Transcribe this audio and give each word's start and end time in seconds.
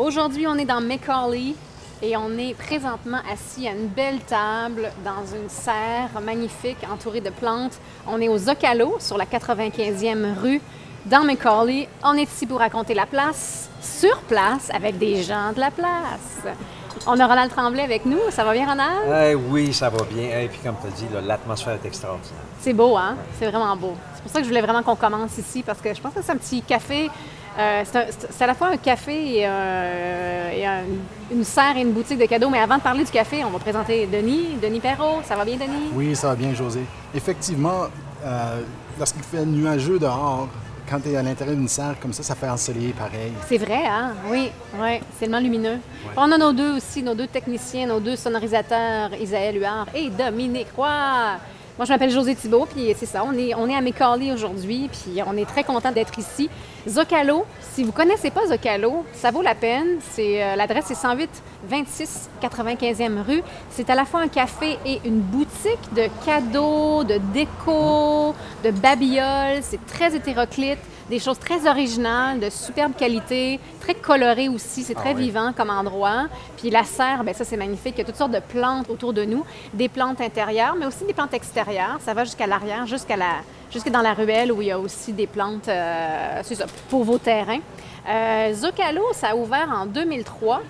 Aujourd'hui, 0.00 0.46
on 0.46 0.56
est 0.56 0.64
dans 0.64 0.80
Macaulay 0.80 1.52
et 2.00 2.16
on 2.16 2.30
est 2.38 2.54
présentement 2.54 3.18
assis 3.30 3.68
à 3.68 3.72
une 3.72 3.88
belle 3.88 4.18
table 4.20 4.90
dans 5.04 5.26
une 5.36 5.50
serre 5.50 6.22
magnifique 6.22 6.78
entourée 6.90 7.20
de 7.20 7.28
plantes. 7.28 7.78
On 8.08 8.18
est 8.18 8.30
au 8.30 8.38
Zocalo 8.38 8.96
sur 8.98 9.18
la 9.18 9.26
95e 9.26 10.40
rue 10.40 10.62
dans 11.04 11.22
Macaulay. 11.22 11.86
On 12.02 12.14
est 12.14 12.22
ici 12.22 12.46
pour 12.46 12.60
raconter 12.60 12.94
la 12.94 13.04
place, 13.04 13.68
sur 13.82 14.16
place, 14.22 14.70
avec 14.72 14.96
des 14.96 15.22
gens 15.22 15.52
de 15.54 15.60
la 15.60 15.70
place. 15.70 16.46
On 17.06 17.20
a 17.20 17.26
Ronald 17.26 17.50
Tremblay 17.50 17.82
avec 17.82 18.06
nous. 18.06 18.20
Ça 18.30 18.42
va 18.42 18.54
bien, 18.54 18.66
Ronald? 18.66 19.30
Eh 19.30 19.34
oui, 19.34 19.70
ça 19.74 19.90
va 19.90 20.02
bien. 20.04 20.40
Et 20.40 20.48
puis, 20.48 20.60
comme 20.64 20.76
tu 20.80 20.86
as 20.86 20.90
dit, 20.92 21.04
l'atmosphère 21.26 21.74
est 21.74 21.86
extraordinaire. 21.86 22.40
C'est 22.58 22.72
beau, 22.72 22.96
hein? 22.96 23.16
C'est 23.38 23.50
vraiment 23.50 23.76
beau. 23.76 23.92
C'est 24.14 24.22
pour 24.22 24.32
ça 24.32 24.38
que 24.38 24.44
je 24.44 24.48
voulais 24.48 24.62
vraiment 24.62 24.82
qu'on 24.82 24.96
commence 24.96 25.36
ici 25.36 25.62
parce 25.62 25.80
que 25.82 25.92
je 25.92 26.00
pense 26.00 26.14
que 26.14 26.22
c'est 26.22 26.32
un 26.32 26.36
petit 26.36 26.62
café. 26.62 27.10
Euh, 27.58 27.82
c'est 28.30 28.44
à 28.44 28.46
la 28.46 28.54
fois 28.54 28.68
un 28.68 28.76
café 28.76 29.38
et, 29.38 29.46
un- 29.46 30.84
une 31.32 31.44
serre 31.44 31.76
et 31.76 31.80
une 31.82 31.92
boutique 31.92 32.18
de 32.18 32.26
cadeaux. 32.26 32.48
Mais 32.50 32.60
avant 32.60 32.76
de 32.76 32.82
parler 32.82 33.04
du 33.04 33.10
café, 33.10 33.44
on 33.44 33.50
va 33.50 33.58
présenter 33.58 34.06
Denis. 34.06 34.56
Denis 34.62 34.80
Perrault. 34.80 35.20
Ça 35.24 35.36
va 35.36 35.44
bien, 35.44 35.56
Denis? 35.56 35.90
Oui, 35.94 36.14
ça 36.16 36.28
va 36.28 36.34
bien, 36.36 36.54
José. 36.54 36.80
Effectivement, 37.14 37.84
euh, 38.24 38.60
lorsqu'il 38.98 39.22
fait 39.22 39.44
nuageux 39.44 39.98
dehors, 39.98 40.48
quand 40.88 41.00
tu 41.00 41.10
es 41.10 41.16
à 41.16 41.22
l'intérieur 41.22 41.56
d'une 41.56 41.68
serre 41.68 41.94
comme 42.00 42.12
ça, 42.12 42.22
ça 42.24 42.34
fait 42.34 42.48
ensoleiller 42.48 42.92
pareil. 42.92 43.32
C'est 43.48 43.58
vrai, 43.58 43.86
hein? 43.86 44.12
Oui, 44.28 44.50
oui, 44.80 44.98
c'est 45.12 45.20
tellement 45.26 45.38
lumineux. 45.38 45.78
On 46.16 46.32
a 46.32 46.36
nos 46.38 46.52
deux 46.52 46.76
aussi, 46.78 47.02
nos 47.02 47.14
deux 47.14 47.28
techniciens, 47.28 47.86
nos 47.86 48.00
deux 48.00 48.16
sonorisateurs, 48.16 49.10
Isaël 49.20 49.56
Huard 49.56 49.86
et 49.94 50.10
Dominique 50.10 50.66
Roy. 50.76 50.88
Moi, 51.78 51.86
je 51.86 51.92
m'appelle 51.92 52.10
José 52.10 52.34
Thibault, 52.34 52.66
puis 52.66 52.94
c'est 52.96 53.06
ça, 53.06 53.24
on 53.24 53.32
est, 53.32 53.54
on 53.54 53.68
est 53.68 53.74
à 53.74 53.80
Macaulay 53.80 54.32
aujourd'hui, 54.32 54.90
puis 54.92 55.22
on 55.26 55.36
est 55.36 55.46
très 55.46 55.64
content 55.64 55.90
d'être 55.92 56.18
ici. 56.18 56.50
Zocalo, 56.88 57.46
si 57.72 57.84
vous 57.84 57.92
connaissez 57.92 58.30
pas 58.30 58.46
Zocalo, 58.46 59.04
ça 59.12 59.30
vaut 59.30 59.42
la 59.42 59.54
peine. 59.54 59.98
C'est 60.12 60.42
euh, 60.42 60.56
L'adresse 60.56 60.90
est 60.90 60.94
108 60.94 61.30
26 61.68 62.30
95e 62.42 63.22
rue. 63.22 63.42
C'est 63.70 63.88
à 63.90 63.94
la 63.94 64.04
fois 64.04 64.20
un 64.20 64.28
café 64.28 64.78
et 64.84 65.00
une 65.04 65.20
boutique 65.20 65.94
de 65.94 66.08
cadeaux, 66.24 67.04
de 67.04 67.18
déco, 67.32 68.34
de 68.64 68.70
babioles. 68.70 69.62
C'est 69.62 69.84
très 69.86 70.14
hétéroclite 70.14 70.78
des 71.10 71.18
choses 71.18 71.38
très 71.38 71.68
originales, 71.68 72.38
de 72.38 72.48
superbe 72.48 72.92
qualité, 72.96 73.58
très 73.80 73.94
colorées 73.94 74.48
aussi. 74.48 74.82
C'est 74.84 74.94
très 74.94 75.12
oui. 75.12 75.24
vivant 75.24 75.52
comme 75.54 75.68
endroit. 75.68 76.28
Puis 76.56 76.70
la 76.70 76.84
serre, 76.84 77.24
ben 77.24 77.34
ça 77.34 77.44
c'est 77.44 77.56
magnifique. 77.56 77.94
Il 77.96 77.98
y 77.98 78.02
a 78.02 78.04
toutes 78.04 78.16
sortes 78.16 78.32
de 78.32 78.40
plantes 78.40 78.88
autour 78.88 79.12
de 79.12 79.24
nous, 79.24 79.44
des 79.74 79.88
plantes 79.88 80.20
intérieures, 80.20 80.76
mais 80.78 80.86
aussi 80.86 81.04
des 81.04 81.12
plantes 81.12 81.34
extérieures. 81.34 81.98
Ça 82.00 82.14
va 82.14 82.24
jusqu'à 82.24 82.46
l'arrière, 82.46 82.86
jusqu'à 82.86 83.16
la, 83.16 83.32
jusque 83.70 83.90
dans 83.90 84.02
la 84.02 84.14
ruelle 84.14 84.52
où 84.52 84.62
il 84.62 84.68
y 84.68 84.70
a 84.70 84.78
aussi 84.78 85.12
des 85.12 85.26
plantes, 85.26 85.68
euh, 85.68 86.40
c'est 86.44 86.54
ça, 86.54 86.66
pour 86.88 87.04
vos 87.04 87.18
terrains. 87.18 87.60
Euh, 88.08 88.54
Zocalo, 88.54 89.02
ça 89.12 89.30
a 89.30 89.34
ouvert 89.34 89.68
en 89.76 89.86
2003. 89.86 90.62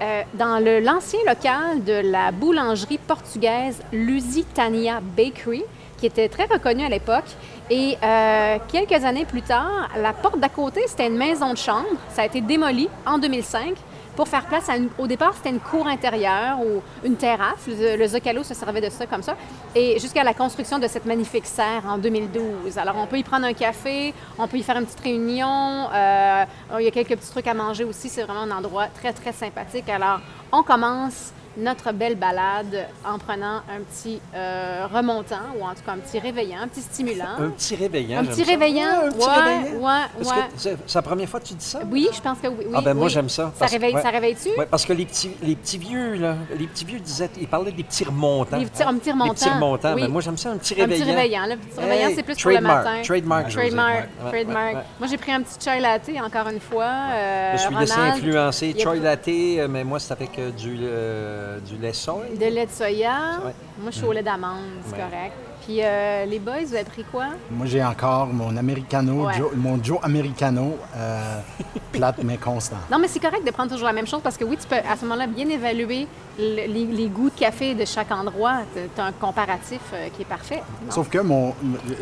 euh, 0.00 0.22
dans 0.34 0.62
l'ancien 0.62 1.18
local 1.26 1.82
de 1.84 1.92
la 1.92 2.30
boulangerie 2.30 2.98
portugaise 2.98 3.82
Lusitania 3.92 5.00
Bakery, 5.16 5.64
qui 5.98 6.06
était 6.06 6.28
très 6.28 6.44
reconnue 6.44 6.84
à 6.84 6.88
l'époque. 6.88 7.24
Et 7.70 7.98
euh, 8.02 8.58
quelques 8.68 9.04
années 9.04 9.26
plus 9.26 9.42
tard, 9.42 9.88
la 9.96 10.12
porte 10.12 10.38
d'à 10.38 10.48
côté, 10.48 10.82
c'était 10.86 11.06
une 11.06 11.18
maison 11.18 11.52
de 11.52 11.58
chambre. 11.58 11.86
Ça 12.08 12.22
a 12.22 12.26
été 12.26 12.40
démoli 12.40 12.88
en 13.06 13.18
2005 13.18 13.74
pour 14.16 14.26
faire 14.26 14.46
place 14.46 14.68
à 14.68 14.76
une... 14.76 14.88
Au 14.98 15.06
départ, 15.06 15.34
c'était 15.36 15.50
une 15.50 15.60
cour 15.60 15.86
intérieure 15.86 16.58
ou 16.60 16.82
une 17.06 17.16
terrasse. 17.16 17.68
Le, 17.68 17.96
le 17.96 18.42
se 18.42 18.54
servait 18.54 18.80
de 18.80 18.88
ça 18.88 19.06
comme 19.06 19.22
ça. 19.22 19.36
Et 19.74 19.98
jusqu'à 20.00 20.24
la 20.24 20.34
construction 20.34 20.78
de 20.78 20.88
cette 20.88 21.04
magnifique 21.04 21.46
serre 21.46 21.82
en 21.86 21.98
2012. 21.98 22.78
Alors, 22.78 22.96
on 22.96 23.06
peut 23.06 23.18
y 23.18 23.22
prendre 23.22 23.46
un 23.46 23.52
café, 23.52 24.14
on 24.38 24.48
peut 24.48 24.56
y 24.56 24.62
faire 24.62 24.76
une 24.78 24.86
petite 24.86 25.00
réunion. 25.00 25.88
euh, 25.94 26.44
il 26.80 26.84
y 26.84 26.88
a 26.88 26.90
quelques 26.90 27.16
petits 27.16 27.30
trucs 27.30 27.46
à 27.46 27.54
manger 27.54 27.84
aussi. 27.84 28.08
C'est 28.08 28.22
vraiment 28.22 28.42
un 28.42 28.50
endroit 28.50 28.86
très, 28.86 29.12
très 29.12 29.32
sympathique. 29.32 29.88
Alors, 29.88 30.20
on 30.52 30.62
commence 30.62 31.32
notre 31.58 31.92
belle 31.92 32.14
balade 32.16 32.86
en 33.04 33.18
prenant 33.18 33.56
un 33.68 33.80
petit 33.90 34.20
euh, 34.34 34.86
remontant 34.92 35.36
ou 35.58 35.64
en 35.64 35.70
tout 35.74 35.82
cas 35.84 35.92
un 35.92 35.98
petit 35.98 36.18
réveillant, 36.18 36.58
un 36.62 36.68
petit 36.68 36.82
stimulant. 36.82 37.24
Un 37.38 37.50
petit 37.50 37.74
réveillant. 37.76 38.20
Un 38.20 38.24
petit 38.24 38.42
réveillant. 38.44 38.84
Ouais, 38.84 39.06
un 39.06 39.10
petit 39.10 39.18
Ouais, 39.26 39.34
réveillant. 39.58 39.78
ouais, 39.80 40.02
Parce 40.22 40.28
ouais. 40.36 40.42
que 40.76 40.78
c'est 40.86 40.94
la 40.94 41.02
première 41.02 41.28
fois 41.28 41.40
que 41.40 41.46
tu 41.46 41.54
dis 41.54 41.64
ça? 41.64 41.80
Oui, 41.90 42.08
je 42.12 42.20
pense 42.20 42.38
que 42.38 42.46
oui. 42.48 42.54
oui, 42.66 42.72
Ah 42.74 42.80
ben 42.80 42.94
moi 42.94 43.08
j'aime 43.08 43.28
ça. 43.28 43.44
Ça 43.46 43.52
parce- 43.58 43.72
réveille, 43.72 43.96
ça 44.02 44.10
réveille-tu? 44.10 44.50
Ouais, 44.58 44.66
parce 44.66 44.84
que 44.86 44.92
les 44.92 45.04
petits, 45.04 45.30
les 45.42 45.56
petits 45.56 45.78
vieux, 45.78 46.14
là, 46.14 46.36
les 46.58 46.66
petits 46.66 46.84
vieux 46.84 46.98
disaient, 47.00 47.30
ils 47.40 47.48
parlaient 47.48 47.72
des 47.72 47.82
petits 47.84 48.04
remontants. 48.04 48.58
Des 48.58 48.66
petits- 48.66 48.82
un 48.82 48.94
petit 48.94 48.94
Les 48.94 49.00
petits 49.00 49.10
remontant, 49.12 49.54
remontants. 49.54 49.94
oui. 49.94 50.02
Mais 50.02 50.08
moi 50.08 50.20
j'aime 50.20 50.36
ça, 50.38 50.50
un 50.50 50.56
petit 50.58 50.74
Un 50.74 50.84
réveillant. 50.84 51.04
petit 51.04 51.10
réveillant. 51.14 51.46
Le 51.46 51.56
petit 51.56 51.80
réveillant, 51.80 52.08
Hey, 52.08 52.14
c'est 52.14 52.22
plus 52.22 52.36
pour 52.36 52.50
le 52.50 52.54
trademark, 52.56 52.84
matin. 52.84 53.02
trademark. 53.02 53.48
Trademark. 53.50 54.08
Trademark. 54.28 54.72
Moi, 54.98 55.08
j'ai 55.10 55.16
pris 55.16 55.32
un 55.32 55.42
petit 55.42 55.56
chai 55.64 55.80
latte, 55.80 56.10
encore 56.24 56.48
une 56.48 56.60
fois. 56.60 56.84
euh, 56.84 57.56
Je 57.56 57.62
me 57.64 57.68
suis 57.68 57.74
laissé 57.80 57.94
Ronald, 57.94 58.36
a 58.36 58.52
Choi 58.82 58.92
pris 58.92 59.00
latte, 59.00 59.28
euh, 59.28 59.68
mais 59.68 59.84
moi 59.84 59.98
c'est 59.98 60.12
avec 60.12 60.38
euh, 60.38 60.50
du, 60.50 60.78
euh, 60.82 61.47
du 61.66 61.76
lait 61.76 61.92
soy. 61.92 62.36
De 62.38 62.44
lait 62.46 62.66
de 62.66 62.70
soya. 62.70 63.38
Ouais. 63.44 63.52
Moi, 63.80 63.90
je 63.90 63.96
suis 63.96 64.06
au 64.06 64.12
lait 64.12 64.22
d'amande, 64.22 64.60
c'est 64.86 64.92
Ouais. 64.92 64.98
correct. 64.98 65.32
Puis 65.66 65.80
euh, 65.82 66.24
les 66.24 66.38
boys, 66.38 66.64
vous 66.64 66.74
avez 66.74 66.84
pris 66.84 67.04
quoi? 67.04 67.26
Moi, 67.50 67.66
j'ai 67.66 67.84
encore 67.84 68.28
mon 68.28 68.56
Americano, 68.56 69.26
Ouais. 69.26 69.34
Joe- 69.36 69.52
mon 69.54 69.82
Joe 69.82 69.98
Americano, 70.02 70.78
euh, 70.96 71.40
plate 71.92 72.22
mais 72.24 72.38
constant. 72.38 72.78
Non, 72.90 72.98
mais 72.98 73.06
c'est 73.08 73.18
correct 73.20 73.44
de 73.44 73.50
prendre 73.50 73.70
toujours 73.70 73.86
la 73.86 73.92
même 73.92 74.06
chose 74.06 74.20
parce 74.22 74.38
que 74.38 74.44
oui, 74.44 74.56
tu 74.58 74.66
peux 74.66 74.76
à 74.76 74.96
ce 74.96 75.02
moment-là 75.04 75.26
bien 75.26 75.46
évaluer 75.50 76.06
le- 76.38 76.66
les, 76.72 76.86
les 76.86 77.08
goûts 77.08 77.28
de 77.28 77.38
café 77.38 77.74
de 77.74 77.84
chaque 77.84 78.10
endroit. 78.10 78.60
Tu 78.72 79.00
as 79.00 79.04
un 79.04 79.12
comparatif 79.12 79.80
euh, 79.92 80.08
qui 80.16 80.22
est 80.22 80.24
parfait. 80.24 80.62
Non? 80.86 80.90
Sauf 80.90 81.10
que 81.10 81.18
mon, 81.18 81.52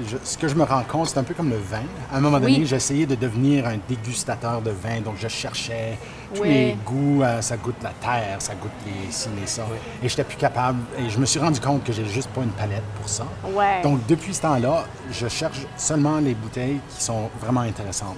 je- 0.07 0.19
ce 0.23 0.39
que 0.39 0.47
je 0.47 0.55
me 0.55 0.63
rends 0.63 0.85
compte, 0.85 1.09
c'est 1.09 1.19
un 1.19 1.25
peu 1.25 1.35
comme 1.35 1.51
le 1.51 1.57
vin. 1.59 1.83
À 2.13 2.19
un 2.19 2.21
moment 2.21 2.39
donné, 2.39 2.59
Oui. 2.59 2.73
essayé 2.75 3.05
de 3.05 3.17
devenir 3.17 3.67
un 3.67 3.79
dégustateur 3.89 4.61
de 4.63 4.71
vin, 4.71 5.01
donc 5.01 5.15
je 5.19 5.27
cherchais 5.29 5.99
tous 6.35 6.43
les 6.45 6.77
goûts, 6.85 7.23
euh, 7.23 7.41
ça 7.41 7.57
goûte 7.57 7.77
la 7.83 7.91
terre, 7.91 8.37
ça 8.39 8.55
goûte 8.55 8.71
les 8.87 9.11
ci, 9.13 9.29
les 9.41 9.47
ça. 9.47 9.63
Et 10.03 10.09
j'étais 10.09 10.25
plus 10.25 10.37
capable, 10.37 10.79
et 10.99 11.09
je 11.09 11.19
me 11.19 11.27
suis 11.27 11.39
rendu 11.41 11.61
compte 11.61 11.85
que 11.85 11.93
j'ai 11.93 12.07
juste 12.07 12.29
pas 12.31 12.43
une 12.43 12.51
palette 12.51 12.83
pour 13.01 13.09
ça. 13.09 13.25
Ouais. 13.53 13.81
Donc 13.83 14.07
depuis 14.07 14.35
ce 14.35 14.43
temps-là, 14.43 14.85
je 15.11 15.29
cherche 15.29 15.59
seulement 15.77 16.19
les 16.19 16.35
bouteilles 16.35 16.81
qui 16.97 17.03
sont 17.05 17.31
vraiment 17.41 17.61
intéressantes. 17.63 18.17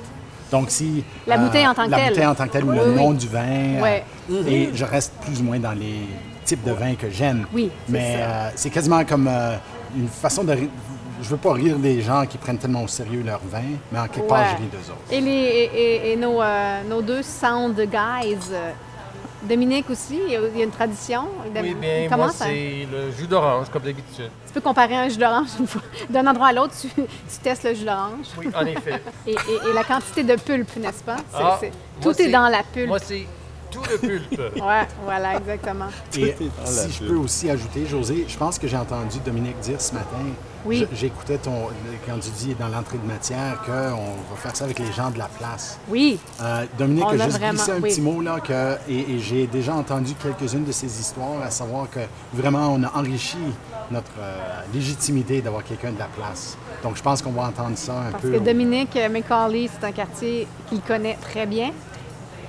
Donc 0.50 0.70
si... 0.70 1.04
La 1.26 1.36
bouteille 1.36 1.66
en 1.66 1.74
tant 1.74 1.84
que 1.86 1.90
la 1.90 1.96
telle. 1.98 2.08
bouteille 2.08 2.26
en 2.26 2.34
tant 2.34 2.46
que 2.46 2.52
telle, 2.52 2.64
ou 2.64 2.70
Oui, 2.70 2.76
le 2.78 2.90
oui. 2.90 2.96
nom 2.96 3.12
du 3.12 3.28
vin. 3.28 3.40
euh. 3.46 4.00
Et 4.46 4.70
je 4.74 4.84
reste 4.84 5.12
plus 5.20 5.40
ou 5.40 5.44
moins 5.44 5.58
dans 5.58 5.72
les 5.72 6.06
types 6.44 6.64
de 6.64 6.72
vins 6.72 6.94
que 6.94 7.10
j'aime. 7.10 7.46
Oui, 7.52 7.70
Mais 7.88 8.16
euh, 8.20 8.48
c'est 8.56 8.70
quasiment 8.70 9.04
comme 9.04 9.28
euh, 9.28 9.56
une 9.94 10.08
façon 10.08 10.44
de... 10.44 10.56
Je 11.22 11.28
veux 11.28 11.36
pas 11.36 11.52
rire 11.52 11.78
des 11.78 12.00
gens 12.00 12.24
qui 12.26 12.38
prennent 12.38 12.58
tellement 12.58 12.82
au 12.84 12.88
sérieux 12.88 13.22
leur 13.24 13.40
vin, 13.44 13.62
mais 13.90 13.98
en 13.98 14.06
quelque 14.08 14.28
part, 14.28 14.44
je 14.52 14.56
ris 14.56 14.68
d'eux 14.70 14.90
autres. 14.90 15.12
Et, 15.12 15.20
les, 15.20 15.30
et, 15.30 15.64
et- 16.08 16.12
et 16.12 16.16
nos, 16.16 16.40
euh, 16.40 16.82
nos 16.88 17.02
deux 17.02 17.22
sound 17.22 17.74
guys. 17.80 18.38
euh, 18.52 18.70
Dominique 19.40 19.88
aussi, 19.88 20.18
il 20.26 20.32
y 20.32 20.36
a, 20.36 20.64
une 20.64 20.70
tradition. 20.72 21.22
Oui, 21.44 21.74
bien, 21.74 22.08
Comment 22.10 22.24
moi, 22.24 22.32
ça? 22.32 22.46
c'est 22.46 22.88
le 22.90 23.12
jus 23.16 23.28
d'orange, 23.28 23.68
comme 23.72 23.82
d'habitude. 23.82 24.30
Tu 24.46 24.52
peux 24.52 24.60
comparer 24.60 24.96
un 24.96 25.08
jus 25.08 25.16
d'orange 25.16 25.46
une 25.60 25.66
fois. 25.68 25.80
D'un 26.10 26.26
endroit 26.26 26.48
à 26.48 26.52
l'autre, 26.52 26.74
tu, 26.80 26.88
tu 26.88 27.04
testes 27.40 27.62
le 27.64 27.72
jus 27.74 27.84
d'orange. 27.84 28.26
Oui, 28.36 28.46
en 28.52 28.66
effet. 28.66 29.00
Et, 29.28 29.30
et- 29.30 29.34
et 29.70 29.72
la 29.74 29.84
quantité 29.84 30.24
de 30.24 30.34
pulpe, 30.34 30.76
n'est-ce 30.78 31.04
pas? 31.04 31.18
C'est- 31.30 31.36
Ah, 31.40 31.60
tout 32.00 32.10
est 32.10 32.14
c'est- 32.14 32.30
dans 32.32 32.48
la 32.48 32.64
pulpe. 32.64 32.88
Moi, 32.88 32.98
c'est 32.98 33.26
tout 33.70 33.82
le 33.88 33.98
pulpe. 33.98 34.40
Ouais, 34.56 34.88
voilà, 35.04 35.36
exactement. 35.36 35.86
Et 36.16 36.34
si 36.64 36.92
je 36.92 37.04
peux 37.04 37.16
aussi 37.16 37.48
ajouter, 37.48 37.86
José, 37.86 38.24
je 38.26 38.36
pense 38.36 38.58
que 38.58 38.66
j'ai 38.66 38.76
entendu 38.76 39.18
Dominique 39.24 39.60
dire 39.60 39.80
ce 39.80 39.94
matin, 39.94 40.16
Oui. 40.64 40.86
j'écoutais 40.92 41.38
ton, 41.38 41.68
quand 42.06 42.18
tu 42.20 42.30
dis 42.30 42.54
dans 42.54 42.68
l'entrée 42.68 42.98
de 42.98 43.06
matière 43.06 43.60
qu'on 43.64 43.72
va 43.72 44.36
faire 44.36 44.54
ça 44.56 44.64
avec 44.64 44.78
les 44.78 44.92
gens 44.92 45.10
de 45.10 45.18
la 45.18 45.26
place. 45.26 45.78
Oui, 45.88 46.18
Euh, 46.42 46.64
Dominique 46.78 47.04
On 47.06 47.18
a 47.20 47.24
juste 47.24 47.38
vraiment- 47.38 47.52
glissé 47.54 47.72
un 47.72 47.80
oui. 47.80 47.90
petit 47.90 48.00
mot 48.00 48.20
là, 48.20 48.40
que, 48.40 48.76
et, 48.88 49.12
et 49.14 49.18
j'ai 49.20 49.46
déjà 49.46 49.74
entendu 49.74 50.14
quelques-unes 50.14 50.64
de 50.64 50.72
ces 50.72 51.00
histoires, 51.00 51.42
à 51.44 51.50
savoir 51.50 51.88
que 51.90 52.00
vraiment 52.32 52.68
on 52.74 52.82
a 52.84 52.92
enrichi 52.96 53.38
notre 53.90 54.10
euh, 54.20 54.38
légitimité 54.74 55.40
d'avoir 55.40 55.64
quelqu'un 55.64 55.92
de 55.92 55.98
la 55.98 56.06
place. 56.06 56.56
Donc 56.82 56.96
je 56.96 57.02
pense 57.02 57.22
qu'on 57.22 57.32
va 57.32 57.42
entendre 57.44 57.76
ça 57.76 57.92
un 58.08 58.10
parce 58.10 58.22
peu. 58.22 58.32
que 58.32 58.36
au- 58.36 58.40
Dominique 58.40 58.98
Macaulay, 59.10 59.68
c'est 59.72 59.86
un 59.86 59.92
quartier 59.92 60.46
qu'il 60.68 60.80
connaît 60.80 61.16
très 61.20 61.46
bien. 61.46 61.70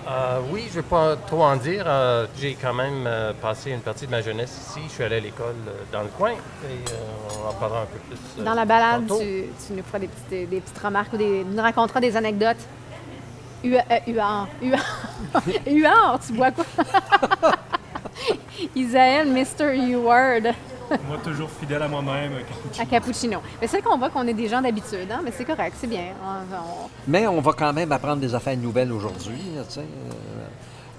Euh, 0.09 0.39
oui, 0.51 0.63
je 0.71 0.77
ne 0.77 0.81
vais 0.81 0.87
pas 0.87 1.15
trop 1.15 1.43
en 1.43 1.55
dire. 1.55 1.83
Euh, 1.85 2.25
J'ai 2.39 2.55
quand 2.55 2.73
même 2.73 3.05
euh, 3.05 3.31
passé 3.39 3.71
une 3.71 3.81
partie 3.81 4.07
de 4.07 4.11
ma 4.11 4.21
jeunesse 4.21 4.57
ici. 4.67 4.79
Je 4.87 4.93
suis 4.93 5.03
allé 5.03 5.17
à 5.17 5.19
l'école 5.19 5.55
dans 5.91 6.01
le 6.01 6.07
coin 6.07 6.31
et 6.31 6.35
on 7.43 7.49
en 7.49 7.53
parlera 7.53 7.81
un 7.81 7.85
peu 7.85 7.99
plus. 7.99 8.43
Dans 8.43 8.55
la 8.55 8.65
balade, 8.65 9.05
tu, 9.05 9.45
tu 9.67 9.73
nous 9.73 9.83
feras 9.83 9.99
des 9.99 10.07
petites, 10.07 10.49
des 10.49 10.61
petites 10.61 10.79
remarques 10.79 11.13
ou 11.13 11.17
des, 11.17 11.43
nous 11.43 11.61
raconteras 11.61 11.99
des 11.99 12.17
anecdotes. 12.17 12.65
Huard. 13.63 14.47
Huard, 15.67 16.19
tu 16.25 16.33
bois 16.33 16.51
quoi? 16.51 16.65
Isaël, 18.75 19.27
Mr. 19.27 19.75
Huard 19.75 20.53
Moi, 21.07 21.17
toujours 21.23 21.49
fidèle 21.49 21.81
à 21.81 21.87
moi-même, 21.87 22.33
un 22.33 22.39
cappuccino. 22.43 22.81
à 22.81 22.85
Cappuccino. 22.85 23.39
Mais 23.61 23.67
c'est 23.67 23.81
qu'on 23.81 23.97
voit 23.97 24.09
qu'on 24.09 24.27
est 24.27 24.33
des 24.33 24.47
gens 24.47 24.61
d'habitude, 24.61 25.07
hein? 25.11 25.21
mais 25.23 25.31
c'est 25.31 25.45
correct, 25.45 25.75
c'est 25.79 25.87
bien. 25.87 26.13
On- 26.23 26.55
on- 26.55 26.89
Mais 27.07 27.27
on 27.27 27.41
va 27.41 27.53
quand 27.53 27.73
même 27.73 27.91
apprendre 27.91 28.17
des 28.21 28.33
affaires 28.33 28.57
nouvelles 28.57 28.91
aujourd'hui. 28.91 29.39
là, 29.55 29.63
tu 29.65 29.73
sais. 29.75 29.79
Euh, 29.81 29.83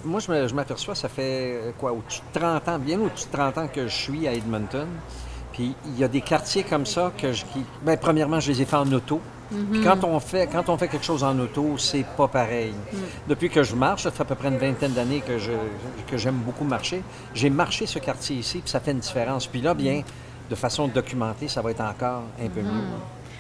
moi, 0.05 0.21
je 0.21 0.55
m'aperçois, 0.55 0.95
ça 0.95 1.09
fait 1.09 1.53
euh, 1.55 1.71
quoi, 1.79 1.93
au-dessus 1.93 2.23
de 2.33 2.39
30 2.41 2.69
ans, 2.69 2.79
bien 2.79 2.99
au-dessus 3.01 3.27
de 3.27 3.33
30 3.33 3.59
ans 3.59 3.69
que 3.69 3.87
je 3.87 3.95
suis 3.95 4.27
à 4.29 4.33
Edmonton. 4.33 4.89
Puis 5.53 5.75
il 5.85 5.99
y 5.99 6.05
a 6.05 6.09
des 6.09 6.21
quartiers 6.21 6.63
comme 6.63 6.87
ça 6.87 7.13
que 7.19 7.33
je. 7.33 7.45
Qui, 7.47 7.65
ben, 7.83 7.99
premièrement, 7.99 8.41
je 8.41 8.51
les 8.53 8.63
ai 8.63 8.65
fait 8.65 8.77
en 8.77 8.91
auto. 8.93 9.21
Puis 9.73 9.81
quand 9.83 10.05
on, 10.05 10.21
fait, 10.21 10.47
quand 10.51 10.69
on 10.69 10.77
fait 10.77 10.89
quelque 10.89 11.05
chose 11.05 11.25
en 11.25 11.39
auto, 11.39 11.77
c'est 11.77 12.05
pas 12.17 12.29
pareil. 12.29 12.73
Depuis 13.29 13.51
que 13.51 13.63
je 13.63 13.75
marche, 13.75 14.05
ça 14.05 14.11
fait 14.11 14.23
à 14.23 14.25
peu 14.25 14.35
près 14.37 14.49
une 14.49 14.59
vingtaine 14.59 14.93
d'années 14.93 15.23
que, 15.27 15.39
je, 15.39 15.51
que 16.09 16.17
j'aime 16.17 16.37
beaucoup 16.37 16.65
marcher. 16.65 17.03
J'ai 17.35 17.51
marché 17.51 17.87
ce 17.87 17.99
quartier 17.99 18.37
ici, 18.37 18.59
puis 18.59 18.71
ça 18.71 18.81
fait 18.81 18.93
une 18.93 19.01
différence. 19.01 19.47
Puis 19.47 19.61
là, 19.61 19.75
bien, 19.75 20.03
de 20.49 20.55
façon 20.55 20.87
documentée, 20.89 21.49
ça 21.49 21.63
va 21.63 21.71
être 21.73 21.81
encore 21.81 22.23
un 22.43 22.49
peu 22.49 22.61
mieux. 22.61 22.71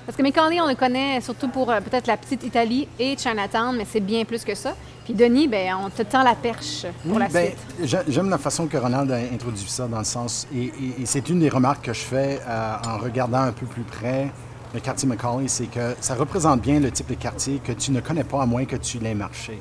Parce 0.06 0.16
que 0.16 0.22
Mécali, 0.22 0.60
on 0.60 0.66
le 0.66 0.74
connaît 0.74 1.20
surtout 1.20 1.48
pour 1.48 1.70
euh, 1.70 1.78
peut-être 1.80 2.08
la 2.08 2.16
petite 2.16 2.42
Italie 2.42 2.88
et 2.98 3.16
Chinatown, 3.16 3.76
mais 3.76 3.86
c'est 3.88 4.00
bien 4.00 4.24
plus 4.24 4.42
que 4.44 4.54
ça. 4.56 4.74
Puis 5.04 5.14
Denis, 5.14 5.46
ben, 5.46 5.76
on 5.84 5.90
te 5.90 6.02
tend 6.02 6.24
la 6.24 6.34
perche 6.34 6.86
pour 7.08 7.18
la 7.18 7.28
Ben, 7.28 7.46
suite. 7.78 7.88
j'a- 7.88 8.02
J'aime 8.08 8.28
la 8.30 8.38
façon 8.38 8.66
que 8.66 8.76
Ronald 8.76 9.10
a 9.12 9.16
introduit 9.18 9.68
ça 9.68 9.86
dans 9.86 9.98
le 9.98 10.04
sens, 10.04 10.48
et, 10.52 10.64
et- 10.64 11.02
et 11.02 11.06
c'est 11.06 11.28
une 11.28 11.38
des 11.38 11.48
remarques 11.48 11.84
que 11.84 11.92
je 11.92 12.00
fais 12.00 12.40
euh, 12.48 12.74
en 12.88 12.98
regardant 12.98 13.42
un 13.42 13.52
peu 13.52 13.66
plus 13.66 13.82
près 13.82 14.28
le 14.74 14.80
quartier 14.80 15.08
Macaulay, 15.08 15.48
c'est 15.48 15.66
que 15.66 15.96
ça 16.00 16.14
représente 16.14 16.60
bien 16.60 16.78
le 16.80 16.90
type 16.90 17.08
de 17.08 17.14
quartier 17.14 17.58
que 17.58 17.72
tu 17.72 17.90
ne 17.90 18.00
connais 18.00 18.24
pas 18.24 18.42
à 18.42 18.46
moins 18.46 18.64
que 18.64 18.76
tu 18.76 18.98
l'aies 18.98 19.14
marché. 19.14 19.60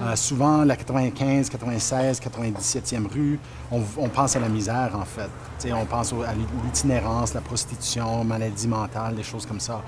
Euh, 0.00 0.16
souvent, 0.16 0.64
la 0.64 0.76
95, 0.76 1.50
96, 1.50 2.20
97e 2.20 3.06
rue, 3.12 3.38
on, 3.70 3.82
on 3.98 4.08
pense 4.08 4.36
à 4.36 4.40
la 4.40 4.48
misère, 4.48 4.92
en 4.94 5.04
fait. 5.04 5.28
Tu 5.60 5.68
sais, 5.68 5.72
on 5.74 5.84
pense 5.84 6.12
au- 6.14 6.22
à 6.22 6.32
l'itinérance, 6.64 7.34
la 7.34 7.42
prostitution, 7.42 8.24
maladie 8.24 8.68
mentale, 8.68 9.16
des 9.16 9.22
choses 9.22 9.44
comme 9.44 9.60
ça. 9.60 9.82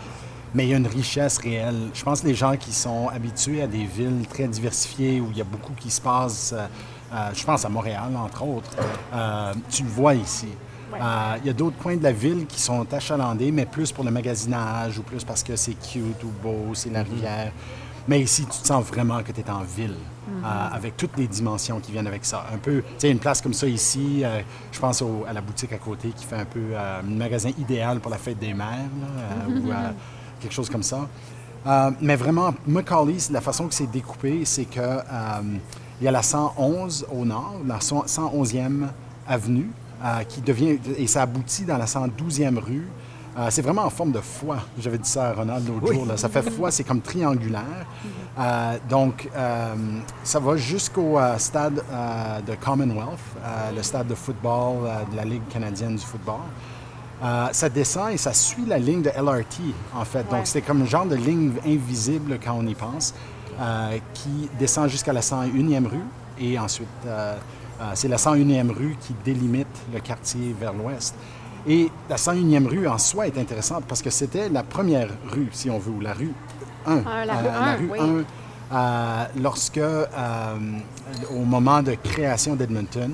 Mais 0.55 0.67
il 0.67 0.71
y 0.71 0.75
a 0.75 0.77
une 0.77 0.87
richesse 0.89 1.39
réelle. 1.39 1.89
Je 1.95 2.03
pense 2.03 2.21
que 2.23 2.27
les 2.27 2.35
gens 2.35 2.57
qui 2.57 2.73
sont 2.73 3.09
habitués 3.09 3.63
à 3.63 3.67
des 3.69 3.85
villes 3.87 4.27
très 4.29 4.49
diversifiées 4.49 5.21
où 5.21 5.29
il 5.31 5.39
y 5.39 5.41
a 5.41 5.45
beaucoup 5.45 5.73
qui 5.79 5.91
se 5.91 6.01
passe, 6.01 6.53
euh, 6.53 6.67
euh, 7.15 7.31
je 7.35 7.45
pense 7.45 7.65
à 7.65 7.69
Montréal, 7.71 8.11
entre 8.17 8.43
autres, 8.45 8.71
tu 9.71 9.85
le 9.85 9.89
vois 9.89 10.15
ici. 10.15 10.49
Euh, 10.95 11.37
Il 11.43 11.47
y 11.47 11.51
a 11.51 11.53
d'autres 11.53 11.77
coins 11.79 11.97
de 11.97 12.03
la 12.03 12.13
ville 12.13 12.47
qui 12.47 12.61
sont 12.61 12.87
achalandés, 12.93 13.53
mais 13.53 13.67
plus 13.67 13.93
pour 13.93 14.05
le 14.05 14.11
magasinage 14.11 14.99
ou 14.99 15.03
plus 15.03 15.25
parce 15.25 15.43
que 15.43 15.57
c'est 15.57 15.75
cute 15.75 16.23
ou 16.25 16.31
beau, 16.43 16.75
c'est 16.75 16.91
la 16.91 17.03
rivière. 17.03 17.53
Mais 18.09 18.21
ici, 18.21 18.45
tu 18.51 18.59
te 18.61 18.67
sens 18.67 18.85
vraiment 18.87 19.23
que 19.23 19.31
tu 19.31 19.41
es 19.41 19.51
en 19.51 19.63
ville, 19.63 19.95
euh, 20.43 20.69
avec 20.73 20.97
toutes 20.97 21.17
les 21.19 21.29
dimensions 21.29 21.79
qui 21.81 21.93
viennent 21.93 22.07
avec 22.07 22.25
ça. 22.25 22.47
Un 22.53 22.57
peu, 22.59 22.79
tu 22.83 22.95
sais, 22.99 23.11
une 23.11 23.19
place 23.19 23.41
comme 23.43 23.53
ça 23.53 23.67
ici, 23.67 24.23
euh, 24.25 24.41
je 24.73 24.81
pense 24.81 25.03
au- 25.03 25.25
à 25.29 25.33
la 25.33 25.41
boutique 25.43 25.73
à 25.73 25.79
côté 25.79 26.09
qui 26.09 26.25
fait 26.25 26.37
un 26.37 26.45
peu 26.47 26.61
euh, 26.73 27.01
un 27.01 27.03
magasin 27.03 27.51
idéal 27.59 28.01
pour 28.01 28.11
la 28.11 28.17
fête 28.19 28.39
des 28.39 28.55
mères, 28.55 28.67
là, 29.01 29.07
euh, 29.49 29.59
ou 29.61 29.71
quelque 30.41 30.53
chose 30.55 30.71
comme 30.71 30.83
ça. 30.83 31.07
Mais 32.01 32.17
vraiment, 32.17 32.55
Macaulay, 32.67 33.19
la 33.31 33.43
façon 33.43 33.69
que 33.69 33.75
c'est 33.75 33.91
découpé, 33.91 34.45
c'est 34.47 34.65
que 34.65 34.81
il 36.01 36.05
y 36.05 36.09
a 36.09 36.11
la 36.11 36.23
111 36.23 37.07
au 37.13 37.27
nord, 37.27 37.57
la 37.67 37.79
111e 37.81 38.89
avenue, 39.29 39.71
euh, 40.03 40.23
qui 40.25 40.41
devient, 40.41 40.79
et 40.97 41.07
ça 41.07 41.21
aboutit 41.21 41.65
dans 41.67 41.77
la 41.77 41.85
112e 41.85 42.57
rue. 42.59 42.89
Euh, 43.39 43.49
c'est 43.51 43.61
vraiment 43.61 43.83
en 43.83 43.91
forme 43.91 44.13
de 44.13 44.21
foie. 44.21 44.61
J'avais 44.79 44.97
dit 44.97 45.09
ça 45.09 45.29
à 45.29 45.33
Ronald 45.35 45.69
l'autre 45.69 45.93
jour. 45.93 46.07
là. 46.07 46.17
Ça 46.17 46.31
fait 46.31 46.49
foie, 46.51 46.71
c'est 46.71 46.85
comme 46.85 47.03
triangulaire. 47.03 47.87
Euh, 48.39 48.79
donc, 48.89 49.29
ça 50.25 50.41
va 50.41 50.57
jusqu'au 50.57 51.19
stade 51.37 51.83
de 52.47 52.55
Commonwealth, 52.55 53.21
le 53.77 53.83
stade 53.83 54.07
de 54.07 54.15
football 54.15 54.89
de 55.13 55.17
la 55.17 55.25
Ligue 55.25 55.47
canadienne 55.51 55.97
du 55.97 56.05
football. 56.05 56.41
Ça 57.53 57.69
descend 57.69 58.11
et 58.11 58.17
ça 58.17 58.33
suit 58.33 58.65
la 58.67 58.79
ligne 58.79 59.03
de 59.03 59.11
LRT, 59.11 59.75
en 59.95 60.05
fait. 60.07 60.21
Ouais. 60.21 60.39
Donc, 60.39 60.47
c'est 60.47 60.63
comme 60.63 60.81
un 60.81 60.87
genre 60.87 61.05
de 61.05 61.17
ligne 61.17 61.53
invisible 61.67 62.39
quand 62.43 62.57
on 62.59 62.67
y 62.67 62.75
pense, 62.75 63.15
qui 64.15 64.49
descend 64.59 64.89
jusqu'à 64.89 65.13
la 65.13 65.21
101e 65.21 65.87
rue. 65.87 66.05
Et 66.39 66.59
ensuite, 66.59 66.89
c'est 67.95 68.09
la 68.09 68.17
101e 68.17 68.71
rue 68.71 68.97
qui 69.01 69.15
délimite 69.25 69.67
le 69.93 70.01
quartier 70.01 70.55
vers 70.59 70.73
l'ouest. 70.73 71.15
Et 71.67 71.91
la 72.09 72.17
101e 72.17 72.67
rue 72.67 72.87
en 72.89 72.99
soi 72.99 73.27
est 73.27 73.37
intéressante 73.39 73.85
parce 73.87 74.01
que 74.03 74.11
c'était 74.11 74.49
la 74.49 74.63
première 74.63 75.09
rue, 75.29 75.49
si 75.53 75.69
on 75.71 75.79
veut, 75.79 75.91
ou 75.93 76.01
la 76.01 76.15
rue 76.15 76.33
1. 76.87 77.03
Ah, 77.07 77.25
la 77.27 77.35
rue 77.37 77.47
Euh, 77.47 77.51
1, 77.63 77.77
rue 77.77 77.91
oui. 77.93 77.99
1, 78.01 78.25
euh, 78.73 79.25
lorsque, 79.43 79.79
euh, 79.79 80.57
au 81.31 81.45
moment 81.45 81.83
de 81.83 81.95
création 81.95 82.55
d'Edmonton, 82.57 83.11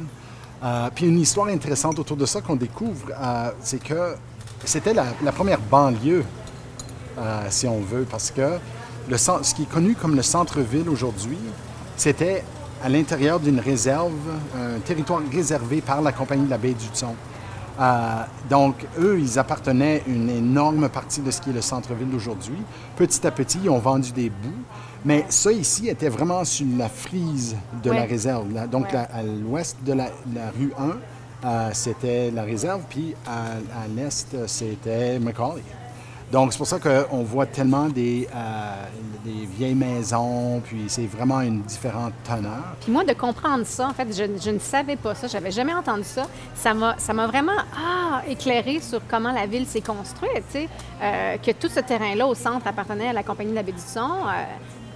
euh, 0.62 0.88
puis 0.94 1.06
une 1.06 1.18
histoire 1.18 1.48
intéressante 1.48 1.98
autour 1.98 2.16
de 2.16 2.26
ça 2.26 2.40
qu'on 2.40 2.56
découvre, 2.56 3.08
euh, 3.20 3.50
c'est 3.60 3.82
que 3.82 4.14
c'était 4.64 4.94
la, 4.94 5.06
la 5.24 5.32
première 5.32 5.60
banlieue, 5.60 6.24
euh, 7.18 7.46
si 7.50 7.66
on 7.66 7.80
veut, 7.80 8.06
parce 8.08 8.30
que 8.30 8.58
le, 9.08 9.16
ce 9.16 9.54
qui 9.54 9.62
est 9.62 9.70
connu 9.70 9.94
comme 9.94 10.14
le 10.14 10.22
centre-ville 10.22 10.88
aujourd'hui, 10.88 11.38
c'était 11.96 12.44
à 12.82 12.88
l'intérieur 12.88 13.40
d'une 13.40 13.60
réserve, 13.60 14.12
un 14.56 14.78
territoire 14.80 15.20
réservé 15.32 15.80
par 15.80 16.02
la 16.02 16.12
Compagnie 16.12 16.44
de 16.46 16.50
la 16.50 16.58
baie 16.58 16.74
du 16.74 16.86
Thon. 16.88 17.14
Euh, 17.78 18.22
donc, 18.48 18.86
eux, 18.98 19.18
ils 19.20 19.38
appartenaient 19.38 20.02
à 20.06 20.08
une 20.10 20.30
énorme 20.30 20.88
partie 20.88 21.20
de 21.20 21.30
ce 21.30 21.40
qui 21.40 21.50
est 21.50 21.52
le 21.52 21.60
centre-ville 21.60 22.08
d'aujourd'hui. 22.10 22.56
Petit 22.96 23.26
à 23.26 23.30
petit, 23.30 23.58
ils 23.62 23.68
ont 23.70 23.78
vendu 23.78 24.12
des 24.12 24.30
bouts. 24.30 24.62
Mais 25.04 25.24
ça 25.28 25.52
ici 25.52 25.88
était 25.88 26.08
vraiment 26.08 26.42
sur 26.44 26.66
la 26.76 26.88
frise 26.88 27.54
de 27.82 27.90
Ouais. 27.90 27.96
la 27.96 28.02
réserve. 28.04 28.52
là. 28.52 28.66
Donc, 28.66 28.86
Ouais. 28.86 28.92
la- 28.94 29.02
à 29.02 29.22
l'ouest 29.22 29.76
de 29.84 29.92
la, 29.92 30.06
la 30.34 30.50
rue 30.58 30.72
1, 30.78 31.46
euh, 31.46 31.70
c'était 31.74 32.30
la 32.30 32.42
réserve, 32.42 32.80
puis 32.88 33.14
à, 33.26 33.82
à 33.82 33.88
l'est, 33.94 34.34
c'était 34.46 35.18
Macaulay. 35.18 35.62
Donc, 36.32 36.52
c'est 36.52 36.58
pour 36.58 36.66
ça 36.66 36.78
qu'on 36.80 37.22
voit 37.22 37.46
tellement 37.46 37.88
des, 37.88 38.28
euh, 38.34 38.84
des 39.24 39.46
vieilles 39.46 39.76
maisons, 39.76 40.60
puis 40.64 40.84
c'est 40.88 41.06
vraiment 41.06 41.40
une 41.40 41.62
différente 41.62 42.12
teneur. 42.24 42.74
Puis 42.80 42.90
moi, 42.90 43.04
de 43.04 43.12
comprendre 43.12 43.64
ça, 43.64 43.88
en 43.88 43.92
fait, 43.92 44.08
je, 44.12 44.50
ne 44.50 44.58
savais 44.58 44.96
pas 44.96 45.14
ça, 45.14 45.28
j'avais 45.28 45.52
jamais 45.52 45.74
entendu 45.74 46.04
ça. 46.04 46.26
Ça 46.56 46.74
m'a, 46.74 47.26
vraiment 47.28 47.52
ah, 47.76 48.22
éclairé 48.28 48.80
sur 48.80 49.00
comment 49.08 49.30
la 49.30 49.46
ville 49.46 49.66
s'est 49.66 49.80
construite, 49.80 50.42
tu 50.50 50.58
sais, 50.60 50.68
euh, 51.00 51.36
que 51.36 51.52
tout 51.52 51.68
ce 51.68 51.80
terrain-là 51.80 52.26
au 52.26 52.34
centre 52.34 52.66
appartenait 52.66 53.08
à 53.08 53.12
la 53.12 53.22
compagnie 53.22 53.50
de 53.50 53.56
la 53.56 53.62
baie 53.62 53.72
euh, 53.72 54.44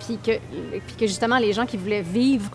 puis, 0.00 0.18
que, 0.18 0.32
puis 0.86 0.96
que 0.98 1.06
justement 1.06 1.38
les 1.38 1.52
gens 1.52 1.64
qui 1.64 1.76
voulaient 1.76 2.02
vivre, 2.02 2.50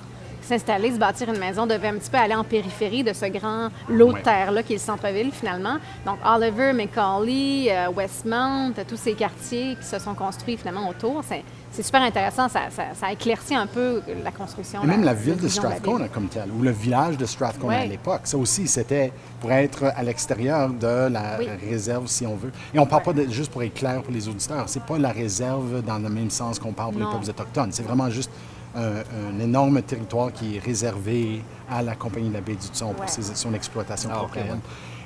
s'installer, 0.45 0.91
se 0.91 0.97
bâtir 0.97 1.29
une 1.29 1.39
maison 1.39 1.65
devaient 1.65 1.87
un 1.87 1.95
petit 1.95 2.09
peu 2.09 2.17
aller 2.17 2.35
en 2.35 2.43
périphérie 2.43 3.03
de 3.03 3.13
ce 3.13 3.25
grand 3.25 3.69
lot 3.89 4.13
de 4.13 4.19
terre-là 4.19 4.63
qui 4.63 4.73
est 4.73 4.77
le 4.77 4.81
centre-ville 4.81 5.31
finalement. 5.31 5.77
Donc 6.05 6.17
Oliver, 6.25 6.71
Macaulay, 6.73 7.67
euh, 7.69 7.89
Westmount, 7.89 8.73
tous 8.87 8.97
ces 8.97 9.13
quartiers 9.13 9.75
qui 9.75 9.85
se 9.85 9.99
sont 9.99 10.13
construits 10.13 10.57
finalement 10.57 10.87
autour, 10.87 11.23
c'est, 11.27 11.43
c'est 11.75 11.83
super 11.83 12.01
intéressant, 12.01 12.47
ça, 12.49 12.61
ça, 12.71 12.83
ça 12.99 13.11
éclaircit 13.11 13.55
un 13.55 13.67
peu 13.67 14.01
la 14.23 14.31
construction. 14.31 14.83
Et 14.83 14.87
même 14.87 15.01
la 15.03 15.13
la 15.13 15.13
ville 15.13 15.37
de 15.37 15.47
Strathcona 15.47 16.03
ville. 16.05 16.11
comme 16.11 16.27
telle, 16.27 16.49
ou 16.51 16.61
le 16.61 16.71
village 16.71 17.17
de 17.17 17.25
Strathcona 17.25 17.79
à 17.79 17.85
l'époque. 17.85 18.21
Ça 18.23 18.37
aussi, 18.37 18.67
c'était 18.67 19.11
pour 19.39 19.51
être 19.51 19.83
à 19.95 20.01
l'extérieur 20.03 20.69
de 20.69 21.07
la 21.09 21.37
Oui. 21.39 21.47
réserve, 21.69 22.07
si 22.07 22.25
on 22.25 22.35
veut. 22.35 22.51
Et 22.73 22.79
on 22.79 22.85
parle 22.85 23.03
Ouais. 23.07 23.13
pas, 23.13 23.21
de, 23.25 23.29
juste 23.31 23.51
pour 23.51 23.61
être 23.63 23.73
clair 23.73 24.01
pour 24.01 24.13
les 24.13 24.27
auditeurs, 24.27 24.63
c'est 24.67 24.83
pas 24.83 24.97
la 24.97 25.11
réserve 25.11 25.81
dans 25.83 25.97
le 25.99 26.09
même 26.09 26.29
sens 26.29 26.59
qu'on 26.59 26.73
parle 26.73 26.91
pour 26.93 27.01
Non. 27.01 27.07
les 27.07 27.13
peuples 27.17 27.29
autochtones. 27.29 27.71
C'est 27.71 27.83
vraiment 27.83 28.09
juste 28.09 28.31
un, 28.75 29.03
un 29.35 29.39
énorme 29.39 29.81
territoire 29.81 30.33
qui 30.33 30.57
est 30.57 30.59
réservé 30.59 31.41
à 31.69 31.81
la 31.81 31.95
Compagnie 31.95 32.29
de 32.29 32.33
la 32.33 32.41
baie 32.41 32.55
du 32.55 32.67
Thon 32.77 32.93
pour 32.93 33.07
ses- 33.09 33.21
son 33.35 33.53
exploitation 33.53 34.09
Ah, 34.11 34.17
propre. 34.17 34.37
ok. 34.37 34.57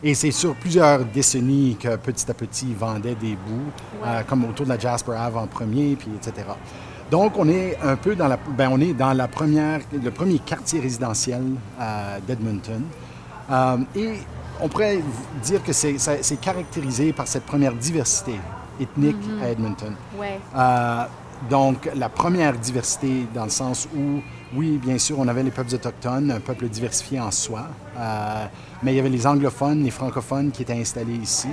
Et 0.03 0.13
c'est 0.13 0.31
sur 0.31 0.55
plusieurs 0.55 1.03
décennies 1.05 1.77
que 1.79 1.95
petit 1.97 2.29
à 2.29 2.33
petit, 2.33 2.67
ils 2.69 2.75
vendaient 2.75 3.15
des 3.15 3.35
bouts, 3.35 3.71
euh, 4.05 4.21
comme 4.27 4.45
autour 4.45 4.65
de 4.65 4.71
la 4.71 4.79
Jasper 4.79 5.13
Ave 5.13 5.37
en 5.37 5.47
premier, 5.47 5.95
puis 5.95 6.09
etc. 6.15 6.47
Donc, 7.11 7.37
on 7.37 7.49
est 7.49 7.77
un 7.81 7.95
peu 7.95 8.15
dans 8.15 8.27
la, 8.27 8.37
ben, 8.37 8.69
on 8.71 8.79
est 8.79 8.93
dans 8.93 9.13
la 9.13 9.27
première, 9.27 9.81
le 9.91 10.11
premier 10.11 10.39
quartier 10.39 10.79
résidentiel 10.79 11.43
euh, 11.79 12.17
d'Edmonton. 12.25 12.83
Euh, 13.51 13.77
et 13.95 14.13
on 14.61 14.69
pourrait 14.69 14.99
dire 15.43 15.63
que 15.63 15.73
c'est, 15.73 15.97
caractérisé 16.39 17.11
par 17.11 17.27
cette 17.27 17.45
première 17.45 17.73
diversité 17.73 18.35
ethnique 18.79 19.17
à 19.41 19.49
Edmonton. 19.49 19.93
Ouais. 20.17 20.39
Donc, 21.47 21.89
la 21.95 22.09
première 22.09 22.57
diversité 22.57 23.25
dans 23.33 23.45
le 23.45 23.49
sens 23.49 23.87
où, 23.95 24.21
oui, 24.53 24.77
bien 24.77 24.97
sûr, 24.97 25.19
on 25.19 25.27
avait 25.27 25.43
les 25.43 25.51
peuples 25.51 25.73
autochtones, 25.73 26.31
un 26.31 26.39
peuple 26.41 26.67
diversifié 26.67 27.19
en 27.19 27.31
soi, 27.31 27.67
euh, 27.97 28.45
mais 28.83 28.93
il 28.93 28.97
y 28.97 28.99
avait 28.99 29.09
les 29.09 29.25
anglophones, 29.25 29.83
les 29.83 29.91
francophones 29.91 30.51
qui 30.51 30.63
étaient 30.63 30.73
installés 30.73 31.15
ici. 31.15 31.47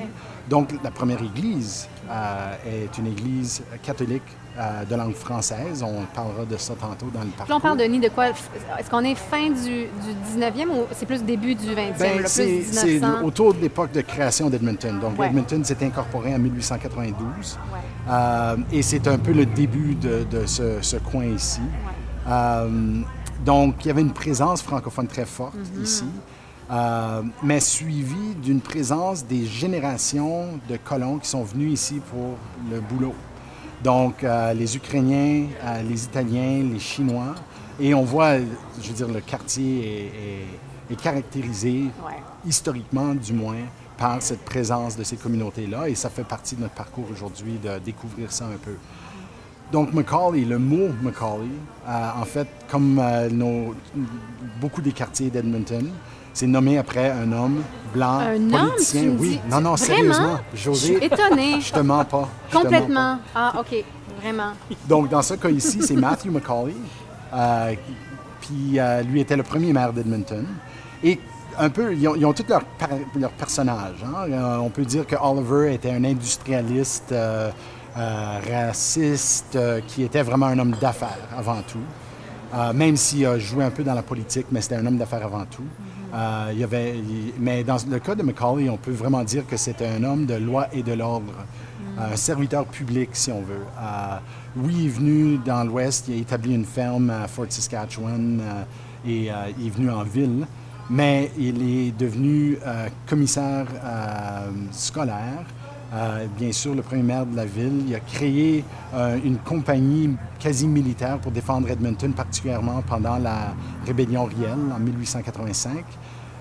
Donc, 0.48 0.70
la 0.82 0.90
première 0.90 1.22
église 1.22 1.88
euh, 2.10 2.54
est 2.66 2.98
une 2.98 3.06
église 3.06 3.62
catholique 3.82 4.22
euh, 4.58 4.84
de 4.84 4.94
langue 4.94 5.14
française. 5.14 5.82
On 5.82 6.02
parlera 6.14 6.44
de 6.44 6.56
ça 6.56 6.74
tantôt 6.74 7.06
dans 7.12 7.20
le 7.20 7.26
parcours. 7.26 7.44
Puis 7.44 7.50
là, 7.50 7.56
on 7.56 7.60
parle 7.60 7.76
de 7.78 8.08
quoi? 8.08 8.28
Est-ce 8.78 8.90
qu'on 8.90 9.04
est 9.04 9.14
fin 9.14 9.48
du, 9.50 9.84
du 9.84 10.38
19e 10.38 10.68
ou 10.68 10.86
c'est 10.92 11.06
plus 11.06 11.22
début 11.22 11.54
du 11.54 11.66
20e? 11.66 11.98
Ben, 11.98 12.16
là, 12.16 12.18
plus 12.22 12.28
c'est 12.28 12.46
1900? 12.46 12.80
c'est 13.20 13.24
autour 13.24 13.54
de 13.54 13.60
l'époque 13.60 13.92
de 13.92 14.00
création 14.00 14.48
d'Edmonton. 14.50 14.98
Donc, 15.00 15.18
Ouais. 15.18 15.26
Edmonton 15.26 15.62
s'est 15.64 15.84
incorporé 15.84 16.34
en 16.34 16.38
1892. 16.38 17.18
Ouais. 17.72 17.78
Euh, 18.08 18.56
et 18.72 18.82
c'est 18.82 19.06
un 19.08 19.18
peu 19.18 19.32
le 19.32 19.46
début 19.46 19.94
de, 19.94 20.24
de 20.30 20.46
ce, 20.46 20.78
ce 20.80 20.96
coin 20.96 21.24
ici. 21.24 21.60
Euh, 22.28 23.00
donc, 23.44 23.84
il 23.84 23.88
y 23.88 23.90
avait 23.90 24.00
une 24.00 24.12
présence 24.12 24.62
francophone 24.62 25.06
très 25.06 25.26
forte 25.26 25.54
Mm-hmm. 25.56 25.82
ici, 25.82 26.04
euh, 26.70 27.22
mais 27.42 27.60
suivie 27.60 28.34
d'une 28.42 28.60
présence 28.60 29.24
des 29.24 29.46
générations 29.46 30.58
de 30.68 30.76
colons 30.76 31.18
qui 31.18 31.28
sont 31.28 31.44
venus 31.44 31.72
ici 31.72 32.00
pour 32.10 32.36
le 32.70 32.80
boulot. 32.80 33.14
Donc, 33.86 34.24
euh, 34.24 34.52
les 34.52 34.74
Ukrainiens, 34.76 35.44
euh, 35.64 35.82
les 35.88 36.04
Italiens, 36.06 36.60
les 36.72 36.80
Chinois. 36.80 37.36
Et 37.78 37.94
on 37.94 38.02
voit, 38.02 38.36
je 38.82 38.88
veux 38.88 38.94
dire, 38.94 39.06
le 39.06 39.20
quartier 39.20 39.78
est, 39.78 40.06
est- 40.06 40.92
est 40.92 41.00
caractérisé 41.00 41.82
Ouais. 42.04 42.14
historiquement 42.44 43.14
du 43.14 43.32
moins, 43.32 43.62
par 43.96 44.20
cette 44.20 44.44
présence 44.44 44.96
de 44.96 45.04
ces 45.04 45.16
communautés-là. 45.16 45.88
Et 45.88 45.94
ça 45.94 46.10
fait 46.10 46.24
partie 46.24 46.56
de 46.56 46.62
notre 46.62 46.74
parcours 46.74 47.06
aujourd'hui 47.12 47.58
de 47.62 47.78
découvrir 47.78 48.32
ça 48.32 48.46
un 48.46 48.58
peu. 48.60 48.74
Donc, 49.70 49.92
Macaulay, 49.92 50.44
le 50.44 50.58
mot 50.58 50.88
Macaulay, 51.00 51.46
euh, 51.88 52.08
en 52.20 52.24
fait, 52.24 52.48
comme 52.68 53.00
nos- 53.30 53.72
beaucoup 54.60 54.82
des 54.82 54.92
quartiers 54.92 55.30
d'Edmonton, 55.30 55.88
c'est 56.36 56.46
nommé 56.46 56.76
après 56.78 57.10
un 57.10 57.32
homme 57.32 57.62
blanc, 57.94 58.18
Un 58.18 58.34
homme, 58.52 58.68
politicien. 58.70 59.02
tu 59.02 59.08
me 59.08 59.18
oui, 59.18 59.28
dis? 59.30 59.40
non, 59.50 59.60
non, 59.60 59.74
Vraiment? 59.74 59.76
sérieusement. 59.76 60.38
Je 60.54 60.58
José, 60.62 60.96
suis 60.96 61.04
étonnée. 61.04 61.60
je 61.60 61.72
te 61.72 61.80
mens 61.80 62.04
pas. 62.04 62.28
je 62.50 62.54
mens 62.54 62.62
Complètement. 62.62 63.18
Ah, 63.34 63.54
OK. 63.58 63.84
Vraiment. 64.20 64.52
Donc, 64.88 65.08
dans 65.08 65.22
ce 65.22 65.34
cas 65.34 65.48
ici, 65.48 65.78
c'est 65.82 65.94
Matthew 65.96 66.26
Macaulay. 66.30 66.74
euh, 67.34 67.74
puis 68.40 68.78
euh, 68.78 69.02
lui 69.02 69.20
était 69.20 69.36
le 69.36 69.42
premier 69.42 69.72
maire 69.72 69.92
d'Edmonton. 69.92 70.44
Et 71.02 71.18
un 71.58 71.70
peu, 71.70 71.94
ils 71.94 72.06
ont, 72.06 72.14
ils 72.14 72.26
ont 72.26 72.32
tous 72.34 72.44
leurs 72.48 72.64
par- 72.64 72.88
leurs 73.18 73.30
personnages. 73.32 74.04
hein. 74.04 74.28
Euh, 74.30 74.56
on 74.58 74.68
peut 74.68 74.84
dire 74.84 75.06
que 75.06 75.16
Oliver 75.20 75.72
était 75.74 75.90
un 75.90 76.04
industrialiste 76.04 77.12
euh, 77.12 77.50
euh, 77.96 78.38
raciste 78.52 79.56
euh, 79.56 79.80
qui 79.86 80.02
était 80.02 80.22
vraiment 80.22 80.46
un 80.46 80.58
homme 80.58 80.74
d'affaires 80.80 81.16
avant 81.36 81.62
tout. 81.66 81.80
Euh, 82.54 82.72
même 82.72 82.96
s'il 82.96 83.26
a 83.26 83.38
joué 83.38 83.64
un 83.64 83.70
peu 83.70 83.82
dans 83.82 83.94
la 83.94 84.02
politique, 84.02 84.46
mais 84.52 84.60
c'était 84.60 84.76
un 84.76 84.86
homme 84.86 84.98
d'affaires 84.98 85.24
avant 85.24 85.44
tout. 85.50 85.64
Euh, 86.16 86.48
il 86.52 86.58
y 86.60 86.64
avait, 86.64 86.96
il- 86.98 87.32
mais 87.38 87.62
dans 87.62 87.76
le 87.90 87.98
cas 87.98 88.14
de 88.14 88.22
Macaulay, 88.22 88.70
on 88.70 88.78
peut 88.78 88.90
vraiment 88.92 89.22
dire 89.22 89.46
que 89.46 89.56
c'était 89.58 89.86
un 89.88 90.02
homme 90.02 90.24
de 90.24 90.34
loi 90.34 90.66
et 90.72 90.82
de 90.82 90.92
l'ordre, 90.94 91.32
euh, 91.98 92.12
un 92.12 92.16
serviteur 92.16 92.64
public, 92.64 93.10
si 93.12 93.30
on 93.30 93.42
veut. 93.42 93.66
Euh, 93.78 94.16
oui, 94.56 94.74
il 94.78 94.86
est 94.86 94.88
venu 94.88 95.38
dans 95.44 95.62
l'Ouest, 95.64 96.06
il 96.08 96.14
a 96.14 96.16
établi 96.18 96.54
une 96.54 96.64
ferme 96.64 97.10
à 97.10 97.28
Fort 97.28 97.46
Saskatchewan 97.50 98.40
euh, 98.40 98.62
et 99.06 99.30
il 99.60 99.66
est 99.66 99.70
venu 99.70 99.90
en 99.90 100.04
ville, 100.04 100.46
mais 100.88 101.30
il 101.38 101.62
est 101.62 101.90
devenu 101.98 102.56
commissaire 103.06 103.66
scolaire. 104.72 105.44
Euh, 105.94 106.26
bien 106.36 106.50
sûr, 106.50 106.74
le 106.74 106.82
premier 106.82 107.02
maire 107.04 107.24
de 107.26 107.36
la 107.36 107.44
ville. 107.44 107.84
Il 107.86 107.94
a 107.94 108.00
créé 108.00 108.64
euh, 108.94 109.18
une 109.24 109.38
compagnie 109.38 110.16
quasi 110.40 110.66
militaire 110.66 111.18
pour 111.18 111.30
défendre 111.30 111.70
Edmonton, 111.70 112.12
particulièrement 112.12 112.82
pendant 112.88 113.18
la 113.18 113.54
rébellion 113.86 114.24
Riel 114.24 114.58
en 114.74 114.80
1885. 114.80 115.84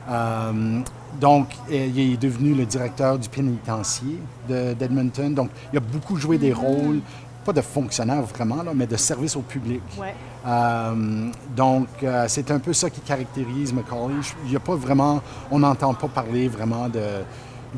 Euh, 0.10 0.80
donc, 1.20 1.48
il 1.70 2.14
est 2.14 2.18
devenu 2.18 2.54
le 2.54 2.66
directeur 2.66 3.18
du 3.18 3.30
pénitencier 3.30 4.20
de- 4.50 4.74
d'Edmonton. 4.74 5.34
Donc, 5.34 5.50
il 5.72 5.78
a 5.78 5.82
beaucoup 5.82 6.16
joué 6.18 6.38
des 6.38 6.52
rôles, 6.54 7.00
pas 7.46 7.54
de 7.54 7.62
fonctionnaire 7.62 8.22
vraiment, 8.24 8.64
là, 8.64 8.72
mais 8.76 8.86
de 8.88 8.98
service 8.98 9.36
au 9.36 9.42
public. 9.42 9.82
Ouais. 10.00 10.14
Euh, 10.46 11.30
donc, 11.56 11.88
euh, 12.04 12.26
c'est 12.28 12.52
un 12.52 12.60
peu 12.60 12.74
ça 12.74 12.90
qui 12.90 13.02
caractérise 13.02 13.72
Macaulay. 13.74 14.16
Il 14.46 14.52
y 14.52 14.56
a 14.56 14.60
pas 14.60 14.76
vraiment, 14.76 15.22
on 15.50 15.60
n'entend 15.60 15.94
pas 15.94 16.08
parler 16.08 16.48
vraiment 16.50 16.90
de 16.90 17.02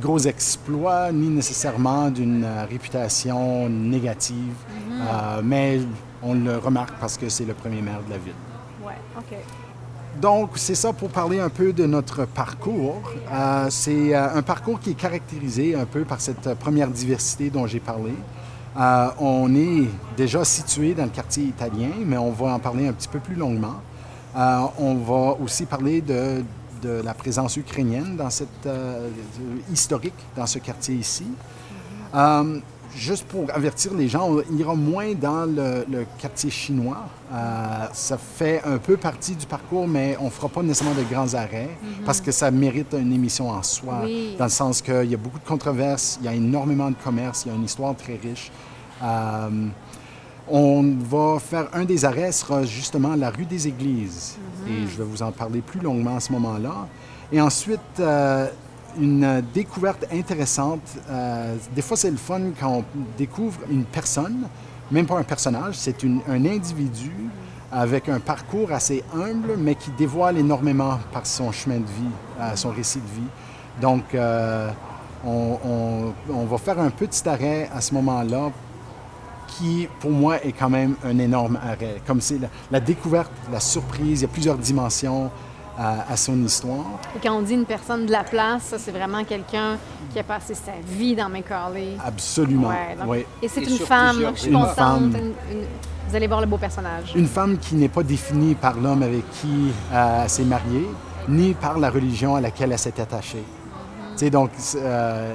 gros 0.01 0.19
exploits, 0.19 1.11
ni 1.11 1.27
nécessairement 1.29 2.09
d'une 2.09 2.45
réputation 2.69 3.67
négative, 3.69 4.53
Euh, 4.99 5.41
mais 5.43 5.79
on 6.23 6.33
le 6.33 6.57
remarque 6.57 6.95
parce 6.99 7.17
que 7.17 7.29
c'est 7.29 7.45
le 7.45 7.53
premier 7.53 7.81
maire 7.83 7.99
de 8.07 8.11
la 8.11 8.17
ville. 8.17 8.33
Ouais. 8.83 8.93
OK. 9.17 9.37
Donc, 10.21 10.51
c'est 10.55 10.75
ça 10.75 10.93
pour 10.93 11.09
parler 11.09 11.39
un 11.39 11.49
peu 11.49 11.73
de 11.73 11.85
notre 11.85 12.25
parcours. 12.25 13.01
Euh, 13.31 13.67
c'est 13.69 14.15
euh, 14.15 14.35
un 14.35 14.41
parcours 14.41 14.79
qui 14.79 14.91
est 14.91 14.95
caractérisé 14.95 15.75
un 15.75 15.85
peu 15.85 16.05
par 16.05 16.21
cette 16.21 16.47
euh, 16.47 16.55
première 16.55 16.87
diversité 16.87 17.51
dont 17.51 17.67
j'ai 17.67 17.79
parlé. 17.79 18.13
On 19.19 19.55
est 19.55 19.87
déjà 20.15 20.45
situé 20.45 20.93
dans 20.93 21.05
le 21.05 21.09
quartier 21.09 21.45
italien, 21.45 21.89
mais 22.05 22.17
on 22.17 22.31
va 22.31 22.53
en 22.53 22.59
parler 22.59 22.87
un 22.87 22.93
petit 22.93 23.07
peu 23.07 23.17
plus 23.17 23.33
longuement. 23.33 23.81
On 24.35 24.95
va 24.97 25.35
aussi 25.41 25.65
parler 25.65 26.01
de, 26.01 26.43
la 26.83 27.15
présence 27.15 27.57
ukrainienne 27.57 28.15
dans 28.15 28.29
cette 28.29 28.69
historique 29.73 30.13
dans 30.35 30.45
ce 30.45 30.59
quartier 30.59 30.93
ici. 30.93 31.25
Juste 32.95 33.25
pour 33.27 33.45
avertir 33.53 33.93
les 33.93 34.07
gens, 34.07 34.27
on 34.29 34.55
ira 34.57 34.73
moins 34.73 35.13
dans 35.13 35.45
le, 35.45 35.85
le 35.89 36.05
quartier 36.17 36.49
chinois. 36.49 37.05
Euh, 37.31 37.85
ça 37.93 38.17
fait 38.17 38.61
un 38.65 38.77
peu 38.77 38.97
partie 38.97 39.35
du 39.35 39.45
parcours, 39.45 39.87
mais 39.87 40.17
on 40.19 40.25
ne 40.25 40.29
fera 40.29 40.49
pas 40.49 40.63
nécessairement 40.63 40.95
de 40.95 41.03
grands 41.03 41.33
arrêts 41.35 41.69
parce 42.05 42.19
que 42.21 42.31
ça 42.31 42.49
mérite 42.49 42.93
une 42.99 43.13
émission 43.13 43.49
en 43.49 43.61
soi, 43.61 43.99
Oui. 44.03 44.35
dans 44.39 44.45
le 44.45 44.49
sens 44.49 44.81
qu'il 44.81 45.05
y 45.11 45.13
a 45.13 45.17
beaucoup 45.17 45.37
de 45.39 45.45
controverses, 45.47 46.17
il 46.21 46.25
y 46.25 46.29
a 46.29 46.33
énormément 46.33 46.89
de 46.89 46.95
commerce, 47.03 47.43
il 47.45 47.49
y 47.49 47.51
a 47.51 47.55
une 47.55 47.65
histoire 47.65 47.95
très 47.95 48.15
riche. 48.15 48.51
Euh, 49.03 49.49
on 50.49 50.95
va 51.09 51.39
faire 51.39 51.67
un 51.73 51.83
des 51.83 52.05
arrêts, 52.05 52.31
sera 52.31 52.63
justement 52.63 53.15
la 53.15 53.29
rue 53.29 53.45
des 53.45 53.67
Églises. 53.67 54.37
Et 54.67 54.87
je 54.89 54.97
vais 54.97 55.03
vous 55.03 55.21
en 55.21 55.31
parler 55.31 55.59
plus 55.61 55.81
longuement 55.81 56.15
à 56.15 56.19
ce 56.21 56.31
moment-là. 56.31 56.87
Et 57.31 57.41
ensuite, 57.41 57.79
euh, 57.99 58.47
une 58.99 59.23
euh, 59.23 59.41
découverte 59.53 60.05
intéressante. 60.11 60.81
euh, 61.09 61.55
des 61.75 61.81
fois, 61.81 61.97
c'est 61.97 62.11
le 62.11 62.17
fun 62.17 62.41
quand 62.59 62.77
on 62.77 62.83
découvre 63.17 63.59
une 63.69 63.85
personne, 63.85 64.47
même 64.91 65.05
pas 65.05 65.17
un 65.17 65.23
personnage, 65.23 65.75
c'est 65.75 66.03
un 66.03 66.45
individu 66.45 67.11
avec 67.71 68.07
un 68.07 68.19
parcours 68.19 68.71
assez 68.71 69.03
humble, 69.13 69.55
mais 69.57 69.75
qui 69.75 69.91
dévoile 69.91 70.37
énormément 70.37 70.99
par 71.11 71.25
son 71.25 71.51
chemin 71.51 71.79
de 71.79 71.85
vie, 71.85 72.13
euh, 72.39 72.55
son 72.55 72.69
récit 72.69 72.99
de 72.99 73.21
vie. 73.21 73.27
Donc, 73.81 74.03
on, 75.23 76.45
va 76.49 76.57
faire 76.57 76.79
un 76.79 76.89
petit 76.89 77.27
arrêt 77.29 77.69
à 77.75 77.81
ce 77.81 77.93
moment-là 77.93 78.49
qui, 79.47 79.87
pour 79.99 80.09
moi, 80.09 80.43
est 80.43 80.51
quand 80.51 80.69
même 80.69 80.95
un 81.03 81.19
énorme 81.19 81.59
arrêt. 81.61 82.01
Comme 82.07 82.21
c'est 82.21 82.39
la 82.71 82.79
découverte, 82.79 83.31
la 83.51 83.59
surprise, 83.59 84.21
il 84.21 84.23
y 84.23 84.25
a 84.25 84.29
plusieurs 84.29 84.57
dimensions 84.57 85.29
à, 85.77 86.11
à 86.11 86.17
son 86.17 86.35
histoire. 86.43 86.85
Et 87.15 87.19
quand 87.19 87.33
on 87.33 87.41
dit 87.41 87.53
une 87.53 87.65
personne 87.65 88.05
de 88.05 88.11
la 88.11 88.23
place, 88.23 88.63
ça, 88.63 88.79
c'est 88.79 88.91
vraiment 88.91 89.23
quelqu'un 89.23 89.77
qui 90.11 90.19
a 90.19 90.23
passé 90.23 90.53
sa 90.55 90.71
vie 90.85 91.15
dans 91.15 91.29
Macaulay. 91.29 91.97
Absolument. 92.03 92.69
Ouais, 92.69 92.95
donc- 92.99 93.07
oui. 93.09 93.25
Et 93.41 93.47
c'est 93.47 93.61
une 93.63 93.77
femme. 93.77 94.31
Je 94.35 94.39
suis 94.41 94.49
Une 94.51 94.57
contente. 94.59 94.75
femme. 94.75 95.13
Une- 95.15 95.25
une- 95.57 95.65
Vous 96.09 96.15
allez 96.15 96.27
voir 96.27 96.39
le 96.39 96.47
beau 96.47 96.57
personnage. 96.57 97.11
Une 97.15 97.27
femme 97.27 97.57
qui 97.57 97.75
n'est 97.75 97.89
pas 97.89 98.01
définie 98.03 98.55
par 98.55 98.75
l'homme 98.75 99.03
avec 99.03 99.29
qui 99.31 99.71
euh, 99.91 100.21
elle 100.23 100.29
s'est 100.29 100.45
mariée, 100.45 100.87
ni 101.27 101.53
par 101.53 101.77
la 101.77 101.89
religion 101.89 102.35
à 102.37 102.41
laquelle 102.41 102.71
elle 102.71 102.79
s'est 102.79 102.99
attachée. 103.01 103.43
Sais, 104.15 104.29
donc, 104.29 104.51
euh, 104.77 105.33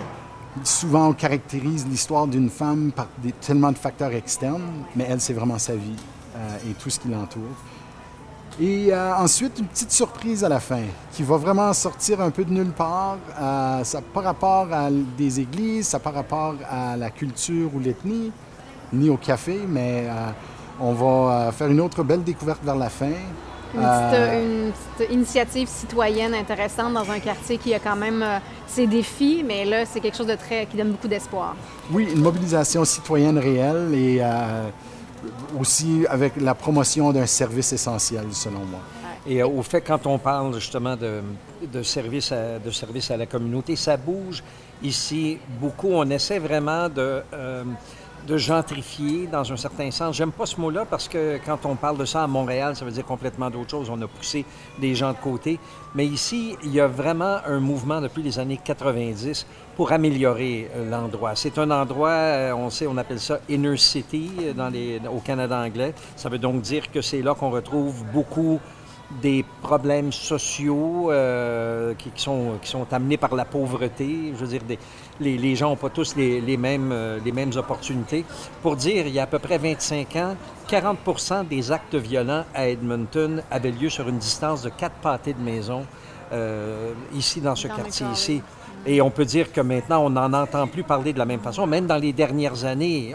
souvent, 0.64 1.08
on 1.08 1.12
caractérise 1.12 1.86
l'histoire 1.86 2.26
d'une 2.26 2.48
femme 2.50 2.90
par 2.90 3.06
des, 3.18 3.32
tellement 3.32 3.70
de 3.70 3.76
facteurs 3.78 4.12
externes, 4.12 4.62
mais 4.96 5.06
elle, 5.08 5.20
c'est 5.20 5.34
vraiment 5.34 5.58
sa 5.58 5.74
vie 5.74 5.94
euh, 6.36 6.70
et 6.70 6.72
tout 6.74 6.88
ce 6.90 6.98
qui 6.98 7.08
l'entoure. 7.08 7.42
Et 8.60 8.92
euh, 8.92 9.16
ensuite, 9.16 9.58
une 9.58 9.66
petite 9.66 9.92
surprise 9.92 10.44
à 10.44 10.48
la 10.48 10.60
fin, 10.60 10.82
qui 11.12 11.22
va 11.22 11.36
vraiment 11.36 11.72
sortir 11.72 12.20
un 12.20 12.30
peu 12.30 12.44
de 12.44 12.52
nulle 12.52 12.72
part. 12.72 13.16
Euh, 13.40 13.82
ça 13.82 14.00
pas 14.02 14.20
rapport 14.20 14.68
à 14.70 14.90
des 14.90 15.40
églises, 15.40 15.88
ça 15.88 15.98
pas 15.98 16.10
rapport 16.10 16.54
à 16.70 16.96
la 16.96 17.10
culture 17.10 17.70
ou 17.74 17.80
l'ethnie, 17.80 18.30
ni 18.92 19.08
au 19.08 19.16
café, 19.16 19.58
mais 19.66 20.04
euh, 20.06 20.30
on 20.80 20.92
va 20.92 21.06
euh, 21.48 21.52
faire 21.52 21.68
une 21.68 21.80
autre 21.80 22.02
belle 22.02 22.22
découverte 22.22 22.62
vers 22.62 22.76
la 22.76 22.90
fin. 22.90 23.06
Une 23.74 23.80
petite, 23.80 24.18
une 24.34 24.72
petite 24.98 25.12
initiative 25.14 25.66
citoyenne 25.66 26.34
intéressante 26.34 26.92
dans 26.92 27.10
un 27.10 27.20
quartier 27.20 27.56
qui 27.56 27.72
a 27.72 27.78
quand 27.78 27.96
même 27.96 28.22
ses 28.66 28.86
défis, 28.86 29.42
mais 29.46 29.64
là, 29.64 29.86
c'est 29.86 30.00
quelque 30.00 30.18
chose 30.18 30.26
de 30.26 30.34
très 30.34 30.66
qui 30.66 30.76
donne 30.76 30.90
beaucoup 30.90 31.08
d'espoir. 31.08 31.56
Oui, 31.90 32.06
une 32.14 32.20
mobilisation 32.20 32.84
citoyenne 32.84 33.38
réelle 33.38 33.94
et 33.94 34.20
aussi 35.58 36.04
avec 36.08 36.40
la 36.40 36.54
promotion 36.54 37.12
d'un 37.12 37.26
service 37.26 37.72
essentiel, 37.72 38.24
selon 38.32 38.60
moi. 38.60 38.80
Et 39.26 39.42
euh, 39.42 39.46
au 39.46 39.62
fait, 39.62 39.80
quand 39.80 40.06
on 40.06 40.18
parle 40.18 40.54
justement 40.54 40.96
de, 40.96 41.82
service 41.82 42.32
à, 42.32 42.58
de 42.58 42.70
service 42.70 43.10
à 43.10 43.16
la 43.16 43.26
communauté, 43.26 43.76
ça 43.76 43.96
bouge 43.96 44.42
ici 44.82 45.38
beaucoup. 45.60 45.90
On 45.92 46.08
essaie 46.10 46.38
vraiment 46.38 46.88
de, 46.88 47.22
euh, 47.32 47.64
de 48.26 48.36
gentrifier 48.36 49.26
dans 49.26 49.50
un 49.52 49.56
certain 49.56 49.90
sens. 49.90 50.16
J'aime 50.16 50.32
pas 50.32 50.46
ce 50.46 50.60
mot-là 50.60 50.84
parce 50.88 51.08
que 51.08 51.38
quand 51.44 51.66
on 51.66 51.74
parle 51.74 51.98
de 51.98 52.04
ça 52.04 52.22
à 52.22 52.26
Montréal, 52.26 52.76
ça 52.76 52.84
veut 52.84 52.90
dire 52.90 53.04
complètement 53.04 53.50
d'autre 53.50 53.70
chose. 53.70 53.90
On 53.90 54.00
a 54.00 54.06
poussé 54.06 54.44
des 54.80 54.94
gens 54.94 55.12
de 55.12 55.18
côté. 55.18 55.58
Mais 55.94 56.06
ici, 56.06 56.56
il 56.62 56.72
y 56.72 56.80
a 56.80 56.86
vraiment 56.86 57.38
un 57.46 57.60
mouvement 57.60 58.00
depuis 58.00 58.22
les 58.22 58.38
années 58.38 58.60
90 58.62 59.46
pour 59.76 59.92
améliorer 59.92 60.70
euh, 60.74 60.90
l'endroit. 60.90 61.34
C'est 61.34 61.58
un 61.58 61.70
endroit, 61.70 62.10
euh, 62.10 62.52
on 62.52 62.70
sait, 62.70 62.86
on 62.86 62.96
appelle 62.96 63.20
ça 63.20 63.40
inner 63.48 63.76
city 63.76 64.30
euh, 64.40 64.52
dans 64.52 64.68
les, 64.68 65.00
au 65.12 65.18
Canada 65.20 65.58
anglais. 65.58 65.94
Ça 66.16 66.28
veut 66.28 66.38
donc 66.38 66.62
dire 66.62 66.90
que 66.90 67.00
c'est 67.00 67.22
là 67.22 67.34
qu'on 67.34 67.50
retrouve 67.50 68.04
beaucoup 68.12 68.60
des 69.20 69.44
problèmes 69.60 70.10
sociaux 70.10 71.10
qui, 71.98 72.08
qui 72.08 72.22
sont, 72.22 72.52
qui 72.62 72.70
sont 72.70 72.90
amenés 72.94 73.18
par 73.18 73.34
la 73.34 73.44
pauvreté. 73.44 74.32
Je 74.34 74.40
veux 74.40 74.46
dire, 74.46 74.62
des, 74.62 74.78
les, 75.22 75.38
les 75.38 75.56
gens 75.56 75.70
n'ont 75.70 75.76
pas 75.76 75.90
tous 75.90 76.16
les, 76.16 76.40
les 76.40 76.56
mêmes, 76.56 76.90
euh, 76.92 77.18
les 77.24 77.32
mêmes 77.32 77.52
opportunités. 77.56 78.24
Pour 78.62 78.76
dire, 78.76 79.06
il 79.06 79.12
y 79.12 79.18
a 79.18 79.22
à 79.22 79.26
peu 79.26 79.38
près 79.38 79.58
25 79.58 80.16
ans, 80.16 80.36
40% 80.68 81.48
des 81.48 81.72
actes 81.72 81.94
violents 81.94 82.44
à 82.54 82.68
Edmonton 82.68 83.42
avaient 83.50 83.70
lieu 83.70 83.88
sur 83.88 84.08
une 84.08 84.18
distance 84.18 84.62
de 84.62 84.68
quatre 84.68 84.96
pâtés 84.96 85.32
de 85.32 85.40
maison 85.40 85.86
euh, 86.32 86.92
ici, 87.14 87.40
dans 87.40 87.54
ce 87.54 87.68
Dans 87.68 87.76
quartier 87.76 88.06
ici. 88.12 88.42
Et 88.84 89.00
on 89.00 89.10
peut 89.10 89.24
dire 89.24 89.52
que 89.52 89.60
maintenant, 89.60 90.04
on 90.04 90.10
n'en 90.10 90.32
entend 90.32 90.66
plus 90.66 90.82
parler 90.82 91.12
de 91.12 91.18
la 91.18 91.24
même 91.24 91.38
façon. 91.38 91.68
Même 91.68 91.86
dans 91.86 91.98
les 91.98 92.12
dernières 92.12 92.64
années, 92.64 93.14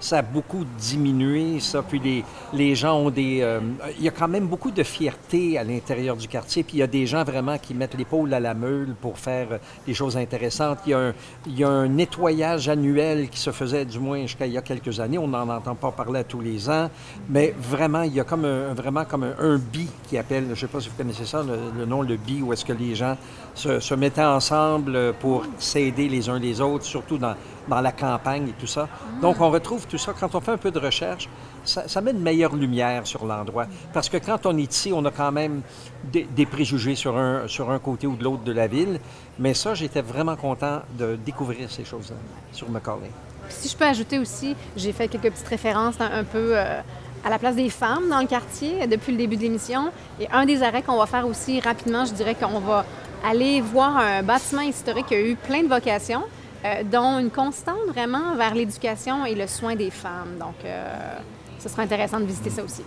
ça 0.00 0.18
a 0.18 0.22
beaucoup 0.22 0.64
diminué, 0.78 1.60
ça. 1.60 1.82
Puis 1.82 2.00
les, 2.00 2.24
les 2.52 2.74
gens 2.74 2.98
ont 2.98 3.10
des... 3.10 3.40
euh, 3.42 3.60
il 3.96 4.02
y 4.02 4.08
a 4.08 4.10
quand 4.10 4.26
même 4.26 4.46
beaucoup 4.46 4.72
de 4.72 4.82
fierté 4.82 5.56
à 5.56 5.62
l'intérieur 5.62 6.16
du 6.16 6.26
quartier. 6.26 6.64
Puis 6.64 6.78
il 6.78 6.80
y 6.80 6.82
a 6.82 6.88
des 6.88 7.06
gens 7.06 7.22
vraiment 7.22 7.58
qui 7.58 7.74
mettent 7.74 7.96
l'épaule 7.96 8.34
à 8.34 8.40
la 8.40 8.54
meule 8.54 8.94
pour 9.00 9.16
faire 9.18 9.46
euh, 9.52 9.58
des 9.86 9.94
choses 9.94 10.16
intéressantes. 10.16 10.78
Il 10.86 10.90
y, 10.90 10.94
a 10.94 10.98
un, 10.98 11.12
il 11.46 11.58
y 11.58 11.62
a 11.62 11.68
un 11.68 11.86
nettoyage 11.86 12.68
annuel 12.68 13.28
qui 13.28 13.38
se 13.38 13.52
faisait, 13.52 13.84
du 13.84 14.00
moins 14.00 14.22
jusqu'à 14.22 14.46
il 14.46 14.52
y 14.52 14.58
a 14.58 14.62
quelques 14.62 14.98
années. 14.98 15.18
On 15.18 15.28
n'en 15.28 15.48
entend 15.48 15.76
pas 15.76 15.92
parler 15.92 16.20
à 16.20 16.24
tous 16.24 16.40
les 16.40 16.68
ans. 16.68 16.90
Mais 17.28 17.54
vraiment, 17.56 18.02
il 18.02 18.14
y 18.14 18.20
a 18.20 18.24
comme 18.24 18.44
un, 18.44 18.74
vraiment 18.74 19.04
comme 19.04 19.22
un, 19.22 19.34
un 19.38 19.58
bi 19.58 19.88
qui 20.08 20.18
appelle, 20.18 20.46
je 20.46 20.50
ne 20.50 20.56
sais 20.56 20.66
pas 20.66 20.80
si 20.80 20.88
vous 20.88 20.96
connaissez 20.96 21.24
ça, 21.24 21.44
le, 21.76 21.86
nom, 21.86 22.02
le 22.02 22.16
bi, 22.16 22.42
où 22.42 22.52
est-ce 22.52 22.64
que 22.64 22.72
les 22.72 22.96
gens 22.96 23.16
se 23.54 23.94
mettaient 23.94 24.24
ensemble 24.24 25.03
pour 25.12 25.44
s'aider 25.58 26.08
les 26.08 26.28
uns 26.28 26.38
les 26.38 26.60
autres, 26.60 26.84
surtout 26.84 27.18
dans, 27.18 27.34
dans 27.68 27.80
la 27.80 27.92
campagne 27.92 28.48
et 28.48 28.52
tout 28.52 28.66
ça. 28.66 28.88
Donc, 29.20 29.40
on 29.40 29.50
retrouve 29.50 29.86
tout 29.86 29.98
ça. 29.98 30.12
Quand 30.18 30.34
on 30.34 30.40
fait 30.40 30.52
un 30.52 30.58
peu 30.58 30.70
de 30.70 30.78
recherche, 30.78 31.28
ça, 31.64 32.00
met 32.00 32.10
une 32.10 32.20
meilleure 32.20 32.54
lumière 32.54 33.06
sur 33.06 33.24
l'endroit. 33.24 33.66
Parce 33.92 34.08
que 34.08 34.18
quand 34.18 34.46
on 34.46 34.56
est 34.58 34.70
ici, 34.70 34.92
on 34.94 35.04
a 35.04 35.10
quand 35.10 35.32
même 35.32 35.62
des, 36.04 36.46
préjugés 36.46 36.94
sur 36.94 37.16
un, 37.16 37.48
sur 37.48 37.70
un 37.70 37.78
côté 37.78 38.06
ou 38.06 38.16
de 38.16 38.24
l'autre 38.24 38.44
de 38.44 38.52
la 38.52 38.66
ville. 38.66 39.00
Mais 39.38 39.54
ça, 39.54 39.74
j'étais 39.74 40.02
vraiment 40.02 40.36
content 40.36 40.82
de 40.98 41.16
découvrir 41.16 41.70
ces 41.70 41.84
choses-là 41.84 42.16
sur 42.52 42.70
Macaulay. 42.70 43.10
Si 43.48 43.68
je 43.68 43.76
peux 43.76 43.84
ajouter 43.84 44.18
aussi, 44.18 44.56
j'ai 44.76 44.92
fait 44.92 45.08
quelques 45.08 45.30
petites 45.30 45.48
références 45.48 45.96
un 46.00 46.24
peu 46.24 46.56
euh, 46.56 46.80
à 47.24 47.30
la 47.30 47.38
place 47.38 47.56
des 47.56 47.70
femmes 47.70 48.08
dans 48.08 48.20
le 48.20 48.26
quartier 48.26 48.82
euh, 48.82 48.86
depuis 48.86 49.12
le 49.12 49.18
début 49.18 49.36
de 49.36 49.42
l'émission. 49.42 49.90
Et 50.20 50.28
un 50.30 50.46
des 50.46 50.62
arrêts 50.62 50.82
qu'on 50.82 50.96
va 50.96 51.06
faire 51.06 51.26
aussi 51.26 51.60
rapidement, 51.60 52.04
je 52.04 52.12
dirais 52.12 52.34
qu'on 52.34 52.60
va 52.60 52.84
aller 53.24 53.60
voir 53.60 53.96
un 53.96 54.22
bâtiment 54.22 54.62
historique 54.62 55.06
qui 55.06 55.14
a 55.14 55.20
eu 55.20 55.36
plein 55.36 55.62
de 55.62 55.68
vocations, 55.68 56.22
euh, 56.64 56.82
dont 56.84 57.18
une 57.18 57.30
constante 57.30 57.86
vraiment 57.88 58.34
vers 58.36 58.54
l'éducation 58.54 59.24
et 59.26 59.34
le 59.34 59.46
soin 59.46 59.74
des 59.76 59.90
femmes. 59.90 60.36
Donc, 60.38 60.54
euh, 60.64 61.18
ce 61.58 61.68
sera 61.68 61.82
intéressant 61.82 62.20
de 62.20 62.24
visiter 62.26 62.50
ça 62.50 62.62
aussi. 62.62 62.82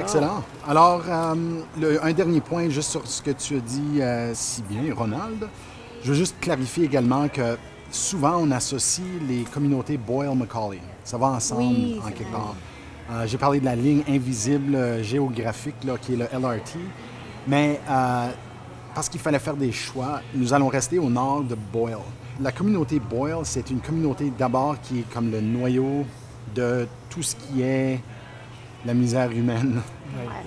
Excellent. 0.00 0.42
Alors, 0.66 1.02
euh, 1.08 1.34
le- 1.78 2.02
un 2.04 2.12
dernier 2.12 2.40
point 2.40 2.68
juste 2.70 2.90
sur 2.90 3.06
ce 3.06 3.20
que 3.20 3.30
tu 3.32 3.56
as 3.56 3.60
dit 3.60 4.00
si 4.34 4.62
bien, 4.62 4.94
Ronald. 4.94 5.48
Je 6.02 6.08
veux 6.08 6.14
juste 6.18 6.36
clarifier 6.40 6.84
également 6.84 7.28
que 7.28 7.56
souvent 7.90 8.36
on 8.38 8.50
associe 8.50 9.06
les 9.28 9.42
communautés 9.44 9.96
Boyle-Macaulay. 9.98 10.80
Ça 11.04 11.18
va 11.18 11.26
ensemble 11.28 11.60
Oui, 11.62 12.00
en 12.04 12.10
quelque 12.10 12.32
part. 12.32 12.54
Euh, 13.12 13.26
J'ai 13.26 13.36
parlé 13.38 13.60
de 13.60 13.64
la 13.66 13.76
ligne 13.76 14.02
invisible 14.08 14.74
euh, 14.74 15.02
géographique 15.02 15.74
là, 15.84 15.94
qui 16.00 16.14
est 16.14 16.16
le 16.16 16.24
LRT. 16.32 16.78
Mais 17.46 17.80
euh, 17.88 18.28
parce 18.94 19.08
qu'il 19.08 19.20
fallait 19.20 19.38
faire 19.38 19.56
des 19.56 19.72
choix, 19.72 20.20
nous 20.34 20.52
allons 20.52 20.68
rester 20.68 20.98
au 20.98 21.08
nord 21.08 21.42
de 21.42 21.54
Boyle. 21.54 21.98
La 22.40 22.52
communauté 22.52 22.98
Boyle, 22.98 23.44
c'est 23.44 23.70
une 23.70 23.80
communauté 23.80 24.32
d'abord 24.36 24.80
qui 24.80 25.00
est 25.00 25.12
comme 25.12 25.30
le 25.30 25.40
noyau 25.40 26.04
de 26.54 26.86
tout 27.08 27.22
ce 27.22 27.36
qui 27.36 27.62
est 27.62 28.00
la 28.84 28.94
misère 28.94 29.30
humaine. 29.30 29.80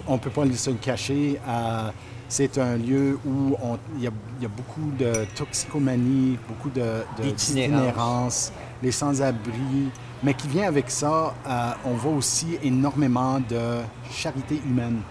On 0.08 0.14
ne 0.14 0.20
peut 0.20 0.30
pas 0.30 0.44
se 0.54 0.70
le 0.70 0.78
cacher. 0.78 1.40
Euh, 1.48 1.90
c'est 2.28 2.58
un 2.58 2.76
lieu 2.78 3.18
où 3.26 3.56
il 3.98 4.04
y, 4.04 4.08
a, 4.08 4.12
il 4.38 4.44
y 4.44 4.46
a 4.46 4.50
beaucoup 4.50 4.92
de 4.98 5.26
toxicomanie, 5.36 6.38
beaucoup 6.48 6.70
de, 6.70 7.04
d'itinérance, 7.22 8.52
les 8.82 8.92
sans-abri. 8.92 9.90
Mais 10.24 10.34
qui 10.34 10.48
vient 10.48 10.68
avec 10.68 10.90
ça, 10.90 11.34
euh, 11.48 11.72
on 11.86 11.94
voit 11.94 12.14
aussi 12.14 12.58
énormément 12.64 13.40
de 13.40 13.82
charité 14.12 14.60
humaine. 14.66 15.02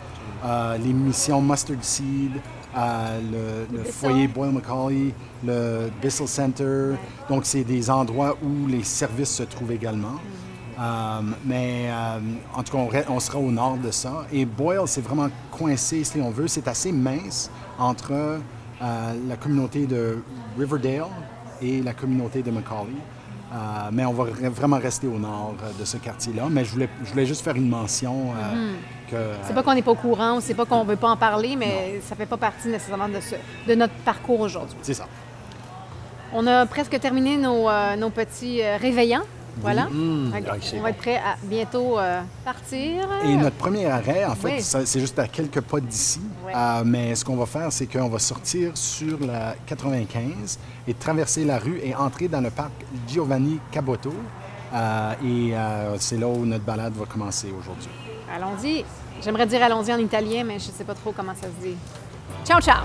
Euh, 0.44 0.76
les 0.76 0.92
missions 0.92 1.40
Mustard 1.40 1.82
Seed, 1.82 2.32
le, 2.74 3.84
foyer 3.84 4.26
Boyle 4.28 4.52
Macaulay, 4.52 5.12
le 5.44 5.90
Bissell 6.00 6.28
Center. 6.28 6.92
Donc, 7.28 7.44
c'est 7.44 7.64
des 7.64 7.90
endroits 7.90 8.36
où 8.42 8.66
les 8.66 8.82
services 8.82 9.30
se 9.30 9.42
trouvent 9.44 9.72
également. 9.72 10.18
Euh, 10.78 11.20
mais 11.44 11.86
euh, 11.88 12.18
en 12.54 12.62
tout 12.62 12.76
cas, 12.76 13.04
on, 13.08 13.20
sera 13.20 13.38
au 13.38 13.50
nord 13.50 13.78
de 13.78 13.90
ça. 13.90 14.26
Et 14.32 14.44
Boyle, 14.44 14.86
c'est 14.86 15.00
vraiment 15.00 15.28
coincé, 15.50 16.04
si 16.04 16.20
on 16.20 16.30
veut. 16.30 16.48
C'est 16.48 16.66
assez 16.68 16.92
mince 16.92 17.50
entre 17.78 18.12
euh, 18.12 18.38
la 19.28 19.36
communauté 19.36 19.86
de 19.86 20.18
Riverdale 20.58 21.06
et 21.62 21.80
la 21.82 21.94
communauté 21.94 22.42
de 22.42 22.50
Macaulay. 22.50 22.92
Mais 23.92 24.04
on 24.04 24.12
va 24.12 24.24
vraiment 24.50 24.78
rester 24.78 25.06
au 25.06 25.16
nord 25.16 25.54
de 25.78 25.84
ce 25.84 25.96
quartier-là. 25.96 26.48
Mais 26.50 26.64
je 26.64 26.72
voulais, 26.72 26.88
je 27.04 27.10
voulais 27.10 27.26
juste 27.26 27.42
faire 27.42 27.54
une 27.54 27.68
mention 27.68 28.32
que... 28.32 28.74
C'est 29.46 29.54
pas 29.54 29.62
qu'on 29.62 29.74
n'est 29.74 29.82
pas 29.82 29.90
au 29.92 29.96
courant, 29.96 30.40
c'est 30.40 30.54
pas 30.54 30.64
qu'on 30.64 30.84
veut 30.84 30.96
pas 30.96 31.10
en 31.10 31.16
parler, 31.16 31.56
mais 31.56 32.00
ça 32.06 32.14
fait 32.16 32.26
pas 32.26 32.36
partie 32.36 32.68
nécessairement 32.68 33.08
de, 33.08 33.20
ce- 33.20 33.68
de 33.68 33.74
notre 33.74 33.94
parcours 34.04 34.40
aujourd'hui. 34.40 34.76
C'est 34.82 34.94
ça. 34.94 35.06
On 36.32 36.46
a 36.46 36.66
presque 36.66 36.98
terminé 36.98 37.36
nos, 37.36 37.68
euh, 37.68 37.96
nos 37.96 38.10
petits 38.10 38.60
euh, 38.62 38.76
réveillants. 38.76 39.22
Voilà. 39.60 39.84
Mmh. 39.84 40.32
Ah, 40.34 40.54
On 40.76 40.80
va 40.82 40.90
être 40.90 40.96
prêt 40.98 41.14
à 41.14 41.36
bientôt 41.44 41.96
euh, 41.96 42.20
partir. 42.44 43.04
Et 43.24 43.36
notre 43.36 43.54
premier 43.54 43.86
arrêt, 43.86 44.24
en 44.24 44.34
fait, 44.34 44.54
Oui. 44.56 44.60
ça- 44.62 44.84
c'est 44.84 44.98
juste 44.98 45.16
à 45.20 45.28
quelques 45.28 45.60
pas 45.60 45.78
d'ici. 45.78 46.20
Euh, 46.52 46.82
mais 46.84 47.14
ce 47.14 47.24
qu'on 47.24 47.36
va 47.36 47.46
faire, 47.46 47.70
c'est 47.70 47.86
qu'on 47.86 48.08
va 48.08 48.18
sortir 48.18 48.72
sur 48.76 49.16
la 49.24 49.54
95 49.64 50.58
et 50.88 50.94
traverser 50.94 51.44
la 51.44 51.58
rue 51.58 51.78
et 51.84 51.94
entrer 51.94 52.26
dans 52.26 52.40
le 52.40 52.50
parc 52.50 52.72
Giovanni 53.06 53.60
Caboto. 53.70 54.12
Euh, 54.74 55.12
et 55.24 55.54
c'est 56.00 56.16
là 56.18 56.26
où 56.26 56.44
notre 56.44 56.64
balade 56.64 56.94
va 56.94 57.04
commencer 57.06 57.46
aujourd'hui. 57.56 57.88
Allons-y. 58.34 58.84
J'aimerais 59.22 59.46
dire 59.46 59.62
allons-y 59.62 59.92
en 59.92 59.98
italien, 59.98 60.42
mais 60.44 60.58
je 60.58 60.64
sais 60.64 60.82
pas 60.84 60.94
trop 60.94 61.12
comment 61.12 61.34
ça 61.34 61.46
se 61.46 61.64
dit. 61.66 61.76
Ciao, 62.44 62.60
ciao! 62.60 62.82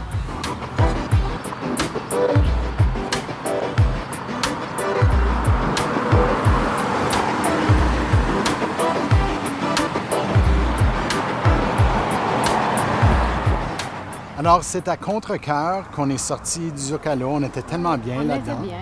Alors, 14.37 14.63
c'est 14.63 14.87
à 14.87 14.95
contre-cœur 14.95 15.89
qu'on 15.91 16.09
est 16.09 16.17
sorti 16.17 16.71
du 16.71 16.77
Zocalo. 16.77 17.27
On 17.27 17.43
était 17.43 17.61
tellement 17.61 17.97
bien 17.97 18.17
On 18.19 18.21
était 18.21 18.27
là-dedans. 18.29 18.59
bien, 18.61 18.77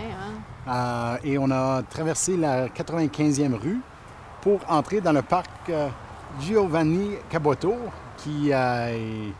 hein? 0.68 0.70
Euh, 0.70 1.18
et 1.24 1.38
on 1.38 1.50
a 1.50 1.82
traversé 1.84 2.36
la 2.38 2.68
95e 2.68 3.54
rue 3.56 3.80
pour 4.42 4.60
entrer 4.70 5.02
dans 5.02 5.14
le 5.14 5.22
parc 5.24 5.50
euh, 5.70 5.88
Giovanni 6.42 7.12
Caboto, 7.30 7.76
qui 8.18 8.52
euh, 8.54 8.88
est- 8.96 9.34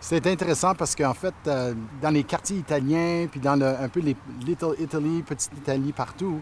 C'est 0.00 0.24
intéressant 0.28 0.74
parce 0.76 0.94
qu'en 0.94 1.12
fait, 1.12 1.34
euh, 1.48 1.74
dans 2.00 2.10
les 2.10 2.22
quartiers 2.22 2.58
italiens, 2.58 3.26
puis 3.28 3.40
dans 3.40 3.56
le- 3.56 3.66
un 3.80 3.88
peu 3.88 3.98
les 3.98 4.14
Little 4.46 4.74
Italy, 4.78 5.22
Petite 5.24 5.50
Italie 5.56 5.92
partout, 5.92 6.40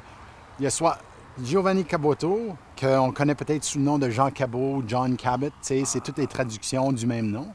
il 0.58 0.64
y 0.64 0.66
a 0.66 0.70
soit 0.70 0.98
Giovanni 1.42 1.84
Caboto, 1.84 2.54
qu'on 2.78 3.12
connaît 3.12 3.34
peut-être 3.34 3.64
sous 3.64 3.78
le 3.78 3.84
nom 3.84 3.98
de 3.98 4.10
Jean 4.10 4.30
Cabot, 4.30 4.82
John 4.86 5.16
Cabot, 5.16 5.48
c'est 5.62 5.84
toutes 6.04 6.18
les 6.18 6.26
traductions 6.26 6.92
du 6.92 7.06
même 7.06 7.30
nom. 7.30 7.48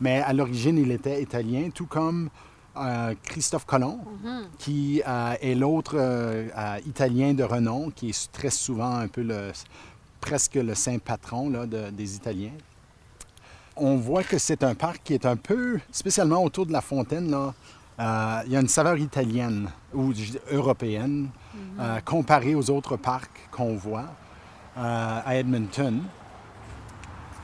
Mais 0.00 0.20
à 0.22 0.32
l'origine, 0.32 0.78
il 0.78 0.92
était 0.92 1.20
italien, 1.20 1.70
tout 1.74 1.86
comme 1.86 2.30
euh, 2.76 3.14
Christophe 3.24 3.66
Colomb, 3.66 3.98
qui 4.56 5.02
euh, 5.06 5.34
est 5.42 5.56
l'autre 5.56 5.96
euh, 5.96 6.46
euh, 6.56 6.78
Italien 6.86 7.34
de 7.34 7.42
renom, 7.42 7.90
qui 7.90 8.10
est 8.10 8.32
très 8.32 8.50
souvent 8.50 8.94
un 8.94 9.08
peu 9.08 9.22
le, 9.22 9.50
presque 10.20 10.54
le 10.54 10.74
saint 10.74 10.98
patron 10.98 11.50
là, 11.50 11.66
de- 11.66 11.90
des 11.90 12.14
Italiens. 12.16 12.52
On 13.76 13.96
voit 13.96 14.22
que 14.22 14.38
c'est 14.38 14.62
un 14.62 14.74
parc 14.74 15.00
qui 15.04 15.14
est 15.14 15.24
un 15.24 15.36
peu, 15.36 15.78
spécialement 15.90 16.42
autour 16.44 16.66
de 16.66 16.72
la 16.72 16.80
fontaine, 16.80 17.30
là, 17.30 17.54
euh, 17.98 18.42
il 18.46 18.52
y 18.52 18.56
a 18.56 18.60
une 18.60 18.68
saveur 18.68 18.96
italienne 18.98 19.68
ou 19.94 20.12
européenne 20.50 21.28
euh, 21.78 22.00
comparée 22.00 22.54
aux 22.54 22.70
autres 22.70 22.96
parcs 22.96 23.48
qu'on 23.50 23.76
voit 23.76 24.06
euh, 24.78 25.20
à 25.24 25.36
Edmonton. 25.36 26.02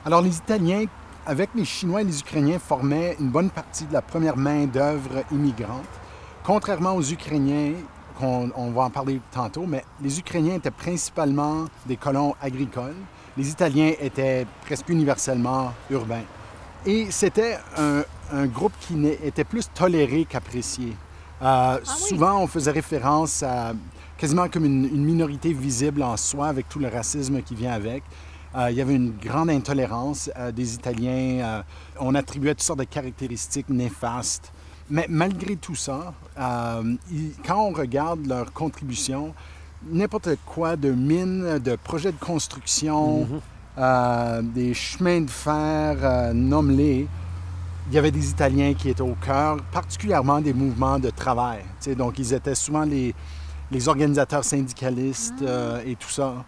Alors 0.05 0.23
les 0.23 0.37
Italiens, 0.37 0.85
avec 1.27 1.51
les 1.55 1.65
Chinois 1.65 2.03
et 2.03 2.05
les 2.05 2.21
Ukrainiens, 2.21 2.59
formaient 2.59 3.17
une 3.19 3.29
bonne 3.31 3.51
partie 3.51 3.85
de 3.85 3.93
la 3.93 4.03
première 4.03 4.37
main-d'œuvre 4.37 5.25
immigrante. 5.33 5.85
Contrairement 6.45 6.95
aux 6.95 7.03
Ukrainiens, 7.03 7.73
qu'on 8.19 8.51
on 8.57 8.71
va 8.71 8.83
en 8.83 8.91
parler 8.91 9.21
tantôt, 9.33 9.65
mais 9.67 9.85
les 10.01 10.19
Ukrainiens 10.19 10.55
étaient 10.55 10.71
principalement 10.71 11.67
des 11.87 11.97
colons 11.97 12.35
agricoles. 12.41 12.97
Les 13.37 13.51
Italiens 13.51 13.93
étaient 14.01 14.47
presque 14.65 14.89
universellement 14.89 15.73
urbains. 15.91 16.25
Et 16.87 17.11
c'était 17.11 17.59
un, 17.77 18.03
un 18.33 18.47
groupe 18.47 18.73
qui 18.81 19.07
était 19.07 19.45
plus 19.45 19.69
toléré 19.73 20.25
qu'apprécié. 20.25 20.97
Euh, 21.43 21.79
Souvent, 21.85 22.41
on 22.43 22.47
faisait 22.47 22.71
référence 22.71 23.43
à 23.43 23.75
quasiment 24.17 24.49
comme 24.49 24.65
une, 24.65 24.85
une 24.87 25.05
minorité 25.05 25.53
visible 25.53 26.03
en 26.03 26.17
soi, 26.17 26.49
avec 26.49 26.69
tout 26.69 26.79
le 26.79 26.89
racisme 26.89 27.43
qui 27.43 27.55
vient 27.55 27.73
avec. 27.73 28.03
Euh, 28.55 28.71
il 28.71 28.77
y 28.77 28.81
avait 28.81 28.95
une 28.95 29.13
grande 29.13 29.51
intolérance 29.51 30.31
euh, 30.37 30.51
des 30.51 30.75
Italiens. 30.75 31.63
on 32.01 32.15
attribuait 32.15 32.55
toutes 32.55 32.63
sortes 32.63 32.79
de 32.79 32.85
caractéristiques 32.85 33.69
néfastes. 33.69 34.53
Mais 34.89 35.07
malgré 35.09 35.57
tout 35.57 35.75
ça, 35.75 36.15
euh, 36.39 36.95
ils- 37.11 37.33
quand 37.45 37.59
on 37.61 37.71
regarde 37.73 38.27
leurs 38.27 38.53
contributions, 38.53 39.35
n'importe 39.91 40.31
quoi 40.47 40.77
de 40.77 40.91
mines, 40.91 41.59
de 41.59 41.77
projets 41.77 42.13
de 42.13 42.19
construction, 42.19 43.27
euh, 43.79 44.43
des 44.43 44.75
chemins 44.75 45.21
de 45.23 45.31
fer, 45.31 45.97
euh, 46.03 46.33
nomme-les, 46.33 47.07
il 47.89 47.95
y 47.95 47.99
avait 47.99 48.11
des 48.11 48.31
Italiens 48.31 48.75
qui 48.75 48.89
étaient 48.91 49.01
au 49.03 49.17
cœur, 49.25 49.57
particulièrement 49.73 50.41
des 50.41 50.53
mouvements 50.53 50.99
de 50.99 51.11
travail. 51.11 51.61
Tu 51.81 51.91
sais, 51.91 51.95
donc, 51.95 52.19
ils 52.19 52.33
étaient 52.33 52.55
souvent 52.55 52.85
les, 52.85 53.15
les 53.71 53.89
organisateurs 53.89 54.45
syndicalistes 54.45 55.43
euh, 55.43 55.83
et 55.85 55.95
tout 55.97 56.09
ça. 56.11 56.45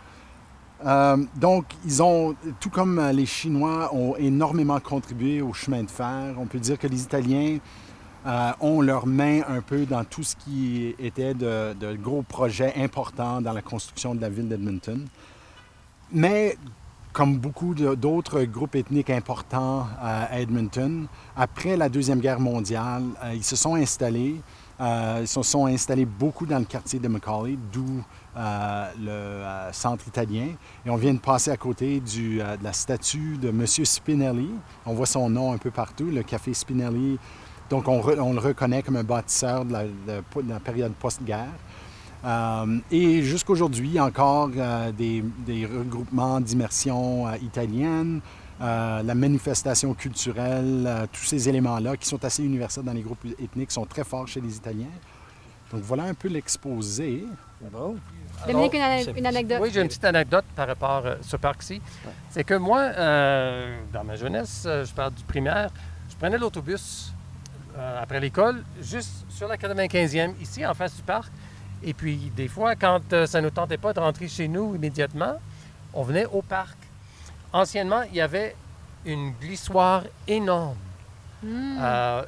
Euh, 0.87 1.17
donc, 1.37 1.65
ils 1.85 2.01
ont, 2.03 2.35
tout 2.61 2.71
comme 2.71 3.01
les 3.13 3.27
Chinois, 3.27 3.93
ont 3.93 4.15
énormément 4.17 4.79
contribué 4.81 5.43
au 5.43 5.53
chemin 5.53 5.83
de 5.83 5.91
fer. 5.91 6.35
On 6.39 6.47
peut 6.47 6.61
dire 6.61 6.79
que 6.79 6.87
les 6.87 7.03
Italiens 7.03 7.59
euh, 8.27 8.51
ont 8.61 8.81
leur 8.81 9.07
main 9.07 9.43
un 9.49 9.61
peu 9.61 9.87
dans 9.87 10.05
tout 10.05 10.25
ce 10.25 10.35
qui 10.35 10.95
était 10.99 11.35
de, 11.35 11.95
gros 11.95 12.23
projets 12.23 12.75
importants 12.77 13.41
dans 13.41 13.53
la 13.53 13.63
construction 13.63 14.15
de 14.15 14.21
la 14.21 14.29
ville 14.29 14.49
d'Edmonton. 14.49 15.07
Mais 16.13 16.57
comme 17.13 17.39
beaucoup 17.39 17.75
d'autres 17.75 18.43
groupes 18.43 18.75
ethniques 18.75 19.11
importants 19.11 19.87
euh, 20.03 20.25
à 20.31 20.41
Edmonton, 20.41 21.07
après 21.37 21.77
la 21.77 21.89
Deuxième 21.89 22.19
Guerre 22.19 22.41
mondiale, 22.41 23.05
euh, 23.23 23.35
ils 23.35 23.45
se 23.45 23.55
sont 23.55 23.77
installés. 23.77 24.41
ils 24.81 25.29
se 25.29 25.43
sont 25.43 25.67
installés 25.67 26.05
beaucoup 26.05 26.45
dans 26.45 26.59
le 26.59 26.65
quartier 26.65 26.99
de 26.99 27.07
Macaulay, 27.09 27.57
d'où 27.73 28.03
le 28.37 29.73
centre 29.73 30.07
italien. 30.09 30.49
Et 30.85 30.91
on 30.91 30.97
vient 30.97 31.15
de 31.15 31.19
passer 31.19 31.51
à 31.51 31.57
côté 31.57 32.01
de 32.01 32.63
la 32.63 32.73
statue 32.73 33.39
de 33.39 33.49
M. 33.49 33.65
Spinelli. 33.67 34.51
On 34.87 34.95
voit 34.95 35.07
son 35.07 35.31
nom 35.31 35.53
un 35.53 35.59
peu 35.59 35.71
partout, 35.71 36.07
le 36.07 36.23
café 36.23 36.53
Spinelli. 36.53 37.19
Donc 37.71 37.87
on, 37.89 38.01
re- 38.01 38.19
on 38.21 38.33
le 38.33 38.39
reconnaît 38.41 38.83
comme 38.83 38.97
un 38.97 39.05
bâtisseur 39.05 39.65
de 39.65 39.73
la, 39.73 39.85
de- 39.85 40.43
de 40.43 40.49
la 40.49 40.61
période 40.61 40.93
post-guerre. 40.95 41.47
Euh, 42.25 42.79
et 42.91 43.23
jusqu'aujourd'hui, 43.23 44.01
encore 44.01 44.51
euh, 44.57 44.91
des, 44.91 45.23
des 45.47 45.67
regroupements 45.67 46.41
d'immersion 46.41 47.29
euh, 47.29 47.37
italienne, 47.43 48.21
euh, 48.61 49.03
la 49.05 49.15
manifestation 49.15 49.95
culturelle, 49.95 50.85
euh, 50.87 51.07
tous 51.13 51.23
ces 51.25 51.49
éléments-là 51.49 51.97
qui 51.97 52.09
sont 52.09 52.25
assez 52.25 52.43
universels 52.43 52.83
dans 52.85 52.93
les 52.93 53.03
groupes 53.03 53.25
ethniques 53.41 53.71
sont 53.71 53.85
très 53.85 54.03
forts 54.03 54.27
chez 54.27 54.41
les 54.41 54.57
Italiens. 54.57 54.87
Donc 55.71 55.83
voilà 55.83 56.05
un 56.05 56.15
peu 56.15 56.29
l'exposé. 56.29 57.25
Bon. 57.71 57.97
Dominique, 58.47 58.75
une, 58.75 59.27
anecdote. 59.27 59.59
Oui, 59.61 59.71
j'ai 59.73 59.81
une 59.83 59.89
petite 59.89 60.05
anecdote 60.05 60.45
par 60.57 60.67
rapport 60.67 61.07
à 61.07 61.17
ce 61.21 61.37
parc-ci. 61.37 61.81
C'est 62.31 62.45
que 62.45 62.55
moi, 62.55 62.81
euh, 62.81 63.79
dans 63.93 64.03
ma 64.05 64.17
jeunesse, 64.17 64.63
je 64.65 64.93
parle 64.93 65.13
du 65.15 65.23
primaire, 65.25 65.71
je 66.09 66.17
prenais 66.17 66.39
l'autobus 66.39 67.13
euh, 67.79 68.03
après 68.03 68.21
l'école, 68.21 68.65
juste 68.81 69.25
sur 69.29 69.49
la 69.49 69.57
95e, 69.57 70.35
ici, 70.41 70.65
en 70.67 70.75
face 70.75 70.97
du 70.97 71.03
parc. 71.03 71.31
Et 71.83 71.95
puis, 71.95 72.33
des 72.37 72.49
fois, 72.49 72.75
quand 72.75 73.13
euh, 73.13 73.27
ça 73.27 73.41
ne 73.41 73.47
nous 73.47 73.51
tentait 73.51 73.79
pas 73.79 73.93
de 73.93 74.01
rentrer 74.01 74.29
chez 74.29 74.49
nous 74.49 74.75
immédiatement, 74.75 75.41
on 75.95 76.03
venait 76.03 76.27
au 76.27 76.43
parc. 76.43 76.77
Anciennement, 77.53 78.03
il 78.03 78.17
y 78.17 78.21
avait 78.21 78.55
une 79.05 79.33
glissoire 79.33 80.05
énorme. 80.27 80.77
Euh, 81.45 82.23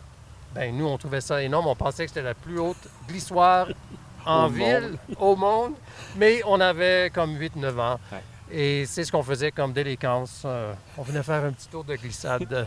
ben, 0.54 0.76
nous, 0.76 0.86
on 0.86 0.98
trouvait 0.98 1.20
ça 1.20 1.42
énorme. 1.42 1.66
On 1.66 1.76
pensait 1.76 2.04
que 2.04 2.10
c'était 2.10 2.22
la 2.22 2.34
plus 2.34 2.58
haute 2.58 2.88
glissoire 3.08 3.68
en 4.26 4.46
Au 4.46 4.48
ville, 4.48 4.96
au 5.18 5.36
monde. 5.36 5.74
Mais 6.16 6.42
on 6.46 6.60
avait 6.60 7.10
comme 7.10 7.36
8-9 7.36 7.80
ans. 7.80 8.00
Ouais. 8.12 8.22
Et 8.52 8.84
c'est 8.86 9.04
ce 9.04 9.12
qu'on 9.12 9.22
faisait 9.22 9.52
comme 9.52 9.72
délinquance. 9.72 10.42
Euh, 10.44 10.72
on 10.98 11.02
venait 11.02 11.22
faire 11.22 11.44
un 11.44 11.52
petit 11.52 11.68
tour 11.68 11.84
de 11.84 11.94
glissade 11.94 12.52
euh, 12.52 12.64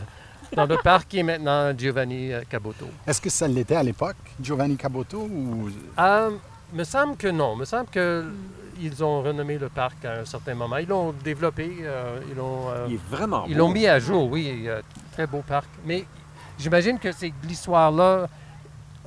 dans 0.56 0.66
le 0.66 0.76
parc 0.82 1.08
qui 1.08 1.18
est 1.18 1.22
maintenant 1.22 1.76
Giovanni 1.76 2.32
euh, 2.32 2.42
Caboto. 2.48 2.86
Est-ce 3.06 3.20
que 3.20 3.30
ça 3.30 3.48
l'était 3.48 3.76
à 3.76 3.82
l'époque, 3.82 4.16
Giovanni 4.40 4.76
Caboto? 4.76 5.18
Ou... 5.22 5.70
Euh, 5.98 6.30
me 6.72 6.84
semble 6.84 7.16
que 7.16 7.28
non. 7.28 7.56
Me 7.56 7.64
semble 7.64 7.88
que 7.90 8.24
ils 8.80 9.04
ont 9.04 9.22
renommé 9.22 9.56
le 9.58 9.68
parc 9.68 10.04
à 10.04 10.20
un 10.20 10.24
certain 10.24 10.54
moment. 10.54 10.76
Ils 10.78 10.88
l'ont 10.88 11.12
développé. 11.24 11.76
euh, 11.82 12.18
ils 12.28 12.36
l'ont 12.36 12.70
euh, 12.70 12.86
Il 12.88 12.94
est 12.94 13.00
vraiment 13.10 13.44
Ils 13.46 13.56
l'ont 13.56 13.68
mis 13.70 13.86
à 13.86 13.98
jour, 13.98 14.30
oui. 14.30 14.68
très 15.12 15.26
beau 15.26 15.42
parc. 15.46 15.68
Mais 15.86 16.04
j'imagine 16.58 16.98
que 16.98 17.12
ces 17.12 17.32
glissoires-là, 17.42 18.28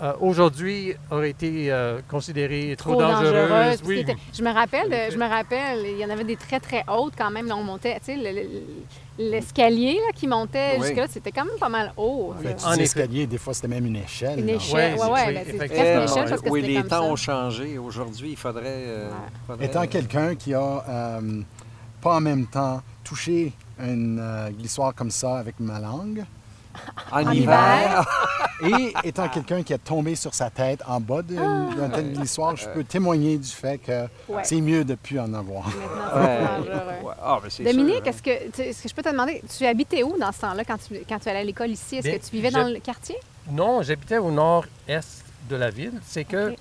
euh, 0.02 0.14
aujourd'hui, 0.22 0.94
auraient 1.10 1.32
été 1.32 1.72
euh, 1.72 2.00
considérées 2.10 2.76
trop, 2.78 2.92
trop 2.92 3.02
dangereuses. 3.02 3.50
dangereuse. 3.50 3.82
puis 3.82 4.06
Oui. 4.08 4.16
Je 4.38 4.44
me 4.44 4.52
rappelle, 4.54 5.12
je 5.12 5.18
me 5.18 5.28
rappelle, 5.28 5.86
il 5.86 5.98
y 5.98 6.06
en 6.06 6.10
avait 6.10 6.24
des 6.24 6.36
très 6.36 6.60
très 6.60 6.84
hautes 6.88 7.14
quand 7.18 7.32
même. 7.32 7.48
Là, 7.48 7.56
on 7.58 7.64
montait, 7.64 7.96
tu 8.00 8.06
sais, 8.06 8.16
le- 8.16 8.32
le- 8.42 8.50
l'escalier 9.32 9.96
là, 9.96 10.12
qui 10.14 10.28
montait 10.28 10.76
Oui. 10.78 10.86
jusque 10.88 10.98
là, 10.98 11.06
c'était 11.10 11.32
quand 11.32 11.46
même 11.46 11.58
pas 11.60 11.70
mal 11.70 11.92
haut. 11.98 12.34
En 12.38 12.72
fait, 12.74 12.82
escaliers, 12.82 13.26
des 13.26 13.38
fois, 13.40 13.54
c'était 13.54 13.68
même 13.68 13.86
une 13.88 13.96
échelle. 13.96 14.40
Une 14.40 14.50
échelle, 14.50 14.94
Ouais, 14.96 15.02
ouais, 15.02 15.10
ouais, 15.12 15.24
oui, 15.28 15.34
ben, 15.34 15.44
c'est 15.46 15.58
presque 15.58 15.74
une 15.74 16.04
échelle 16.04 16.30
parce 16.30 16.42
que 16.42 16.50
oui, 16.50 16.62
les 16.62 16.76
comme 16.76 16.84
temps 16.88 17.02
ça. 17.02 17.12
ont 17.12 17.16
changé. 17.16 17.78
Aujourd'hui, 17.80 18.30
il 18.32 18.38
faudrait. 18.38 18.64
euh, 18.68 19.10
faudrait- 19.48 19.66
Étant 19.66 19.88
quelqu'un 19.88 20.36
qui 20.36 20.54
a 20.54 20.84
euh, 20.88 21.42
pas 22.02 22.16
en 22.18 22.22
même 22.22 22.46
temps 22.46 22.82
touché 23.04 23.54
une 23.80 24.20
euh, 24.22 24.50
glissoire 24.52 24.94
comme 24.94 25.10
ça 25.12 25.38
avec 25.38 25.60
ma 25.60 25.80
langue, 25.80 26.24
En, 27.12 27.26
En 27.26 27.32
hiver. 27.32 28.06
et 28.64 28.94
étant 29.04 29.30
quelqu'un 29.30 29.64
qui 29.64 29.74
a 29.74 29.78
tombé 29.78 30.16
sur 30.16 30.34
sa 30.34 30.50
tête 30.50 30.82
en 30.88 31.00
bas 31.00 31.22
d'une 31.22 31.70
d'une 31.70 31.92
telle 31.92 32.14
glissoire, 32.14 32.56
je 32.56 32.68
peux 32.70 32.84
témoigner 32.84 33.38
du 33.38 33.50
fait 33.50 33.78
que 33.78 34.08
Ouais. 34.28 34.42
c'est 34.44 34.62
mieux 34.62 34.84
de 34.84 34.96
plus 34.96 35.20
en 35.20 35.34
avoir. 35.34 35.68
Ouais. 35.68 36.24
Ouais. 37.04 37.14
Ah, 37.22 37.40
ben, 37.42 37.66
Dominique, 37.66 37.96
sûr, 37.96 38.04
hein. 38.06 38.10
est-ce 38.10 38.82
que, 38.82 38.88
je 38.90 38.94
peux 38.94 39.02
te 39.02 39.10
demander, 39.10 39.42
tu 39.58 39.66
habitais 39.66 40.04
où 40.04 40.18
dans 40.18 40.32
ce 40.32 40.42
temps-là 40.42 40.64
quand 40.66 40.78
tu, 40.78 40.96
quand 41.08 41.20
tu 41.20 41.30
allais 41.30 41.40
à 41.40 41.44
l'école 41.44 41.70
ici? 41.70 41.98
Est-ce 41.98 42.10
que 42.10 42.26
tu 42.30 42.32
vivais 42.36 42.52
dans 42.52 42.68
le 42.68 42.80
quartier? 42.80 43.16
Non, 43.52 43.82
j'habitais 43.82 44.18
au 44.18 44.32
nord-est 44.32 45.24
de 45.50 45.56
la 45.56 45.70
ville. 45.70 45.94
C'est 46.06 46.26
que, 46.26 46.54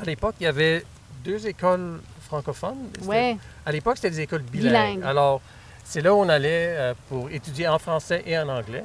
à 0.00 0.04
l'époque, 0.04 0.34
il 0.40 0.44
y 0.44 0.46
avait 0.46 0.84
deux 1.24 1.46
écoles 1.46 2.00
francophones. 2.26 2.90
Oui. 3.02 3.36
À 3.64 3.72
l'époque, 3.72 3.96
c'était 3.96 4.10
des 4.10 4.20
écoles 4.20 4.42
bilingues. 4.42 4.72
Bilingues. 4.96 5.02
Alors, 5.04 5.40
c'est 5.84 6.00
là 6.00 6.14
où 6.14 6.18
on 6.18 6.28
allait 6.28 6.74
euh, 6.76 6.94
pour 7.08 7.30
étudier 7.30 7.68
en 7.68 7.78
français 7.78 8.22
et 8.26 8.36
en 8.38 8.48
anglais. 8.48 8.84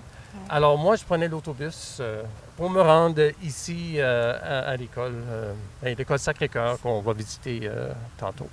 Alors, 0.49 0.77
moi, 0.77 0.95
je 0.95 1.03
prenais 1.03 1.27
l'autobus 1.27 1.97
euh, 1.99 2.23
pour 2.57 2.69
me 2.69 2.81
rendre 2.81 3.21
ici 3.43 3.95
euh, 3.97 4.37
à, 4.41 4.69
à 4.71 4.75
l'école, 4.75 5.15
euh, 5.27 5.53
à 5.83 5.89
l'école 5.89 6.19
Sacré-Cœur 6.19 6.79
qu'on 6.79 7.01
va 7.01 7.13
visiter 7.13 7.61
euh, 7.63 7.91
tantôt. 8.17 8.47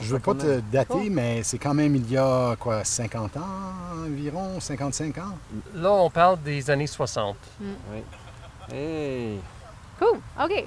Je 0.00 0.14
veux 0.14 0.20
pas 0.20 0.34
te 0.34 0.60
dater, 0.60 1.10
mais 1.10 1.42
c'est 1.42 1.58
quand 1.58 1.74
même 1.74 1.96
il 1.96 2.10
y 2.10 2.16
a 2.18 2.54
quoi, 2.56 2.84
50 2.84 3.36
ans 3.38 3.40
environ, 4.04 4.60
55 4.60 5.18
ans? 5.18 5.22
Là, 5.74 5.90
on 5.92 6.10
parle 6.10 6.40
des 6.42 6.70
années 6.70 6.86
60. 6.86 7.36
Hey. 8.72 9.38
Cool. 9.98 10.18
OK. 10.42 10.64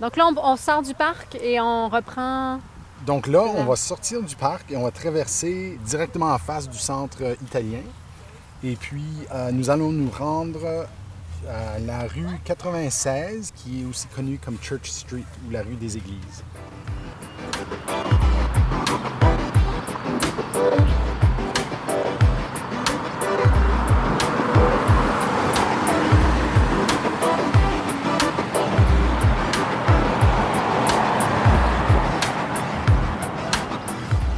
Donc 0.00 0.16
là, 0.16 0.26
on, 0.26 0.52
on 0.52 0.56
sort 0.56 0.82
du 0.82 0.94
parc 0.94 1.36
et 1.36 1.60
on 1.60 1.88
reprend. 1.88 2.58
Donc 3.06 3.26
là, 3.26 3.42
on 3.42 3.64
va 3.64 3.76
sortir 3.76 4.22
du 4.22 4.34
parc 4.36 4.70
et 4.70 4.76
on 4.76 4.82
va 4.84 4.90
traverser 4.90 5.78
directement 5.84 6.32
en 6.32 6.38
face 6.38 6.68
du 6.68 6.78
centre 6.78 7.22
italien. 7.42 7.82
Et 8.64 8.76
puis, 8.76 9.02
euh, 9.34 9.50
nous 9.50 9.70
allons 9.70 9.90
nous 9.90 10.10
rendre 10.10 10.86
à 11.48 11.78
la 11.80 12.06
rue 12.06 12.38
96, 12.44 13.52
qui 13.56 13.82
est 13.82 13.84
aussi 13.84 14.06
connue 14.14 14.38
comme 14.38 14.56
Church 14.62 14.88
Street 14.88 15.24
ou 15.46 15.50
la 15.50 15.62
rue 15.62 15.74
des 15.74 15.96
Églises. 15.96 16.44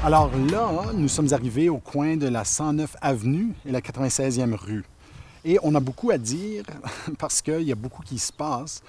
Alors 0.05 0.31
là, 0.53 0.93
nous 0.93 1.09
sommes 1.09 1.33
arrivés 1.33 1.71
au 1.71 1.79
coin 1.79 2.19
de 2.19 2.29
la 2.29 2.45
109 2.45 2.95
avenue 3.01 3.55
et 3.64 3.73
la 3.73 3.81
96e 3.81 4.53
rue. 4.53 4.85
Et 5.47 5.59
on 5.62 5.75
a 5.75 5.81
beaucoup 5.81 6.11
à 6.11 6.19
dire 6.19 6.62
parce 7.19 7.40
qu'il 7.40 7.62
y 7.62 7.73
a 7.73 7.75
beaucoup 7.75 8.03
qui 8.03 8.19
se 8.19 8.31
passe. 8.31 8.83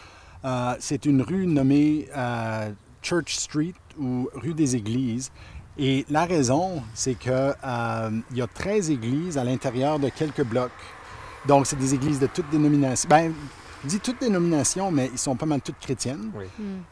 Euh, 0.44 0.76
c'est 0.78 1.06
une 1.06 1.22
rue 1.22 1.48
nommée 1.48 2.10
euh, 2.18 2.70
Church 3.02 3.34
Street 3.34 3.76
ou 3.98 4.28
rue 4.34 4.54
des 4.54 4.76
Églises. 4.76 5.32
Et 5.78 6.06
la 6.10 6.26
raison, 6.26 6.84
c'est 6.94 7.16
qu'il 7.16 7.32
y 7.32 8.42
a 8.42 8.48
13 8.54 8.90
églises 8.90 9.38
à 9.38 9.46
l'intérieur 9.46 10.00
de 10.00 10.10
quelques 10.10 10.44
blocs. 10.44 10.72
Donc, 11.48 11.66
c'est 11.66 11.80
des 11.80 11.94
églises 11.94 12.20
de 12.20 12.28
toutes 12.28 12.50
dénominations. 12.50 13.08
Ben, 13.10 13.32
je 13.86 13.90
dis 13.90 14.00
toutes 14.00 14.20
dénominations, 14.20 14.90
mais 14.92 15.10
ils 15.12 15.18
sont 15.20 15.36
pas 15.36 15.46
mal 15.46 15.62
toutes 15.62 15.78
chrétiennes. 15.80 16.32
Oui. 16.36 16.46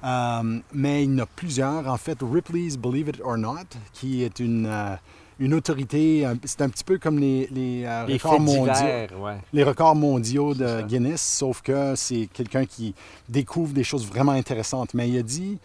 Euh, 0.03 0.59
mais 0.73 1.03
il 1.03 1.11
y 1.11 1.15
en 1.15 1.23
a 1.23 1.25
plusieurs. 1.25 1.87
En 1.87 1.97
fait, 1.97 2.19
Ripley's 2.21 2.77
Believe 2.77 3.09
It 3.09 3.21
or 3.23 3.37
Not, 3.37 3.65
qui 3.93 4.23
est 4.23 4.39
une, 4.39 4.67
euh, 4.67 4.95
une 5.39 5.55
autorité, 5.55 6.27
c'est 6.43 6.61
un 6.61 6.69
petit 6.69 6.83
peu 6.83 6.99
comme 6.99 7.17
les, 7.17 7.47
les, 7.51 7.83
euh, 7.85 8.05
Les 8.05 8.13
records 8.13 8.39
mondiaux 8.39 8.73
divers, 8.73 9.19
ouais. 9.19 9.37
les 9.53 9.63
records 9.63 9.95
mondiaux 9.95 10.53
de. 10.53 10.83
Guinness, 10.83 11.21
sauf 11.21 11.61
que 11.63 11.95
c'est 11.95 12.29
quelqu'un 12.31 12.65
qui 12.65 12.93
découvre 13.27 13.73
des 13.73 13.83
choses 13.83 14.05
vraiment 14.05 14.33
intéressantes. 14.33 14.93
Mais 14.93 15.09
il 15.09 15.17
a 15.17 15.23
dit 15.23 15.57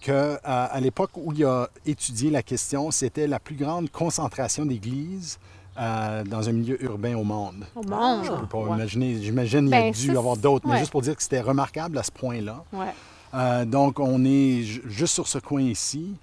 que 0.00 0.38
à, 0.44 0.66
à 0.66 0.80
l'époque 0.80 1.10
où 1.16 1.32
il 1.32 1.44
a 1.44 1.68
étudié 1.86 2.30
la 2.30 2.44
question, 2.44 2.92
c'était 2.92 3.26
la 3.26 3.40
plus 3.40 3.56
grande 3.56 3.90
concentration 3.90 4.64
d'églises 4.64 5.40
euh, 5.78 6.24
dans 6.24 6.48
un 6.48 6.52
milieu 6.52 6.82
urbain 6.82 7.14
au 7.16 7.24
monde. 7.24 7.64
Au 7.76 7.82
monde. 7.82 8.24
Je 8.24 8.30
peux 8.32 8.46
pas 8.46 8.58
Ouais. 8.58 8.74
imaginer. 8.76 9.22
J'imagine 9.22 9.66
qu'il 9.66 9.70
y 9.70 9.74
a 9.74 9.80
Ben, 9.82 9.92
dû 9.92 10.06
y 10.12 10.16
avoir 10.16 10.36
d'autres, 10.36 10.66
mais 10.68 10.78
juste 10.78 10.90
pour 10.90 11.02
dire 11.02 11.14
que 11.16 11.22
c'était 11.22 11.40
remarquable 11.40 11.96
à 11.98 12.02
ce 12.02 12.10
point-là. 12.10 12.64
Ouais. 12.72 12.86
Euh, 13.34 13.64
donc, 13.64 14.00
on 14.00 14.24
est 14.24 14.62
ju- 14.62 14.82
juste 14.86 15.14
sur 15.14 15.28
ce 15.28 15.38
coin 15.38 15.60
ici. 15.62 16.14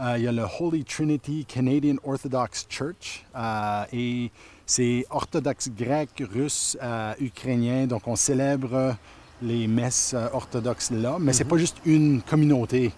Euh, 0.00 0.14
il 0.16 0.24
y 0.24 0.28
a 0.28 0.32
le 0.32 0.44
Holy 0.60 0.84
Trinity 0.84 1.44
Canadian 1.44 1.96
Orthodox 2.04 2.66
Church 2.68 3.24
euh, 3.36 3.84
et 3.92 4.30
c'est 4.66 5.04
orthodoxe 5.10 5.68
grec, 5.76 6.10
russe, 6.32 6.76
ukrainien. 7.20 7.86
Donc, 7.86 8.06
on 8.08 8.16
célèbre 8.16 8.96
les 9.42 9.66
messes 9.66 10.14
orthodoxes 10.32 10.90
là, 10.92 11.16
mais 11.20 11.32
c'est 11.32 11.44
pas 11.44 11.58
juste 11.58 11.76
une 11.84 12.22
communauté. 12.22 12.92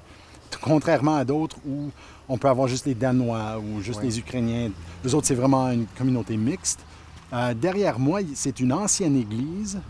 Contrairement 0.63 1.17
à 1.17 1.25
d'autres 1.25 1.57
où 1.67 1.91
on 2.29 2.39
peut 2.39 2.49
avoir 2.49 2.69
juste 2.69 2.87
les 2.87 2.95
Danois 2.95 3.59
ou 3.59 3.81
juste 3.81 4.03
les 4.03 4.19
Ukrainiens. 4.19 4.71
Les 5.05 5.15
autres, 5.15 5.27
c'est 5.27 5.35
vraiment 5.35 5.71
une 5.71 5.87
communauté 5.87 6.37
mixte. 6.37 6.81
Euh, 7.33 7.55
derrière 7.55 7.99
moi, 7.99 8.21
c'est 8.35 8.61
une 8.61 8.73
ancienne 8.73 9.17
église 9.17 9.81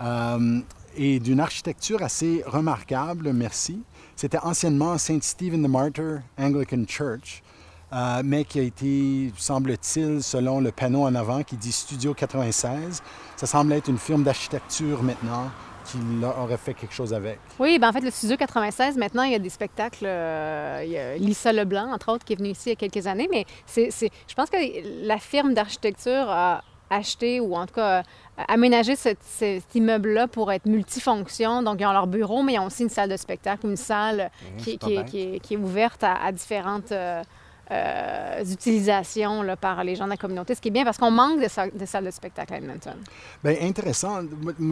euh, 0.00 0.60
et 0.96 1.20
d'une 1.20 1.40
architecture 1.40 2.02
assez 2.02 2.42
remarquable, 2.46 3.32
merci. 3.32 3.82
C'était 4.16 4.38
anciennement 4.38 4.98
Saint 4.98 5.20
Stephen 5.22 5.62
the 5.62 5.68
Martyr 5.68 6.22
Anglican 6.38 6.84
Church, 6.86 7.42
euh, 7.92 8.22
mais 8.24 8.44
qui 8.44 8.58
a 8.58 8.62
été, 8.62 9.32
semble-t-il, 9.36 10.22
selon 10.22 10.60
le 10.60 10.72
panneau 10.72 11.02
en 11.04 11.14
avant 11.14 11.42
qui 11.42 11.56
dit 11.56 11.72
Studio 11.72 12.14
96, 12.14 13.02
ça 13.36 13.46
semble 13.46 13.72
être 13.72 13.88
une 13.88 13.98
firme 13.98 14.24
d'architecture 14.24 15.02
maintenant 15.02 15.50
qui 15.90 15.98
l'a- 16.20 16.38
aurait 16.38 16.56
fait 16.56 16.74
quelque 16.74 16.94
chose 16.94 17.12
avec. 17.14 17.38
Oui, 17.58 17.78
ben 17.78 17.88
en 17.88 17.92
fait, 17.92 18.00
le 18.00 18.10
Studio 18.10 18.36
96, 18.36 18.96
maintenant, 18.96 19.22
il 19.22 19.32
y 19.32 19.34
a 19.34 19.38
des 19.38 19.48
spectacles. 19.50 20.04
euh, 20.06 20.82
il 20.84 20.90
y 20.92 20.98
a 20.98 21.16
Lisa 21.16 21.52
Leblanc, 21.52 21.92
entre 21.92 22.12
autres, 22.12 22.24
qui 22.24 22.32
est 22.34 22.36
venue 22.36 22.50
ici 22.50 22.62
il 22.66 22.70
y 22.70 22.72
a 22.72 22.88
quelques 22.88 23.06
années. 23.06 23.28
Mais 23.30 23.44
c'est, 23.66 23.90
c'est- 23.90 24.10
je 24.28 24.34
pense 24.34 24.50
que 24.50 24.56
la 25.06 25.18
firme 25.18 25.54
d'architecture 25.54 26.28
a 26.28 26.62
acheté 26.92 27.38
ou 27.40 27.54
en 27.54 27.66
tout 27.66 27.74
cas 27.74 28.02
aménagé 28.48 28.96
cet, 28.96 29.18
cet 29.22 29.74
immeuble-là 29.74 30.26
pour 30.26 30.50
être 30.50 30.66
multifonction. 30.66 31.62
Donc, 31.62 31.80
ils 31.80 31.86
ont 31.86 31.92
leur 31.92 32.06
bureau, 32.06 32.42
mais 32.42 32.54
ils 32.54 32.58
ont 32.58 32.66
aussi 32.66 32.82
une 32.82 32.88
salle 32.88 33.08
de 33.10 33.16
spectacle, 33.16 33.66
une 33.66 33.76
salle 33.76 34.30
qui, 34.58 34.72
est, 34.72 34.84
bête. 34.96 35.06
qui 35.06 35.20
est- 35.20 35.40
qui 35.40 35.54
est 35.54 35.56
ouverte 35.56 36.02
à, 36.02 36.14
à 36.14 36.32
différentes 36.32 36.90
euh, 36.92 37.22
euh, 37.70 38.42
utilisations 38.44 39.42
là, 39.42 39.56
par 39.56 39.84
les 39.84 39.94
gens 39.94 40.04
de 40.04 40.10
la 40.10 40.16
communauté. 40.16 40.54
Ce 40.54 40.60
qui 40.60 40.68
est 40.68 40.72
bien 40.72 40.84
parce 40.84 40.98
qu'on 40.98 41.10
manque 41.10 41.40
de, 41.42 41.48
sa- 41.48 41.70
de 41.70 41.86
salles 41.86 42.04
de 42.06 42.10
spectacle 42.10 42.54
à 42.54 42.56
Edmonton. 42.58 42.94
Bien, 43.44 43.54
intéressant. 43.62 44.20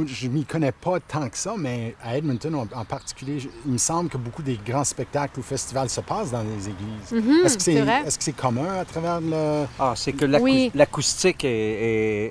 Je 0.06 0.26
ne 0.26 0.32
m'y 0.32 0.44
connais 0.44 0.72
pas 0.72 0.98
tant 1.00 1.28
que 1.28 1.37
ça, 1.38 1.54
mais 1.56 1.94
à 2.02 2.16
Edmonton 2.16 2.54
en, 2.54 2.78
en 2.80 2.84
particulier, 2.84 3.38
je- 3.40 3.48
il 3.66 3.72
me 3.72 3.78
semble 3.78 4.08
que 4.11 4.16
beaucoup 4.18 4.42
des 4.42 4.58
grands 4.64 4.84
spectacles 4.84 5.38
ou 5.40 5.42
festivals 5.42 5.88
se 5.90 6.00
passent 6.00 6.30
dans 6.32 6.42
les 6.42 6.68
églises. 6.68 7.44
est-ce 7.44 7.56
que 7.56 7.62
c'est 7.62 7.74
c'est 7.74 7.80
vrai. 7.82 8.02
est-ce 8.06 8.18
que 8.18 8.24
c'est 8.24 8.32
commun 8.37 8.78
à 8.80 8.84
travers 8.84 9.20
le... 9.20 9.66
Ah, 9.78 9.92
c'est 9.96 10.12
que 10.12 10.24
Oui. 10.40 10.70
l'acoustique 10.74 11.44
est, 11.44 11.48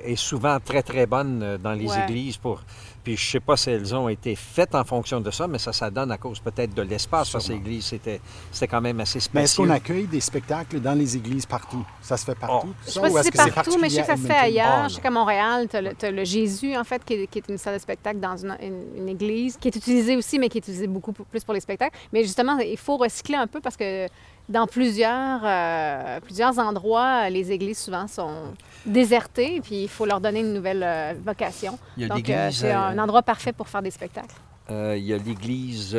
est- 0.05 0.11
est 0.11 0.15
souvent 0.15 0.57
très, 0.59 0.83
très 0.83 1.05
bonne 1.05 1.41
euh, 1.43 1.57
dans 1.57 1.73
les 1.73 1.87
Ouais. 1.87 2.03
églises. 2.07 2.37
Pour... 2.37 2.61
Puis 3.07 3.15
je 3.15 3.31
sais 3.31 3.39
pas 3.39 3.55
si 3.55 3.69
elles 3.69 3.95
ont 3.95 4.09
été 4.09 4.35
faites 4.35 4.75
en 4.75 4.83
fonction 4.83 5.21
de 5.21 5.31
ça, 5.31 5.47
mais 5.47 5.59
ça, 5.59 5.71
ça 5.71 5.89
donne 5.89 6.11
à 6.11 6.17
cause 6.17 6.41
peut-être 6.41 6.73
de 6.73 6.81
l'espace. 6.81 7.29
Parce 7.29 7.47
que 7.47 7.53
l'église, 7.53 7.85
c'était, 7.85 8.19
c'était 8.51 8.67
quand 8.67 8.81
même 8.81 8.99
assez 8.99 9.19
Mais 9.33 9.43
est-ce 9.43 9.55
qu'on 9.55 9.69
accueille 9.69 10.07
des 10.07 10.19
spectacles 10.19 10.81
dans 10.81 10.91
les 10.91 11.15
églises 11.15 11.45
partout? 11.45 11.85
Ça 12.01 12.17
se 12.17 12.25
fait 12.25 12.35
partout? 12.37 12.67
Oh. 12.69 12.75
Je 12.85 12.91
ça, 12.91 13.01
sais 13.01 13.09
pas 13.09 13.23
si 13.23 13.29
c'est 13.33 13.51
partout, 13.53 13.77
mais 13.79 13.87
je 13.87 13.95
sais 13.95 14.01
que 14.01 14.07
ça 14.07 14.17
se 14.17 14.23
fait 14.27 14.33
ailleurs. 14.33 14.67
Ah, 14.83 14.87
je 14.89 14.95
sais 14.95 14.99
qu'à 15.01 15.09
Montréal, 15.09 15.67
tu 15.69 15.77
as, 15.77 15.81
le 15.81 15.93
t'as 15.93 16.11
le 16.11 16.25
Jésus, 16.25 16.75
en 16.75 16.83
fait, 16.83 17.01
qui 17.05 17.13
est, 17.13 17.27
qui 17.27 17.37
est 17.37 17.47
une 17.47 17.57
salle 17.57 17.75
de 17.75 17.79
spectacle 17.79 18.19
dans 18.19 18.35
une, 18.35 18.57
une- 18.61 18.97
une 18.97 19.07
église, 19.07 19.55
qui 19.55 19.69
est 19.69 19.75
utilisée 19.77 20.17
aussi, 20.17 20.37
mais 20.37 20.49
qui 20.49 20.57
est 20.57 20.59
utilisée 20.59 20.87
beaucoup 20.87 21.13
plus 21.13 21.45
pour 21.45 21.53
les 21.53 21.61
spectacles. 21.61 21.95
Mais 22.11 22.23
justement, 22.23 22.57
il 22.57 22.75
faut 22.77 22.97
recycler 22.97 23.37
un 23.37 23.47
peu 23.47 23.61
parce 23.61 23.77
que 23.77 24.07
dans 24.49 24.67
plusieurs, 24.67 25.39
euh, 25.45 26.19
plusieurs 26.19 26.59
endroits, 26.59 27.29
les 27.29 27.53
églises 27.53 27.77
souvent 27.79 28.07
sont 28.07 28.53
désertées, 28.87 29.61
puis 29.61 29.83
il 29.83 29.89
faut 29.89 30.05
leur 30.05 30.21
donner 30.21 30.39
une 30.39 30.53
nouvelle 30.53 30.83
euh, 30.83 31.13
vocation. 31.23 31.77
Donc, 31.97 32.29
euh, 32.29 32.49
c'est 32.51 32.73
euh, 32.73 32.79
un 32.79 32.97
endroit 32.97 33.21
parfait 33.21 33.53
pour 33.53 33.67
faire 33.67 33.81
des 33.81 33.91
spectacles. 33.91 34.35
Il 34.69 35.03
y 35.05 35.13
a 35.13 35.17
l'église 35.17 35.97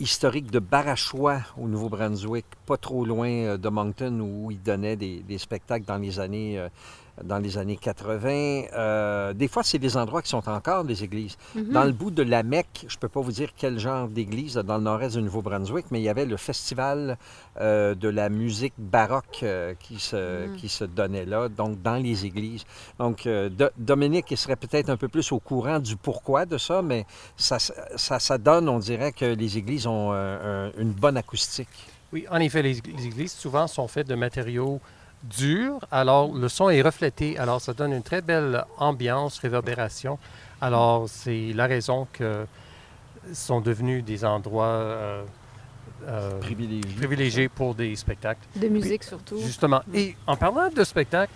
historique 0.00 0.50
de 0.50 0.58
Barachois 0.58 1.42
au 1.56 1.68
Nouveau-Brunswick, 1.68 2.44
pas 2.66 2.76
trop 2.76 3.04
loin 3.04 3.56
de 3.56 3.68
Moncton, 3.68 4.18
où 4.18 4.50
ils 4.50 4.60
donnaient 4.60 4.96
des, 4.96 5.20
des 5.20 5.38
spectacles 5.38 5.84
dans 5.84 5.98
les 5.98 6.18
années, 6.18 6.60
dans 7.22 7.38
les 7.38 7.58
années 7.58 7.76
80. 7.76 8.28
Euh, 8.72 9.32
des 9.32 9.46
fois, 9.48 9.62
c'est 9.62 9.78
des 9.78 9.96
endroits 9.96 10.22
qui 10.22 10.28
sont 10.30 10.48
encore 10.48 10.84
des 10.84 11.04
églises. 11.04 11.36
Dans 11.54 11.84
le 11.84 11.92
bout 11.92 12.10
de 12.10 12.22
la 12.22 12.42
Mecque, 12.42 12.84
je 12.88 12.96
ne 12.96 13.00
peux 13.00 13.08
pas 13.08 13.20
vous 13.20 13.30
dire 13.32 13.50
quel 13.56 13.78
genre 13.78 14.08
d'église 14.08 14.54
dans 14.54 14.78
le 14.78 14.82
nord-est 14.82 15.16
du 15.16 15.22
Nouveau-Brunswick, 15.22 15.86
mais 15.90 16.00
il 16.00 16.04
y 16.04 16.08
avait 16.08 16.26
le 16.26 16.36
festival 16.36 17.16
euh, 17.60 17.94
de 17.94 18.08
la 18.08 18.28
musique 18.28 18.74
baroque 18.78 19.40
euh, 19.44 19.74
qui, 19.78 19.98
se, 20.00 20.52
qui 20.56 20.68
se 20.68 20.84
donnait 20.84 21.24
là, 21.24 21.48
donc 21.48 21.80
dans 21.82 21.96
les 21.96 22.26
églises. 22.26 22.64
Donc, 22.98 23.26
euh, 23.26 23.48
Do- 23.48 23.70
Dominique, 23.78 24.30
il 24.30 24.36
serait 24.36 24.56
peut-être 24.56 24.90
un 24.90 24.96
peu 24.96 25.08
plus 25.08 25.30
au 25.32 25.38
courant 25.38 25.78
du 25.78 25.96
pourquoi 25.96 26.46
de 26.46 26.58
ça, 26.58 26.82
mais 26.82 27.06
ça, 27.36 27.58
ça, 27.58 28.18
ça 28.18 28.38
donne, 28.38 28.68
on 28.68 28.78
dirait, 28.78 29.12
que 29.12 29.24
les 29.24 29.56
églises 29.58 29.86
ont 29.86 30.12
un- 30.12 30.72
une 30.78 30.92
bonne 30.92 31.16
acoustique. 31.16 31.68
Oui, 32.12 32.26
en 32.30 32.38
effet, 32.40 32.62
les, 32.62 32.74
les 32.74 33.06
églises 33.06 33.32
souvent 33.32 33.66
sont 33.66 33.88
faites 33.88 34.08
de 34.08 34.14
matériaux 34.14 34.80
durs, 35.24 35.80
alors 35.90 36.34
le 36.34 36.48
son 36.48 36.70
est 36.70 36.82
reflété, 36.82 37.38
alors 37.38 37.60
ça 37.60 37.72
donne 37.72 37.92
une 37.92 38.02
très 38.02 38.20
belle 38.22 38.64
ambiance, 38.78 39.38
réverbération. 39.38 40.18
Alors 40.60 41.08
c'est 41.08 41.52
la 41.54 41.66
raison 41.66 42.06
que 42.12 42.46
sont 43.32 43.60
devenus 43.60 44.04
des 44.04 44.24
endroits 44.24 44.66
euh, 44.66 45.24
euh, 46.06 46.38
Privilégié. 46.40 46.96
privilégiés 46.96 47.48
pour 47.48 47.74
des 47.74 47.96
spectacles. 47.96 48.40
De 48.56 48.68
musique 48.68 49.04
surtout. 49.04 49.38
Justement. 49.38 49.82
Et 49.94 50.14
en 50.26 50.36
parlant 50.36 50.68
de 50.68 50.84
spectacle, 50.84 51.32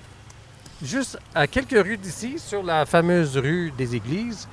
juste 0.82 1.18
à 1.34 1.46
quelques 1.46 1.82
rues 1.82 1.96
d'ici, 1.96 2.38
sur 2.38 2.62
la 2.62 2.84
fameuse 2.84 3.36
rue 3.38 3.72
des 3.76 3.96
églises, 3.96 4.46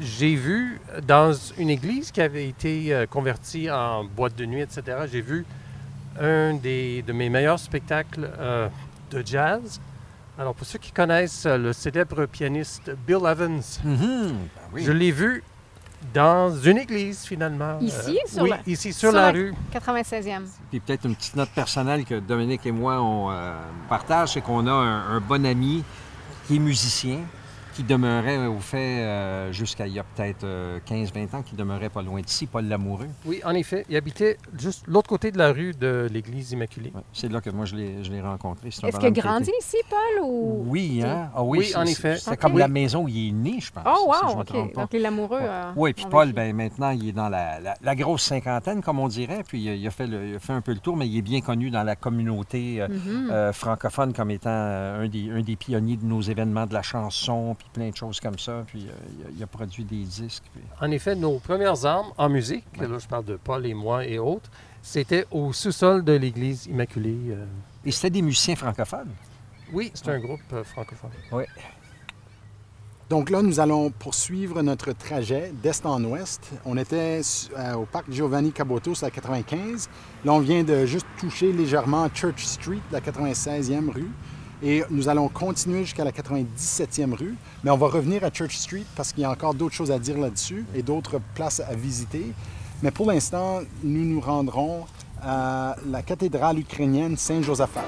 j'ai 0.00 0.34
vu 0.34 0.80
dans 1.06 1.32
une 1.58 1.68
église 1.68 2.10
qui 2.10 2.22
avait 2.22 2.48
été 2.48 2.94
euh, 2.94 3.06
convertie 3.06 3.70
en 3.70 4.04
boîte 4.04 4.34
de 4.36 4.46
nuit, 4.46 4.62
etc., 4.62 4.82
j'ai 5.10 5.20
vu 5.20 5.44
un 6.20 6.54
des, 6.54 7.02
de 7.02 7.12
mes 7.12 7.28
meilleurs 7.28 7.58
spectacles 7.58 8.30
euh, 8.38 8.68
de 9.10 9.22
jazz. 9.24 9.80
Alors, 10.38 10.54
pour 10.54 10.66
ceux 10.66 10.78
qui 10.78 10.92
connaissent 10.92 11.46
euh, 11.46 11.58
le 11.58 11.72
célèbre 11.72 12.26
pianiste 12.26 12.90
Bill 13.06 13.18
Evans, 13.26 13.60
Mhm, 13.84 13.98
ben 14.28 14.36
oui. 14.72 14.84
je 14.84 14.92
l'ai 14.92 15.10
vu 15.12 15.42
dans 16.14 16.50
une 16.56 16.78
église, 16.78 17.24
finalement. 17.24 17.78
Ici, 17.80 18.18
sur 18.26 18.42
oui, 18.42 18.50
la- 18.50 18.58
ici, 18.66 18.92
sur, 18.92 19.10
sur 19.10 19.12
la 19.12 19.26
la- 19.26 19.32
rue. 19.32 19.54
96e. 19.72 20.42
Puis 20.70 20.80
peut-être 20.80 21.04
une 21.06 21.14
petite 21.14 21.36
note 21.36 21.50
personnelle 21.50 22.04
que 22.04 22.18
Dominique 22.18 22.66
et 22.66 22.72
moi, 22.72 23.00
on 23.00 23.30
euh, 23.30 23.52
partage, 23.88 24.30
c'est 24.32 24.40
qu'on 24.40 24.66
a 24.66 24.72
un, 24.72 25.16
un 25.16 25.20
bon 25.20 25.44
ami 25.46 25.84
qui 26.46 26.56
est 26.56 26.58
musicien, 26.58 27.18
qui 27.72 27.82
demeurait 27.82 28.46
au 28.46 28.58
fait, 28.58 29.00
euh, 29.02 29.52
jusqu'à 29.52 29.86
il 29.86 29.94
y 29.94 29.98
a 29.98 30.04
peut-être 30.04 30.44
euh, 30.44 30.78
15-20 30.88 31.36
ans, 31.36 31.42
qui 31.42 31.56
demeurait 31.56 31.88
pas 31.88 32.02
loin 32.02 32.20
d'ici, 32.20 32.46
Paul 32.46 32.64
Lamoureux. 32.66 33.08
Oui, 33.24 33.40
en 33.44 33.54
effet. 33.54 33.84
Il 33.88 33.96
habitait 33.96 34.36
juste 34.58 34.84
l'autre 34.86 35.08
côté 35.08 35.30
de 35.32 35.38
la 35.38 35.52
rue 35.52 35.72
de 35.72 36.08
l'église 36.12 36.52
Immaculée. 36.52 36.92
Ouais, 36.94 37.00
c'est 37.12 37.30
là 37.30 37.40
que 37.40 37.50
moi, 37.50 37.64
je 37.64 37.74
l'ai, 37.76 38.04
je 38.04 38.12
l'ai 38.12 38.20
rencontré. 38.20 38.68
Est-ce 38.68 38.80
qu'il 38.80 38.88
a 38.88 38.90
bonhomme 38.92 39.12
qui 39.14 39.20
grandi 39.20 39.50
était- 39.50 39.58
ici, 39.60 39.76
Paul? 39.88 40.24
Ou... 40.24 40.64
Oui, 40.68 41.02
hein? 41.04 41.30
Ah 41.34 41.42
oui, 41.42 41.58
Oui, 41.58 41.64
c'est- 41.66 41.76
en 41.76 41.86
c'est- 41.86 41.92
effet. 41.92 42.16
C'est 42.18 42.36
comme 42.36 42.58
la 42.58 42.68
maison 42.68 43.04
où 43.04 43.08
il 43.08 43.28
est 43.28 43.32
né, 43.32 43.56
je 43.60 43.72
pense. 43.72 43.84
Oh, 43.86 44.12
si 44.12 44.20
je 44.20 44.26
wow! 44.26 44.36
me 44.36 44.40
OK. 44.42 44.46
trompe 44.46 44.72
pas. 44.74 44.80
Donc, 44.82 44.92
les 44.92 44.98
Lamoureux. 44.98 45.38
euh, 45.40 45.72
Oui, 45.76 45.92
puis 45.92 46.06
Paul, 46.10 46.32
ben, 46.32 46.54
maintenant, 46.54 46.90
il 46.90 47.08
est 47.08 47.12
dans 47.12 47.28
la, 47.28 47.58
la- 47.60 47.74
la 47.82 47.94
grosse 47.96 48.22
cinquantaine, 48.22 48.82
comme 48.82 48.98
on 48.98 49.08
dirait, 49.08 49.42
puis 49.46 49.62
il 49.62 49.86
a, 49.86 49.90
fait 49.90 50.06
le- 50.06 50.26
il 50.28 50.36
a 50.36 50.38
fait 50.38 50.52
un 50.52 50.60
peu 50.60 50.72
le 50.72 50.78
tour, 50.78 50.96
mais 50.96 51.08
il 51.08 51.16
est 51.18 51.22
bien 51.22 51.40
connu 51.40 51.70
dans 51.70 51.82
la 51.82 51.96
communauté 51.96 52.80
euh, 52.82 52.88
Mhm. 52.88 53.30
euh, 53.30 53.52
francophone 53.52 54.12
comme 54.12 54.30
étant 54.30 54.50
euh, 54.50 55.04
un, 55.04 55.08
des, 55.08 55.30
un 55.30 55.40
des 55.42 55.56
pionniers 55.56 55.96
de 55.96 56.04
nos 56.04 56.20
événements 56.20 56.66
de 56.66 56.74
la 56.74 56.82
chanson, 56.82 57.56
puis 57.62 57.70
plein 57.72 57.90
de 57.90 57.96
choses 57.96 58.20
comme 58.20 58.38
ça, 58.38 58.64
puis 58.66 58.86
euh, 58.88 58.92
il, 59.18 59.26
a, 59.26 59.28
il 59.38 59.42
a 59.42 59.46
produit 59.46 59.84
des 59.84 60.02
disques. 60.04 60.44
puis- 60.52 60.62
En 60.80 60.90
effet, 60.90 61.14
nos 61.14 61.38
premières 61.38 61.84
armes 61.86 62.12
en 62.18 62.28
musique, 62.28 62.64
là 62.78 62.98
je 62.98 63.06
parle 63.06 63.24
de 63.24 63.36
Paul 63.36 63.64
et 63.66 63.74
moi 63.74 64.04
et 64.06 64.18
autres, 64.18 64.50
c'était 64.82 65.26
au 65.30 65.52
sous-sol 65.52 66.04
de 66.04 66.12
l'église 66.12 66.66
Immaculée. 66.66 67.16
euh. 67.30 67.44
Et 67.84 67.90
c'était 67.92 68.10
des 68.10 68.22
musiciens 68.22 68.56
francophones? 68.56 69.10
Oui, 69.72 69.90
c'est 69.94 70.08
un 70.08 70.18
groupe 70.20 70.40
euh, 70.52 70.64
francophone. 70.64 71.10
Donc 73.08 73.28
là, 73.28 73.42
nous 73.42 73.60
allons 73.60 73.90
poursuivre 73.90 74.62
notre 74.62 74.92
trajet 74.92 75.52
d'est 75.62 75.84
en 75.84 76.02
ouest. 76.04 76.50
On 76.64 76.78
était 76.78 77.20
euh, 77.58 77.74
au 77.74 77.84
parc 77.84 78.10
Giovanni 78.10 78.52
Caboto 78.52 78.94
la 79.02 79.10
95. 79.10 79.90
Là, 80.24 80.32
on 80.32 80.38
vient 80.38 80.64
de 80.64 80.86
juste 80.86 81.06
toucher 81.18 81.52
légèrement 81.52 82.08
Church 82.14 82.42
Street, 82.44 82.78
la 82.90 83.00
96e 83.00 83.90
rue. 83.90 84.08
Et 84.64 84.84
nous 84.90 85.08
allons 85.08 85.28
continuer 85.28 85.82
jusqu'à 85.82 86.04
la 86.04 86.12
97e 86.12 87.14
rue, 87.14 87.34
mais 87.64 87.70
on 87.70 87.76
va 87.76 87.88
revenir 87.88 88.22
à 88.22 88.30
Church 88.32 88.56
Street 88.56 88.84
parce 88.94 89.12
qu'il 89.12 89.22
y 89.22 89.24
a 89.24 89.30
encore 89.30 89.54
d'autres 89.54 89.74
choses 89.74 89.90
à 89.90 89.98
dire 89.98 90.16
là-dessus 90.18 90.64
et 90.74 90.82
d'autres 90.82 91.20
places 91.34 91.58
à 91.60 91.74
visiter. 91.74 92.32
Mais 92.80 92.92
pour 92.92 93.10
l'instant, 93.10 93.60
nous 93.82 94.04
nous 94.04 94.20
rendrons 94.20 94.84
à 95.20 95.74
la 95.90 96.02
cathédrale 96.02 96.60
ukrainienne 96.60 97.16
Saint-Josaphat. 97.16 97.84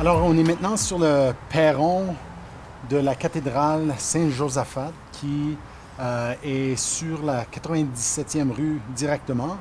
Alors, 0.00 0.22
on 0.24 0.34
est 0.38 0.42
maintenant 0.42 0.78
sur 0.78 0.98
le 0.98 1.34
perron 1.50 2.14
de 2.88 2.96
la 2.96 3.14
cathédrale 3.14 3.92
Saint-Josaphat 3.98 4.92
qui 5.12 5.58
euh, 6.00 6.32
est 6.42 6.74
sur 6.76 7.22
la 7.22 7.44
97e 7.44 8.50
rue 8.50 8.80
directement, 8.96 9.58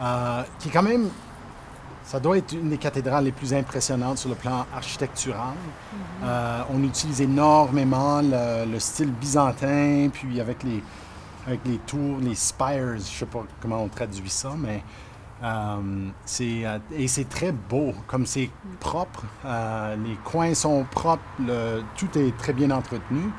euh, 0.00 0.44
qui 0.60 0.68
est 0.68 0.70
quand 0.70 0.84
même, 0.84 1.08
ça 2.04 2.20
doit 2.20 2.38
être 2.38 2.52
une 2.52 2.70
des 2.70 2.78
cathédrales 2.78 3.24
les 3.24 3.32
plus 3.32 3.52
impressionnantes 3.52 4.18
sur 4.18 4.28
le 4.28 4.36
plan 4.36 4.64
architectural. 4.72 5.56
Euh, 6.22 6.62
on 6.72 6.80
utilise 6.84 7.20
énormément 7.20 8.20
le, 8.22 8.70
le 8.70 8.78
style 8.78 9.10
byzantin, 9.10 10.08
puis 10.12 10.40
avec 10.40 10.62
les, 10.62 10.84
avec 11.48 11.58
les 11.66 11.78
tours, 11.78 12.18
les 12.20 12.36
spires, 12.36 12.90
je 12.90 12.92
ne 12.92 12.98
sais 13.00 13.26
pas 13.26 13.42
comment 13.60 13.82
on 13.82 13.88
traduit 13.88 14.30
ça, 14.30 14.52
mais 14.56 14.84
euh, 15.44 16.08
euh, 16.40 16.78
et 16.96 17.08
c'est 17.08 17.28
très 17.28 17.52
beau, 17.52 17.92
comme 18.06 18.24
c'est 18.26 18.50
propre. 18.80 19.24
euh, 19.44 19.96
les 19.96 20.14
coins 20.24 20.54
sont 20.54 20.84
propres, 20.90 21.22
le- 21.38 21.82
tout 21.96 22.08
est 22.18 22.36
très 22.36 22.52
bien 22.52 22.70
entretenu. 22.70 23.30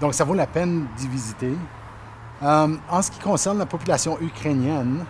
Donc, 0.00 0.14
ça 0.14 0.24
vaut 0.24 0.34
la 0.34 0.46
peine 0.46 0.86
d'y 0.96 1.08
visiter. 1.08 1.54
Euh, 2.42 2.76
en 2.90 3.02
ce 3.02 3.10
qui 3.10 3.18
concerne 3.20 3.58
la 3.58 3.66
population 3.66 4.16
ukrainienne, 4.20 5.04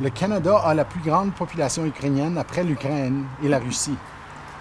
le 0.00 0.10
Canada 0.10 0.56
a 0.64 0.74
la 0.74 0.84
plus 0.84 1.00
grande 1.00 1.32
population 1.32 1.84
ukrainienne 1.86 2.36
après 2.38 2.64
l'Ukraine 2.64 3.24
et 3.42 3.48
la 3.48 3.58
Russie. 3.58 3.96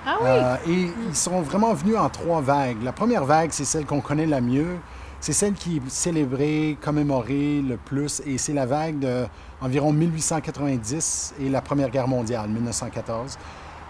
Ah 0.05 0.17
oui! 0.65 0.71
Et 0.73 0.91
ils 1.09 1.15
sont 1.15 1.41
vraiment 1.41 1.73
venus 1.73 1.95
en 1.97 2.09
trois 2.09 2.41
vagues. 2.41 2.81
La 2.83 2.91
première 2.91 3.23
vague, 3.25 3.51
c'est 3.51 3.65
celle 3.65 3.85
qu'on 3.85 4.01
connaît 4.01 4.25
la 4.25 4.41
mieux. 4.41 4.77
C'est 5.21 5.33
celle 5.33 5.53
qui 5.53 5.77
est 5.77 5.89
célébrée, 5.89 6.77
commémorée 6.81 7.61
le 7.61 7.77
plus. 7.77 8.23
Et 8.25 8.39
c'est 8.39 8.53
la 8.53 8.65
vague 8.65 8.97
de 8.97 9.27
environ 9.61 9.93
1890 9.93 11.35
et 11.39 11.47
la 11.47 11.61
Première 11.61 11.91
Guerre 11.91 12.07
mondiale, 12.07 12.49
1914. 12.49 13.37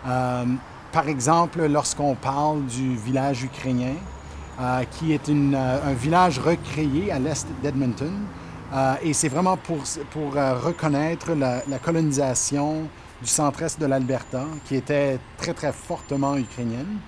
Euh, 0.08 0.46
par 0.92 1.08
exemple, 1.08 1.66
lorsqu'on 1.68 2.16
parle 2.16 2.66
du 2.66 2.98
village 2.98 3.44
ukrainien, 3.44 3.96
euh, 4.60 4.84
qui 4.92 5.14
est 5.14 5.30
euh, 5.30 5.80
un 5.82 5.94
village 5.94 6.38
recréé 6.38 7.14
à 7.14 7.20
l'est 7.20 7.48
d'Edmonton. 7.64 8.12
Et 9.02 9.12
c'est 9.14 9.28
vraiment 9.28 9.58
pour, 9.58 9.84
reconnaître 10.64 11.34
la 11.34 11.80
colonisation 11.84 12.88
du 13.22 13.28
centre-est 13.28 13.80
de 13.80 13.86
l'Alberta, 13.86 14.46
qui 14.66 14.76
était 14.76 15.20
très, 15.38 15.54
très 15.54 15.74
fortement 15.74 16.38
ukrainienne. 16.38 17.00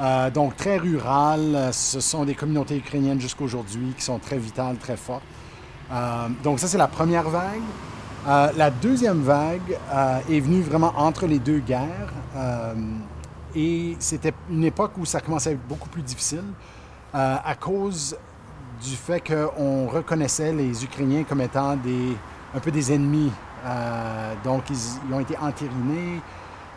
Euh, 0.00 0.30
donc, 0.30 0.56
très 0.56 0.78
rural. 0.78 1.54
Euh, 1.54 1.72
Ce 1.72 2.00
sont 2.00 2.24
des 2.24 2.34
communautés 2.34 2.76
ukrainiennes 2.76 3.20
jusqu'aujourd'hui 3.20 3.94
qui 3.96 4.02
sont 4.02 4.18
très 4.18 4.38
vitales, 4.38 4.76
très 4.76 4.96
fortes. 4.96 5.22
Euh, 5.90 6.28
donc, 6.42 6.60
ça, 6.60 6.68
c'est 6.68 6.78
la 6.78 6.88
première 6.88 7.28
vague. 7.28 7.62
La 8.26 8.70
deuxième 8.70 9.22
vague 9.22 9.78
est 10.28 10.40
venue 10.40 10.60
vraiment 10.60 10.92
entre 10.98 11.26
les 11.26 11.38
deux 11.38 11.60
guerres. 11.60 12.12
et 13.56 13.96
c'était 14.00 14.34
une 14.50 14.64
époque 14.64 14.90
où 14.98 15.06
ça 15.06 15.20
commençait 15.22 15.50
à 15.50 15.52
être 15.54 15.66
beaucoup 15.66 15.88
plus 15.88 16.02
difficile 16.02 16.44
à 17.14 17.54
cause 17.58 18.18
du 18.82 18.96
fait 18.96 19.22
qu'on 19.26 19.86
reconnaissait 19.86 20.52
les 20.52 20.84
Ukrainiens 20.84 21.24
comme 21.26 21.40
étant 21.40 21.70
un 21.70 22.60
peu 22.60 22.70
des 22.70 22.92
ennemis. 22.92 23.32
Donc, 24.44 24.68
ils, 24.68 24.76
ils 25.08 25.14
ont 25.14 25.20
été 25.20 25.38
entérinés. 25.38 26.20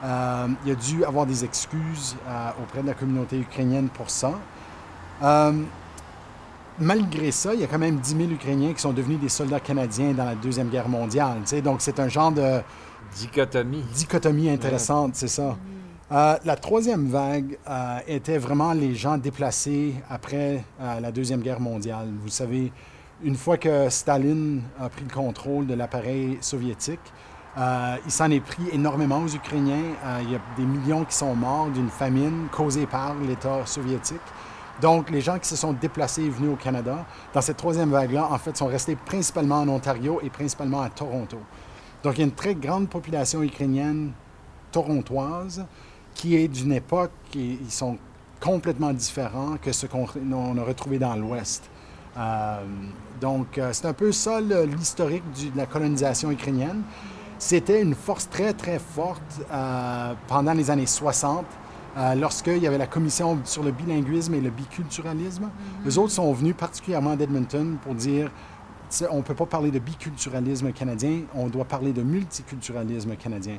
Euh, 0.03 0.47
il 0.65 0.71
a 0.71 0.75
dû 0.75 1.05
avoir 1.05 1.25
des 1.25 1.45
excuses 1.45 2.15
euh, 2.27 2.49
auprès 2.63 2.81
de 2.81 2.87
la 2.87 2.93
communauté 2.93 3.37
ukrainienne 3.37 3.87
pour 3.89 4.09
ça. 4.09 4.33
Euh, 5.21 5.51
malgré 6.79 7.29
ça, 7.31 7.53
il 7.53 7.61
y 7.61 7.63
a 7.63 7.67
quand 7.67 7.77
même 7.77 7.97
10 7.97 8.17
000 8.17 8.31
Ukrainiens 8.31 8.73
qui 8.73 8.81
sont 8.81 8.93
devenus 8.93 9.19
des 9.19 9.29
soldats 9.29 9.59
canadiens 9.59 10.13
dans 10.13 10.25
la 10.25 10.35
Deuxième 10.35 10.69
Guerre 10.69 10.89
mondiale. 10.89 11.41
Donc, 11.63 11.81
c'est 11.81 11.99
un 11.99 12.07
genre 12.07 12.31
de 12.31 12.61
Dichotomie. 13.15 13.83
dichotomie 13.93 14.49
intéressante, 14.49 15.15
c'est 15.15 15.27
ça. 15.27 15.57
La 16.09 16.55
troisième 16.55 17.07
vague 17.07 17.57
était 18.07 18.37
vraiment 18.37 18.71
les 18.73 18.95
gens 18.95 19.17
déplacés 19.17 19.95
après 20.09 20.63
la 20.79 21.11
Deuxième 21.11 21.41
Guerre 21.41 21.59
mondiale. 21.59 22.07
Vous 22.21 22.29
savez, 22.29 22.71
une 23.23 23.35
fois 23.35 23.57
que 23.57 23.89
Staline 23.89 24.61
a 24.79 24.87
pris 24.89 25.03
le 25.03 25.13
contrôle 25.13 25.67
de 25.67 25.73
l'appareil 25.73 26.37
soviétique, 26.41 27.01
euh, 27.57 27.97
il 28.05 28.11
s'en 28.11 28.31
est 28.31 28.39
pris 28.39 28.63
énormément 28.71 29.19
aux 29.19 29.27
Ukrainiens. 29.27 29.95
Euh, 30.05 30.19
il 30.23 30.31
y 30.31 30.35
a 30.35 30.39
des 30.55 30.63
millions 30.63 31.03
qui 31.03 31.15
sont 31.15 31.35
morts 31.35 31.67
d'une 31.67 31.89
famine 31.89 32.47
causée 32.51 32.85
par 32.85 33.15
l'État 33.15 33.65
soviétique. 33.65 34.21
Donc, 34.81 35.09
les 35.09 35.21
gens 35.21 35.37
qui 35.37 35.47
se 35.47 35.55
sont 35.55 35.73
déplacés 35.73 36.23
et 36.23 36.29
venus 36.29 36.53
au 36.53 36.55
Canada, 36.55 37.05
dans 37.33 37.41
cette 37.41 37.57
troisième 37.57 37.91
vague-là, 37.91 38.29
en 38.31 38.37
fait, 38.37 38.55
sont 38.55 38.67
restés 38.67 38.95
principalement 38.95 39.59
en 39.59 39.67
Ontario 39.67 40.19
et 40.23 40.29
principalement 40.29 40.81
à 40.81 40.89
Toronto. 40.89 41.37
Donc, 42.03 42.15
il 42.15 42.19
y 42.19 42.23
a 42.23 42.25
une 42.25 42.31
très 42.31 42.55
grande 42.55 42.89
population 42.89 43.43
ukrainienne 43.43 44.11
torontoise 44.71 45.65
qui 46.15 46.35
est 46.35 46.47
d'une 46.47 46.71
époque, 46.71 47.11
et 47.35 47.59
ils 47.61 47.71
sont 47.71 47.97
complètement 48.39 48.91
différents 48.91 49.57
que 49.61 49.71
ce 49.71 49.85
qu'on 49.85 50.07
on 50.33 50.57
a 50.57 50.63
retrouvé 50.63 50.97
dans 50.97 51.15
l'Ouest. 51.15 51.69
Euh, 52.17 52.63
donc, 53.19 53.59
c'est 53.71 53.85
un 53.85 53.93
peu 53.93 54.11
ça 54.11 54.39
l'historique 54.41 55.23
de 55.53 55.57
la 55.57 55.65
colonisation 55.67 56.31
ukrainienne. 56.31 56.81
C'était 57.43 57.81
une 57.81 57.95
force 57.95 58.29
très, 58.29 58.53
très 58.53 58.77
forte 58.77 59.41
euh, 59.51 60.13
pendant 60.27 60.53
les 60.53 60.69
années 60.69 60.85
60, 60.85 61.43
euh, 61.97 62.13
lorsqu'il 62.13 62.59
y 62.59 62.67
avait 62.67 62.77
la 62.77 62.85
commission 62.85 63.39
sur 63.45 63.63
le 63.63 63.71
bilinguisme 63.71 64.35
et 64.35 64.41
le 64.41 64.51
biculturalisme. 64.51 65.49
Les 65.83 65.97
autres 65.97 66.11
sont 66.11 66.31
venus 66.33 66.53
particulièrement 66.55 67.15
d'Edmonton 67.15 67.77
pour 67.83 67.95
dire 67.95 68.29
on 69.09 69.17
ne 69.17 69.21
peut 69.23 69.33
pas 69.33 69.47
parler 69.47 69.71
de 69.71 69.79
biculturalisme 69.79 70.71
canadien, 70.71 71.21
on 71.33 71.47
doit 71.47 71.65
parler 71.65 71.93
de 71.93 72.03
multiculturalisme 72.03 73.15
canadien. 73.15 73.57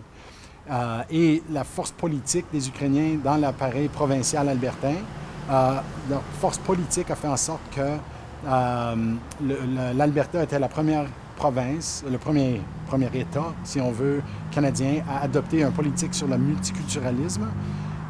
Euh, 0.70 1.00
et 1.10 1.42
la 1.50 1.64
force 1.64 1.90
politique 1.90 2.46
des 2.52 2.68
Ukrainiens 2.68 3.18
dans 3.24 3.36
l'appareil 3.36 3.88
provincial 3.88 4.48
albertain, 4.48 4.94
euh, 5.50 5.74
leur 6.08 6.22
force 6.40 6.58
politique 6.58 7.10
a 7.10 7.16
fait 7.16 7.26
en 7.26 7.36
sorte 7.36 7.62
que 7.74 7.80
euh, 8.46 8.94
le- 9.42 9.54
le- 9.54 9.98
l'Alberta 9.98 10.40
était 10.44 10.60
la 10.60 10.68
première 10.68 11.06
province, 11.32 12.04
le 12.10 12.18
premier, 12.18 12.60
premier 12.86 13.08
État, 13.14 13.52
si 13.64 13.80
on 13.80 13.90
veut, 13.90 14.22
canadien, 14.50 15.02
à 15.08 15.24
adopter 15.24 15.64
un 15.64 15.70
politique 15.70 16.14
sur 16.14 16.26
le 16.28 16.38
multiculturalisme 16.38 17.48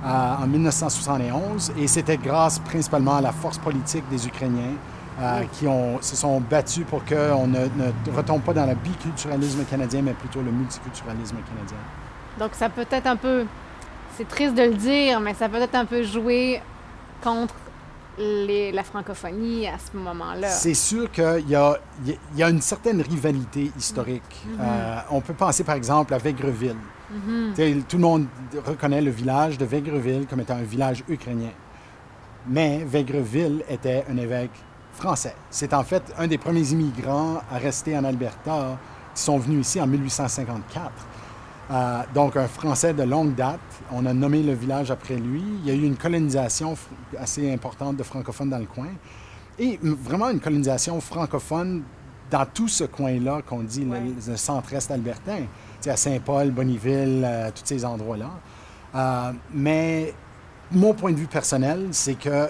euh, 0.05 0.35
en 0.43 0.47
1971. 0.47 1.73
Et 1.79 1.87
c'était 1.87 2.17
grâce 2.17 2.59
principalement 2.59 3.17
à 3.17 3.21
la 3.21 3.33
force 3.33 3.59
politique 3.59 4.05
des 4.11 4.27
Ukrainiens 4.27 4.75
euh, 5.21 5.43
qui 5.53 5.67
ont, 5.67 6.01
se 6.01 6.17
sont 6.17 6.41
battus 6.41 6.85
pour 6.89 7.05
qu'on 7.05 7.47
ne, 7.47 7.61
ne 7.61 8.17
retombe 8.17 8.43
pas 8.43 8.53
dans 8.53 8.67
le 8.67 8.75
biculturalisme 8.75 9.65
canadien, 9.65 10.03
mais 10.03 10.15
plutôt 10.15 10.41
le 10.41 10.51
multiculturalisme 10.51 11.37
canadien. 11.37 11.79
Donc, 12.39 12.51
ça 12.55 12.69
peut 12.69 12.87
être 12.91 13.07
un 13.07 13.17
peu. 13.17 13.45
C'est 14.17 14.29
triste 14.29 14.55
de 14.55 14.63
le 14.63 14.75
dire, 14.75 15.21
mais 15.21 15.35
ça 15.35 15.49
peut 15.49 15.57
être 15.57 15.75
un 15.75 15.87
peu 15.87 16.03
joué 16.03 16.61
contre 17.23 17.55
les- 18.19 18.73
la 18.73 18.83
francophonie 18.85 19.67
à 19.69 19.77
ce 19.79 19.97
moment-là. 19.97 20.49
C'est 20.49 20.75
sûr 20.75 21.11
qu'il 21.11 21.49
y 21.49 21.55
a, 21.55 21.77
y 22.37 22.43
a 22.43 22.49
une 22.51 22.61
certaine 22.61 23.01
rivalité 23.01 23.71
historique. 23.79 24.45
Euh, 24.61 24.99
on 25.11 25.21
peut 25.21 25.35
penser 25.35 25.65
par 25.65 25.75
exemple 25.77 26.13
à 26.15 26.19
Végreville. 26.19 26.77
Tu 27.11 27.57
sais, 27.57 27.77
Tout 27.89 27.97
le 27.97 28.03
monde 28.03 28.27
reconnaît 28.67 29.03
le 29.03 29.11
village 29.11 29.59
de 29.59 29.65
Végreville 29.67 30.27
comme 30.27 30.41
étant 30.41 30.55
un 30.57 30.63
village 30.63 31.05
ukrainien. 31.09 31.51
Mais 32.47 32.85
Végreville 32.85 33.63
était 33.69 34.05
un 34.11 34.17
évêque 34.17 34.51
français. 34.95 35.35
C'est 35.51 35.73
en 35.75 35.85
fait 35.85 36.03
un 36.19 36.27
des 36.27 36.39
premiers 36.39 36.71
immigrants 36.71 37.41
à 37.51 37.59
rester 37.59 37.97
en 37.97 38.05
Alberta 38.05 38.79
qui 39.15 39.23
sont 39.23 39.39
venus 39.39 39.67
ici 39.67 39.81
en 39.81 39.87
1854. 39.87 40.91
Euh, 41.73 42.03
donc, 42.15 42.37
un 42.37 42.49
Français 42.49 42.93
de 42.93 43.03
longue 43.03 43.35
date. 43.35 43.61
On 43.93 44.05
a 44.07 44.13
nommé 44.13 44.43
le 44.43 44.53
village 44.53 44.91
après 44.91 45.17
lui. 45.17 45.43
Il 45.63 45.69
y 45.69 45.71
a 45.71 45.75
eu 45.75 45.85
une 45.87 45.97
colonisation 45.97 46.77
assez 47.19 47.51
importante 47.53 47.97
de 47.97 48.03
francophones 48.03 48.51
dans 48.51 48.59
le 48.59 48.67
coin. 48.67 48.89
Et 49.59 49.79
vraiment 49.83 50.29
une 50.31 50.41
colonisation 50.41 51.01
francophone 51.01 51.83
dans 52.31 52.47
tout 52.47 52.69
ce 52.69 52.85
coin-là 52.85 53.41
qu'on 53.47 53.63
dit 53.63 53.85
le- 53.87 54.37
centre-est 54.37 54.91
albertain. 54.91 55.39
Tu 55.41 55.47
sais, 55.83 55.91
à 55.91 55.97
Saint-Paul, 55.97 56.51
Bonneville, 56.51 57.23
euh, 57.25 57.51
tous 57.55 57.63
ces 57.65 57.85
endroits-là. 57.85 58.31
Euh, 58.95 59.33
mais 59.55 60.15
mon 60.71 60.93
point 60.95 61.13
de 61.13 61.17
vue 61.17 61.27
personnel, 61.27 61.89
c'est 61.93 62.15
que 62.15 62.49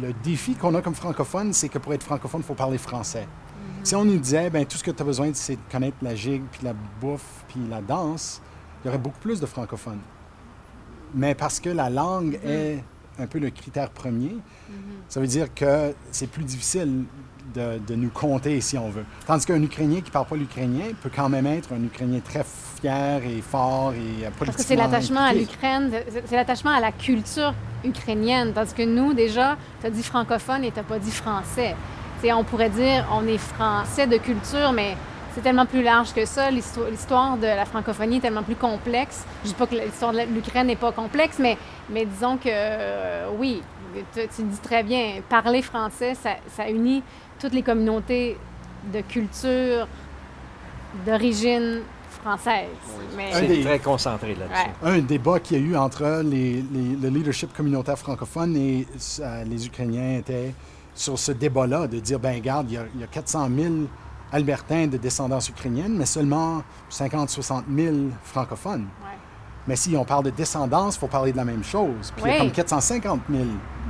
le 0.00 0.12
défi 0.22 0.54
qu'on 0.54 0.74
a 0.74 0.80
comme 0.82 0.94
francophone, 0.94 1.52
c'est 1.52 1.68
que 1.68 1.78
pour 1.78 1.92
être 1.94 2.02
francophone, 2.02 2.40
il 2.42 2.46
faut 2.46 2.54
parler 2.54 2.78
français. 2.78 3.26
Si 3.88 3.96
on 3.96 4.04
nous 4.04 4.18
disait, 4.18 4.50
ben 4.50 4.66
tout 4.66 4.76
ce 4.76 4.84
que 4.84 4.90
tu 4.90 5.00
as 5.00 5.04
besoin, 5.06 5.30
c'est 5.32 5.54
de 5.56 5.60
connaître 5.72 5.96
la 6.02 6.14
gigue, 6.14 6.42
puis 6.52 6.60
la 6.62 6.74
bouffe, 7.00 7.42
puis 7.48 7.58
la 7.70 7.80
danse, 7.80 8.42
il 8.84 8.86
y 8.86 8.90
aurait 8.90 8.98
beaucoup 8.98 9.18
plus 9.18 9.40
de 9.40 9.46
francophones. 9.46 10.00
Mais 11.14 11.34
parce 11.34 11.58
que 11.58 11.70
la 11.70 11.88
langue 11.88 12.38
est 12.44 12.84
un 13.18 13.26
peu 13.26 13.38
le 13.38 13.48
critère 13.48 13.88
premier, 13.88 14.36
ça 15.08 15.20
veut 15.20 15.26
dire 15.26 15.54
que 15.54 15.94
c'est 16.12 16.26
plus 16.26 16.44
difficile 16.44 17.04
de, 17.54 17.78
de 17.86 17.94
nous 17.94 18.10
compter 18.10 18.60
si 18.60 18.76
on 18.76 18.90
veut. 18.90 19.06
Tandis 19.26 19.46
qu'un 19.46 19.62
Ukrainien 19.62 20.00
qui 20.00 20.08
ne 20.08 20.10
parle 20.10 20.26
pas 20.26 20.36
l'ukrainien 20.36 20.88
peut 21.02 21.10
quand 21.14 21.30
même 21.30 21.46
être 21.46 21.72
un 21.72 21.82
Ukrainien 21.82 22.20
très 22.20 22.44
fier 22.44 23.22
et 23.24 23.40
fort 23.40 23.94
et 23.94 24.26
euh, 24.26 24.30
Parce 24.38 24.54
que 24.54 24.62
c'est 24.62 24.76
l'attachement 24.76 25.22
à 25.24 25.32
l'Ukraine, 25.32 25.90
c'est- 26.26 26.36
l'attachement 26.36 26.72
à 26.72 26.80
la 26.80 26.92
culture 26.92 27.54
ukrainienne. 27.82 28.52
Tandis 28.52 28.74
que 28.74 28.82
nous, 28.82 29.14
déjà, 29.14 29.56
tu 29.80 29.86
as 29.86 29.90
dit 29.90 30.02
francophone 30.02 30.62
et 30.64 30.72
tu 30.72 30.82
pas 30.82 30.98
dit 30.98 31.10
français. 31.10 31.74
On 32.34 32.44
pourrait 32.44 32.70
dire 32.70 33.06
on 33.12 33.26
est 33.26 33.38
français 33.38 34.06
de 34.06 34.16
culture, 34.18 34.72
mais 34.72 34.96
c'est 35.34 35.40
tellement 35.40 35.66
plus 35.66 35.82
large 35.82 36.12
que 36.12 36.24
ça. 36.24 36.50
L'histoire 36.50 37.36
de 37.36 37.46
la 37.46 37.64
francophonie 37.64 38.16
est 38.16 38.20
tellement 38.20 38.42
plus 38.42 38.56
complexe. 38.56 39.24
Je 39.44 39.48
dis 39.50 39.54
pas 39.54 39.66
que 39.66 39.76
l'histoire 39.76 40.12
de 40.12 40.20
l'Ukraine 40.34 40.66
n'est 40.66 40.76
pas 40.76 40.90
complexe, 40.92 41.38
mais, 41.38 41.56
mais 41.88 42.04
disons 42.04 42.36
que 42.36 42.48
euh, 42.50 43.28
oui, 43.38 43.62
tu, 44.14 44.20
tu 44.34 44.42
dis 44.42 44.58
très 44.58 44.82
bien, 44.82 45.20
parler 45.28 45.62
français, 45.62 46.14
ça, 46.14 46.30
ça 46.48 46.68
unit 46.68 47.02
toutes 47.40 47.52
les 47.54 47.62
communautés 47.62 48.36
de 48.92 49.00
culture 49.02 49.86
d'origine 51.06 51.80
française. 52.22 52.66
Mais- 53.16 53.32
Un 53.32 53.38
C'est 53.48 53.60
très 53.62 53.78
concentré 53.78 54.34
là-dessus. 54.34 54.70
Ouais. 54.82 54.90
un 54.90 54.98
débat 54.98 55.38
qu'il 55.40 55.60
y 55.60 55.62
a 55.62 55.64
eu 55.64 55.76
entre 55.76 56.22
les, 56.24 56.64
les- 56.72 56.96
le 57.00 57.08
leadership 57.08 57.52
communautaire 57.56 57.98
francophone 57.98 58.56
et 58.56 58.86
euh, 59.20 59.44
les 59.44 59.66
Ukrainiens 59.66 60.18
était 60.18 60.52
sur 60.94 61.18
ce 61.18 61.32
débat-là, 61.32 61.86
de 61.86 62.00
dire, 62.00 62.18
ben 62.18 62.34
regarde, 62.34 62.70
il 62.70 62.74
y, 62.74 62.76
a, 62.76 62.84
il 62.94 63.00
y 63.00 63.04
a 63.04 63.06
400 63.06 63.48
000 63.56 63.74
Albertains 64.30 64.86
de 64.86 64.96
descendance 64.98 65.48
ukrainienne, 65.48 65.94
mais 65.96 66.06
seulement 66.06 66.62
50-60 66.90 67.62
000 67.74 67.96
francophones. 68.22 68.82
Ouais. 69.02 69.16
Mais 69.66 69.76
si 69.76 69.96
on 69.96 70.04
parle 70.04 70.24
de 70.24 70.30
descendance, 70.30 70.96
il 70.96 70.98
faut 70.98 71.06
parler 71.06 71.32
de 71.32 71.36
la 71.36 71.44
même 71.44 71.64
chose. 71.64 72.12
Puis 72.16 72.24
il 72.26 72.32
y 72.32 72.36
a 72.36 72.38
comme 72.40 72.50
450 72.50 73.20
000. 73.30 73.44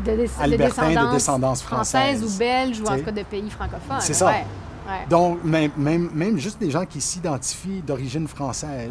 de, 0.04 0.26
Albertains 0.40 0.50
de 0.50 0.56
descendance 0.56 1.12
descendance 1.12 1.62
française. 1.62 2.22
ou 2.24 2.38
belge 2.38 2.80
ou 2.80 2.86
en 2.86 2.98
tout 2.98 3.04
cas 3.04 3.12
de 3.12 3.22
pays 3.22 3.50
francophones. 3.50 4.00
C'est 4.00 4.14
ça. 4.14 4.26
Ouais. 4.26 4.44
Donc, 5.08 5.44
même, 5.44 5.70
même, 5.76 6.10
même 6.14 6.38
juste 6.38 6.58
des 6.58 6.70
gens 6.70 6.86
qui 6.86 7.00
s'identifient 7.00 7.82
d'origine 7.82 8.26
française, 8.26 8.90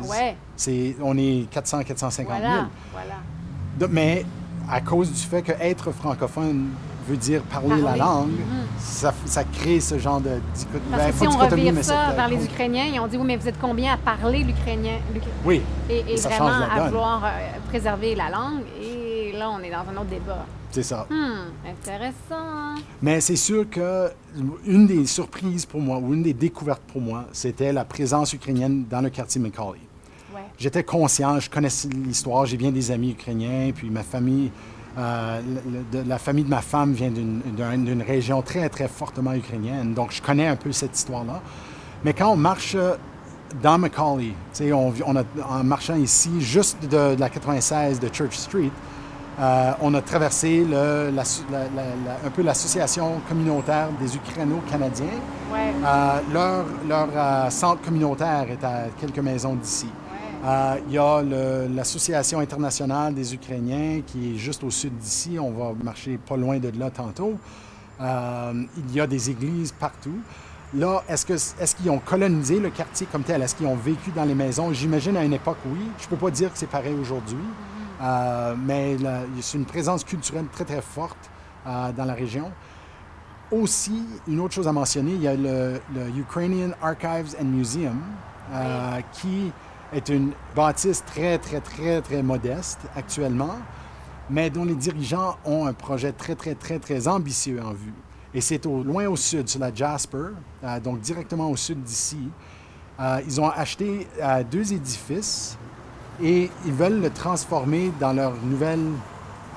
c'est, 0.55 0.95
on 1.01 1.17
est 1.17 1.51
400-450 1.51 2.15
000. 2.15 2.25
Voilà, 2.27 2.67
voilà. 2.91 3.15
Donc, 3.79 3.89
mais 3.91 4.25
à 4.69 4.81
cause 4.81 5.11
du 5.11 5.21
fait 5.21 5.41
que 5.41 5.53
être 5.53 5.91
francophone 5.91 6.69
veut 7.07 7.17
dire 7.17 7.41
parler, 7.43 7.81
la 7.81 7.95
langue, 7.95 8.29
Mhm. 8.31 8.65
ça, 8.79 9.13
ça 9.25 9.43
crée 9.43 9.79
ce 9.79 9.97
genre 9.97 10.19
de 10.21 10.31
dichotomie. 10.53 10.81
Parce 10.91 11.03
Ben, 11.03 11.11
que 11.11 11.17
pas 11.19 11.31
si 11.49 11.61
on 11.69 11.73
mais 11.73 11.83
ça 11.83 12.11
vers 12.15 12.27
les 12.29 12.45
Ukrainiens, 12.45 12.85
ils 12.93 12.99
ont 12.99 13.07
dit 13.07 13.17
oui, 13.17 13.23
mais 13.25 13.37
vous 13.37 13.47
êtes 13.47 13.59
combien 13.59 13.93
à 13.93 13.97
parler 13.97 14.43
l'ukrainien 14.43 14.97
l'uk- 15.13 15.23
Oui, 15.45 15.61
et, 15.89 16.03
et 16.13 16.17
Ça 16.17 16.29
vraiment 16.29 16.49
change 16.49 16.59
la 16.59 16.83
à 16.83 16.87
vouloir 16.87 17.23
euh, 17.25 17.29
préserver 17.69 18.15
la 18.15 18.29
langue. 18.29 18.61
Et 18.81 19.31
là, 19.37 19.49
on 19.51 19.59
est 19.63 19.69
dans 19.71 19.77
un 19.91 19.97
autre 20.01 20.09
débat. 20.09 20.45
c'est 20.71 20.83
ça. 20.83 21.07
Hmm, 21.09 21.69
intéressant. 21.69 22.75
Mais 23.01 23.21
c'est 23.21 23.35
sûr 23.35 23.69
que 23.69 24.09
une 24.65 24.85
des 24.87 25.05
surprises 25.05 25.65
pour 25.65 25.79
moi, 25.81 25.97
ou 25.97 26.13
une 26.13 26.23
des 26.23 26.33
découvertes 26.33 26.81
pour 26.91 27.01
moi, 27.01 27.25
c'était 27.31 27.71
la 27.73 27.85
présence 27.85 28.33
ukrainienne 28.33 28.85
dans 28.89 29.01
le 29.01 29.09
quartier 29.09 29.41
Macaulay. 29.41 29.79
Ouais. 30.35 30.41
J'étais 30.59 30.83
conscient, 30.83 31.39
je 31.39 31.49
connaissais 31.49 31.87
l'histoire, 31.89 32.45
j'ai 32.45 32.57
bien 32.57 32.71
des 32.71 32.91
amis 32.91 33.11
ukrainiens, 33.11 33.71
puis 33.73 33.89
ma 33.89 34.03
famille, 34.03 34.51
euh, 34.97 35.39
le- 35.91 35.99
de- 36.03 36.09
la 36.09 36.17
famille 36.17 36.43
de 36.43 36.49
ma 36.49 36.61
femme 36.61 36.93
vient 36.93 37.09
d'une- 37.11 37.41
d'un- 37.57 37.77
d'une 37.77 38.01
région 38.01 38.41
très, 38.41 38.67
très 38.69 38.87
fortement 38.87 39.33
ukrainienne, 39.33 39.93
donc 39.93 40.11
je 40.11 40.21
connais 40.21 40.47
un 40.47 40.55
peu 40.55 40.71
cette 40.71 40.97
histoire-là. 40.97 41.41
Mais 42.03 42.13
quand 42.13 42.29
on 42.31 42.35
marche 42.37 42.73
euh, 42.75 42.95
dans 43.61 43.77
Macaulay, 43.77 44.33
on, 44.73 44.93
on 45.05 45.15
a, 45.15 45.23
en 45.49 45.63
marchant 45.63 45.95
ici, 45.95 46.31
juste 46.41 46.77
de, 46.83 47.15
de 47.15 47.19
la 47.19 47.29
96 47.29 47.99
de 47.99 48.09
Church 48.13 48.35
Street, 48.35 48.71
euh, 49.39 49.71
on 49.81 49.93
a 49.93 50.01
traversé 50.01 50.65
le- 50.65 51.11
la- 51.11 51.23
la- 51.51 51.59
la- 51.75 51.83
la- 52.05 52.17
un 52.25 52.29
peu 52.33 52.41
l'association 52.41 53.21
communautaire 53.29 53.89
des 54.01 54.15
Ukraino-Canadiens. 54.15 55.05
Ouais. 55.53 55.73
Euh, 55.85 56.19
leur 56.33 56.65
leur, 56.87 57.07
euh, 57.15 57.49
centre 57.51 57.81
communautaire 57.83 58.47
est 58.49 58.63
à 58.63 58.85
quelques 58.99 59.19
maisons 59.19 59.53
d'ici. 59.55 59.87
Euh, 60.47 60.77
Il 60.87 60.93
y 60.93 60.97
a 60.97 61.21
l'Association 61.67 62.39
internationale 62.39 63.13
des 63.13 63.33
Ukrainiens 63.33 64.01
qui 64.05 64.33
est 64.33 64.37
juste 64.37 64.63
au 64.63 64.71
sud 64.71 64.95
d'ici. 64.97 65.37
On 65.39 65.51
va 65.51 65.73
marcher 65.83 66.17
pas 66.17 66.37
loin 66.37 66.57
de 66.57 66.71
là 66.79 66.89
tantôt. 66.89 67.35
Euh, 67.99 68.53
il 68.77 68.95
y 68.95 69.01
a 69.01 69.07
des 69.07 69.29
églises 69.29 69.73
partout. 69.73 70.19
Là, 70.73 71.03
est-ce 71.09 71.25
que 71.25 71.33
est-ce 71.33 71.75
qu'ils 71.75 71.89
ont 71.89 71.99
colonisé 71.99 72.59
le 72.59 72.69
quartier 72.69 73.07
comme 73.11 73.23
tel? 73.23 73.41
Est-ce 73.41 73.55
qu'ils 73.55 73.67
ont 73.67 73.75
vécu 73.75 74.11
dans 74.11 74.23
les 74.23 74.35
maisons? 74.35 74.71
J'imagine 74.71 75.17
à 75.17 75.23
une 75.23 75.33
époque, 75.33 75.57
oui. 75.65 75.79
Je 75.97 76.05
ne 76.05 76.09
peux 76.09 76.17
pas 76.17 76.31
dire 76.31 76.51
que 76.51 76.57
c'est 76.57 76.69
pareil 76.69 76.95
aujourd'hui. 76.95 77.37
Euh, 78.01 78.55
mais 78.57 78.95
c'est 79.41 79.57
une 79.57 79.65
présence 79.65 80.03
culturelle 80.03 80.45
très, 80.53 80.65
très 80.65 80.81
forte 80.81 81.17
euh, 81.65 81.91
dans 81.91 82.05
la 82.05 82.13
région. 82.13 82.51
Aussi, 83.51 84.03
une 84.27 84.39
autre 84.41 84.53
chose 84.53 84.67
à 84.67 84.73
mentionner, 84.73 85.11
il 85.13 85.21
y 85.21 85.27
a 85.27 85.35
le, 85.35 85.79
le 85.95 86.09
Ukrainian 86.17 86.71
Archives 86.81 87.35
and 87.41 87.45
Museum, 87.45 87.99
euh, 88.53 88.99
qui 89.13 89.51
est 89.93 90.09
une 90.09 90.31
bâtisse 90.55 91.03
très, 91.05 91.37
très, 91.37 91.61
très, 91.61 92.01
très 92.01 92.23
modeste 92.23 92.81
actuellement, 92.95 93.55
mais 94.29 94.49
dont 94.49 94.65
les 94.65 94.75
dirigeants 94.75 95.37
ont 95.45 95.65
un 95.65 95.73
projet 95.73 96.11
très, 96.11 96.35
très, 96.35 96.55
très, 96.55 96.79
très 96.79 97.07
ambitieux 97.07 97.61
en 97.63 97.71
vue. 97.71 97.93
Et 98.33 98.41
c'est 98.41 98.65
au, 98.65 98.83
loin 98.83 99.07
au 99.07 99.15
sud, 99.15 99.47
sur 99.47 99.59
la 99.59 99.73
Jasper, 99.73 100.29
euh, 100.63 100.79
donc 100.79 100.99
directement 100.99 101.49
au 101.49 101.55
sud 101.55 101.81
d'ici. 101.83 102.29
Euh, 102.99 103.21
ils 103.25 103.39
ont 103.39 103.49
acheté 103.49 104.07
euh, 104.21 104.43
deux 104.43 104.73
édifices 104.73 105.57
et 106.21 106.49
ils 106.65 106.73
veulent 106.73 107.01
le 107.01 107.09
transformer 107.09 107.91
dans 107.99 108.13
leur 108.13 108.33
nouvelle 108.43 108.91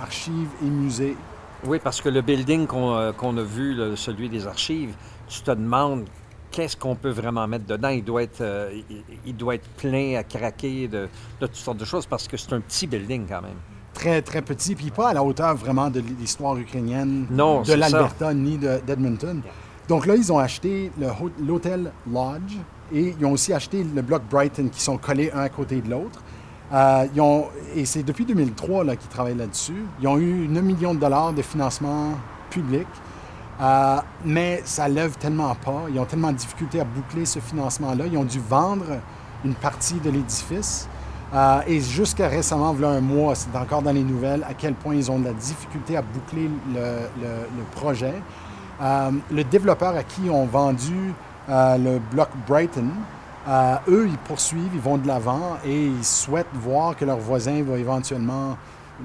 archive 0.01 0.49
et 0.63 0.67
musée. 0.67 1.17
Oui, 1.65 1.79
parce 1.83 2.01
que 2.01 2.09
le 2.09 2.23
building 2.23 2.67
qu'on 2.67 3.37
a 3.37 3.43
vu, 3.43 3.77
celui 3.97 4.31
des 4.31 4.47
archives, 4.47 4.95
tu 5.29 5.43
te 5.43 5.51
demandes 5.51 6.07
qu'est-ce 6.51 6.77
qu'on 6.77 6.95
peut 6.97 7.11
vraiment 7.11 7.47
mettre 7.49 7.67
dedans? 7.67 7.89
Il 7.89 8.05
doit 8.05 8.23
être, 8.23 8.41
euh, 8.41 8.71
il, 8.91 9.03
il 9.27 9.37
doit 9.37 9.55
être 9.57 9.69
plein 9.77 10.17
à 10.19 10.25
craquer 10.25 10.89
de, 10.89 11.09
de 11.41 11.47
toutes 11.47 11.55
sortes 11.57 11.79
de 11.79 11.85
choses 11.85 12.07
parce 12.07 12.27
que 12.29 12.37
c'est 12.37 12.53
un 12.53 12.61
petit 12.61 12.87
building 12.87 13.27
quand 13.29 13.43
même. 13.43 13.57
Très, 13.95 14.23
très 14.23 14.41
petit, 14.43 14.75
puis 14.75 14.91
pas 14.91 15.09
à 15.11 15.15
la 15.15 15.23
hauteur 15.23 15.55
vraiment 15.57 15.91
de 15.91 16.01
l'histoire 16.19 16.57
ukrainienne 16.57 17.27
Non, 17.31 17.63
de 17.63 17.73
l'Alberta 17.75 18.33
ni 18.35 18.57
de- 18.57 18.81
d'Edmonton. 18.87 19.43
Donc 19.89 20.07
là, 20.07 20.15
ils 20.15 20.33
ont 20.33 20.39
acheté 20.39 20.93
l'hôtel 21.45 21.91
Lodge 22.11 22.57
et 22.93 23.15
ils 23.19 23.27
ont 23.27 23.33
aussi 23.33 23.53
acheté 23.53 23.83
le 23.85 24.03
bloc 24.03 24.23
Brighton 24.31 24.69
qui 24.71 24.81
sont 24.81 24.97
collés 24.97 25.31
un 25.33 25.41
à 25.41 25.49
côté 25.49 25.81
de 25.81 25.91
l'autre. 25.91 26.23
Euh, 26.73 27.07
ils 27.13 27.21
ont- 27.21 27.47
et 27.75 27.85
c'est 27.85 28.05
depuis 28.05 28.25
2003 28.25 28.85
là, 28.85 28.95
qu'ils 28.95 29.09
travaillent 29.09 29.37
là-dessus. 29.37 29.85
Ils 30.01 30.07
ont 30.07 30.19
eu 30.19 30.47
9 30.49 30.63
millions 30.63 30.95
de 30.95 31.01
dollars 31.01 31.33
de 31.33 31.43
financement 31.43 32.13
public, 32.51 32.87
Euh, 33.61 33.97
mais 34.25 34.63
ça 34.65 34.89
lève 34.89 35.17
tellement 35.19 35.55
pas. 35.55 35.83
Ils 35.93 35.99
ont 36.01 36.05
tellement 36.07 36.33
de 36.33 36.37
difficultés 36.39 36.81
à 36.81 36.85
boucler 36.85 37.27
ce 37.27 37.39
financement-là. 37.41 38.05
Ils 38.11 38.17
ont 38.17 38.25
dû 38.25 38.41
vendre 38.41 38.85
une 39.45 39.55
partie 39.55 40.01
de 40.01 40.11
l'édifice. 40.11 40.89
Euh, 41.35 41.61
et 41.67 41.81
jusqu'à 41.81 42.29
récemment, 42.29 42.73
voilà 42.73 42.97
un 42.97 43.01
mois, 43.01 43.35
c'est 43.35 43.55
encore 43.57 43.83
dans 43.83 43.93
les 43.93 44.03
nouvelles, 44.03 44.45
à 44.49 44.55
quel 44.55 44.75
point 44.75 44.95
ils 44.95 45.11
ont 45.11 45.19
de 45.19 45.27
la 45.27 45.33
difficulté 45.33 45.97
à 45.97 46.03
boucler 46.03 46.49
le, 46.75 46.81
le- 47.23 47.47
le 47.59 47.65
projet. 47.77 48.15
Euh, 48.83 49.11
le 49.31 49.45
développeur 49.45 49.95
à 49.95 50.03
qui 50.03 50.29
ont 50.31 50.47
vendu 50.47 51.13
le 51.49 51.99
bloc 52.13 52.29
Brighton, 52.47 52.89
eux, 53.89 54.07
ils 54.09 54.19
poursuivent, 54.19 54.71
ils 54.73 54.81
vont 54.81 54.97
de 54.99 55.07
l'avant 55.09 55.57
et 55.65 55.87
ils 55.87 56.05
souhaitent 56.05 56.47
voir 56.55 56.97
que 56.97 57.05
leur 57.05 57.19
voisin 57.19 57.63
va 57.65 57.77
éventuellement 57.77 58.57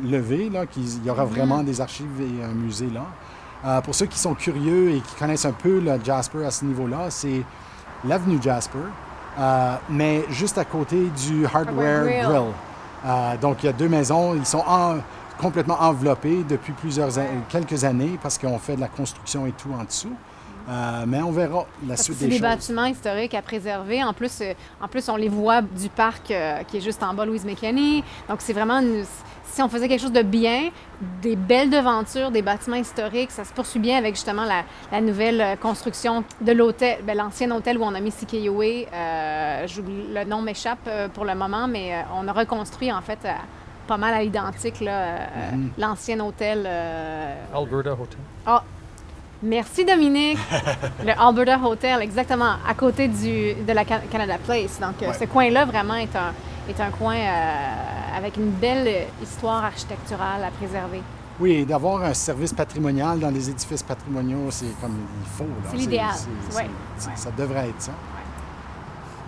lever, 0.04 0.52
qu'il 0.72 1.04
y 1.06 1.10
aura 1.10 1.26
vraiment 1.26 1.64
des 1.64 1.82
archives 1.82 2.22
et 2.22 2.44
un 2.44 2.54
musée 2.54 2.90
là. 2.94 3.06
Euh, 3.66 3.82
pour 3.82 3.96
ceux 3.96 4.06
qui 4.06 4.20
sont 4.20 4.36
curieux 4.36 4.92
et 4.92 5.00
qui 5.00 5.16
connaissent 5.16 5.46
un 5.46 5.52
peu 5.52 5.80
le 5.80 6.00
Jasper 6.04 6.46
à 6.46 6.52
ce 6.52 6.66
niveau-là, 6.66 7.06
c'est 7.10 7.42
l'avenue 8.08 8.40
Jasper, 8.42 8.78
euh, 9.40 9.76
mais 9.90 10.24
juste 10.30 10.58
à 10.58 10.66
côté 10.66 11.10
du 11.26 11.46
Hardware 11.46 12.00
Hardware 12.02 12.04
Grill. 12.30 12.44
Euh, 13.06 13.38
donc, 13.38 13.64
il 13.64 13.66
y 13.68 13.70
a 13.70 13.74
deux 13.74 13.90
maisons. 13.90 14.36
Ils 14.36 14.46
sont 14.46 14.64
en- 14.68 14.98
complètement 15.40 15.78
enveloppés 15.82 16.46
depuis 16.48 16.74
plusieurs 16.74 17.18
an- 17.20 17.26
quelques 17.50 17.84
années 17.84 18.18
parce 18.22 18.38
qu'on 18.38 18.58
fait 18.58 18.76
de 18.76 18.82
la 18.82 18.88
construction 18.88 19.46
et 19.46 19.52
tout 19.52 19.70
en 19.78 19.84
dessous. 19.84 20.14
Euh, 20.68 21.04
mais 21.08 21.22
on 21.22 21.32
verra 21.32 21.66
la 21.88 21.96
suite 21.98 22.18
c'est 22.18 22.24
des 22.26 22.30
des 22.32 22.38
choses. 22.38 22.42
bâtiments 22.42 22.86
historiques 22.86 23.34
à 23.36 23.42
préserver. 23.42 24.04
En 24.04 24.14
plus, 24.14 24.40
euh, 24.42 24.54
en 24.82 24.88
plus 24.88 25.08
on 25.10 25.16
les 25.16 25.30
voit 25.30 25.62
du 25.62 25.90
parc 25.90 26.32
euh, 26.32 26.64
qui 26.68 26.78
est 26.78 26.82
juste 26.82 27.04
en 27.04 27.14
bas, 27.14 27.26
Louise 27.26 27.46
McKinney. 27.46 28.04
Donc, 28.30 28.38
c'est 28.40 28.54
vraiment... 28.54 28.80
une- 28.80 29.04
si 29.56 29.62
on 29.64 29.70
faisait 29.70 29.88
quelque 29.88 30.02
chose 30.02 30.12
de 30.12 30.22
bien, 30.22 30.70
des 31.22 31.38
belles 31.38 31.70
devantures, 31.70 32.30
des 32.30 32.42
bâtiments 32.42 32.76
historiques, 32.76 33.32
ça 33.32 33.46
se 33.46 33.54
poursuit 33.54 33.80
bien 33.80 33.98
avec 33.98 34.16
justement 34.16 34.44
la, 34.44 34.64
la 34.92 35.00
nouvelle 35.00 35.40
euh, 35.40 35.56
construction 35.56 36.26
de 36.42 36.52
l'hôtel, 36.52 36.98
ben, 37.04 37.16
l'ancien 37.18 37.50
hôtel 37.52 37.78
où 37.78 37.84
on 37.84 37.96
a 37.96 38.02
mis 38.02 38.12
CKUA. 38.12 38.90
Euh, 38.94 39.66
le 40.14 40.24
nom 40.26 40.42
m'échappe 40.42 40.80
euh, 40.88 41.08
pour 41.08 41.24
le 41.24 41.36
moment, 41.36 41.70
mais 41.70 41.94
on 42.22 42.28
a 42.28 42.34
reconstruit 42.34 42.92
en 42.92 43.00
fait 43.02 43.20
euh, 43.24 43.30
pas 43.88 43.96
mal 43.96 44.14
à 44.14 44.22
l'identique 44.22 44.82
là, 44.82 44.92
euh, 44.92 45.18
Mhm. 45.54 45.70
l'ancien 45.78 46.20
hôtel. 46.20 46.64
euh, 46.68 47.34
Alberta 47.56 47.94
Hotel. 47.94 48.18
ah, 48.46 48.62
merci 49.42 49.86
Dominique. 49.86 50.38
le 51.06 51.14
Alberta 51.18 51.58
Hotel, 51.64 52.02
exactement, 52.02 52.56
à 52.68 52.74
côté 52.74 53.08
du, 53.08 53.54
de 53.54 53.72
la 53.72 53.86
Ca- 53.86 54.02
Canada 54.12 54.36
Place. 54.46 54.82
Donc, 54.82 54.96
Ouais. 55.02 55.14
ce 55.18 55.24
coin-là, 55.24 55.64
vraiment, 55.64 55.96
est 55.96 56.14
un, 56.14 56.34
est 56.70 56.82
un 56.82 56.90
coin 56.90 57.16
euh, 57.16 57.62
avec 58.16 58.38
une 58.38 58.52
belle 58.52 59.08
histoire 59.22 59.66
architecturale 59.66 60.44
à 60.44 60.52
préserver. 60.52 61.02
Oui, 61.40 61.66
d'avoir 61.66 62.02
un 62.04 62.14
service 62.14 62.54
patrimonial 62.54 63.20
dans 63.20 63.30
les 63.30 63.50
édifices 63.50 63.84
patrimoniaux, 63.84 64.50
c'est 64.50 64.80
comme 64.80 64.98
il 65.22 65.30
faut. 65.38 65.46
C'est 65.70 65.78
l'idéal. 65.78 66.14
Ouais. 66.56 66.64
Ouais. 66.64 66.70
Ça 67.16 67.30
devrait 67.38 67.70
être 67.70 67.82
ça. 67.82 67.92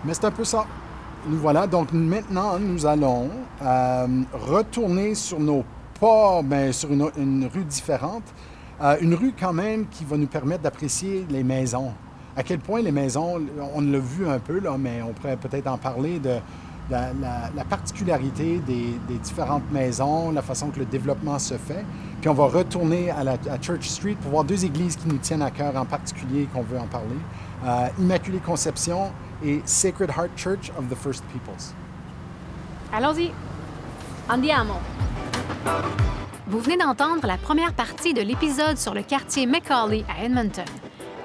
Mais 0.04 0.14
c'est 0.14 0.24
un 0.24 0.30
peu 0.30 0.44
ça. 0.44 0.64
Nous 1.26 1.38
voilà. 1.38 1.66
Donc 1.66 1.92
maintenant, 1.92 2.58
nous 2.58 2.86
allons 2.86 3.28
euh, 3.60 4.06
retourner 4.32 5.14
sur 5.14 5.38
nos 5.38 5.64
pas, 6.00 6.40
mais 6.42 6.72
sur 6.72 6.90
une, 6.90 7.10
une 7.18 7.50
rue 7.52 7.64
différente. 7.64 8.24
Euh, 8.80 8.96
une 9.00 9.14
rue 9.14 9.34
quand 9.38 9.52
même 9.52 9.86
qui 9.88 10.04
va 10.04 10.16
nous 10.16 10.28
permettre 10.28 10.62
d'apprécier 10.62 11.26
les 11.28 11.42
maisons. 11.42 11.92
À 12.36 12.42
quel 12.44 12.60
point 12.60 12.80
les 12.80 12.92
maisons, 12.92 13.42
on 13.74 13.80
l'a 13.80 13.98
vu 13.98 14.28
un 14.28 14.38
peu, 14.38 14.60
là, 14.60 14.76
mais 14.78 15.02
on 15.02 15.12
pourrait 15.12 15.36
peut-être 15.36 15.66
en 15.66 15.76
parler 15.76 16.20
de 16.20 16.36
la, 16.90 17.12
la- 17.20 17.50
la 17.54 17.64
particularité 17.64 18.58
des, 18.66 18.98
différentes 19.22 19.70
maisons, 19.70 20.30
la 20.30 20.42
façon 20.42 20.70
que 20.70 20.78
le 20.78 20.86
développement 20.86 21.38
se 21.38 21.54
fait. 21.54 21.84
Puis 22.20 22.28
on 22.28 22.34
va 22.34 22.46
retourner 22.46 23.10
à, 23.10 23.24
la, 23.24 23.36
Church 23.60 23.86
Street 23.88 24.16
pour 24.20 24.30
voir 24.32 24.44
deux 24.44 24.64
églises 24.64 24.96
qui 24.96 25.08
nous 25.08 25.18
tiennent 25.18 25.42
à 25.42 25.50
cœur 25.50 25.76
en 25.76 25.84
particulier 25.84 26.48
qu'on 26.52 26.62
veut 26.62 26.78
en 26.78 26.86
parler. 26.86 27.16
Euh, 27.64 27.88
Immaculée 27.98 28.38
Conception 28.38 29.10
et 29.44 29.60
Sacred 29.64 30.10
Heart 30.10 30.30
Church 30.36 30.72
of 30.78 30.88
the 30.88 30.94
First 30.96 31.24
Peoples. 31.32 31.74
Allons-y. 32.92 33.30
Andiamo. 34.28 34.74
Vous 36.46 36.60
venez 36.60 36.76
d'entendre 36.78 37.26
la 37.26 37.36
première 37.36 37.74
partie 37.74 38.14
de 38.14 38.22
l'épisode 38.22 38.78
sur 38.78 38.94
le 38.94 39.02
quartier 39.02 39.46
Macaulay 39.46 40.04
à 40.08 40.24
Edmonton. 40.24 40.64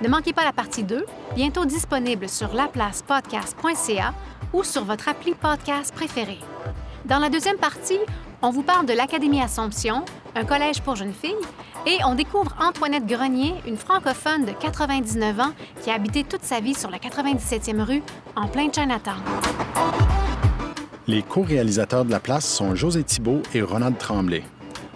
Ne 0.02 0.10
manquez 0.10 0.34
pas 0.34 0.44
la 0.44 0.52
partie 0.52 0.84
2, 0.84 1.06
bientôt 1.36 1.64
disponible 1.66 2.28
sur 2.28 2.54
laplacepodcast.ca 2.54 4.14
ou 4.54 4.64
sur 4.64 4.86
votre 4.86 5.10
appli 5.10 5.34
podcast 5.34 5.94
préféré. 5.94 6.38
Dans 7.06 7.20
la 7.20 7.30
deuxième 7.30 7.58
partie, 7.58 8.00
on 8.42 8.52
vous 8.52 8.62
parle 8.62 8.86
de 8.86 8.94
l'Académie 8.94 9.42
Assomption, 9.42 10.06
un 10.36 10.46
collège 10.46 10.82
pour 10.82 10.96
jeunes 10.96 11.14
filles, 11.14 11.34
et 11.86 11.98
on 12.06 12.16
découvre 12.16 12.56
Antoinette 12.62 13.06
Grenier, 13.06 13.56
une 13.68 13.78
francophone 13.78 14.46
de 14.46 14.52
99 14.52 15.40
ans 15.40 15.52
qui 15.82 15.90
a 15.90 15.96
habité 15.96 16.24
toute 16.24 16.44
sa 16.44 16.60
vie 16.60 16.74
sur 16.74 16.90
la 16.90 16.98
97e 16.98 17.82
rue, 17.82 18.04
en 18.36 18.48
plein 18.48 18.72
Chinatown. 18.72 19.22
Les 21.08 21.22
co-réalisateurs 21.22 22.06
de 22.06 22.12
la 22.12 22.22
place 22.22 22.46
sont 22.46 22.76
José 22.76 23.04
Thibault 23.04 23.42
et 23.54 23.62
Ronald 23.62 23.98
Tremblay. 23.98 24.44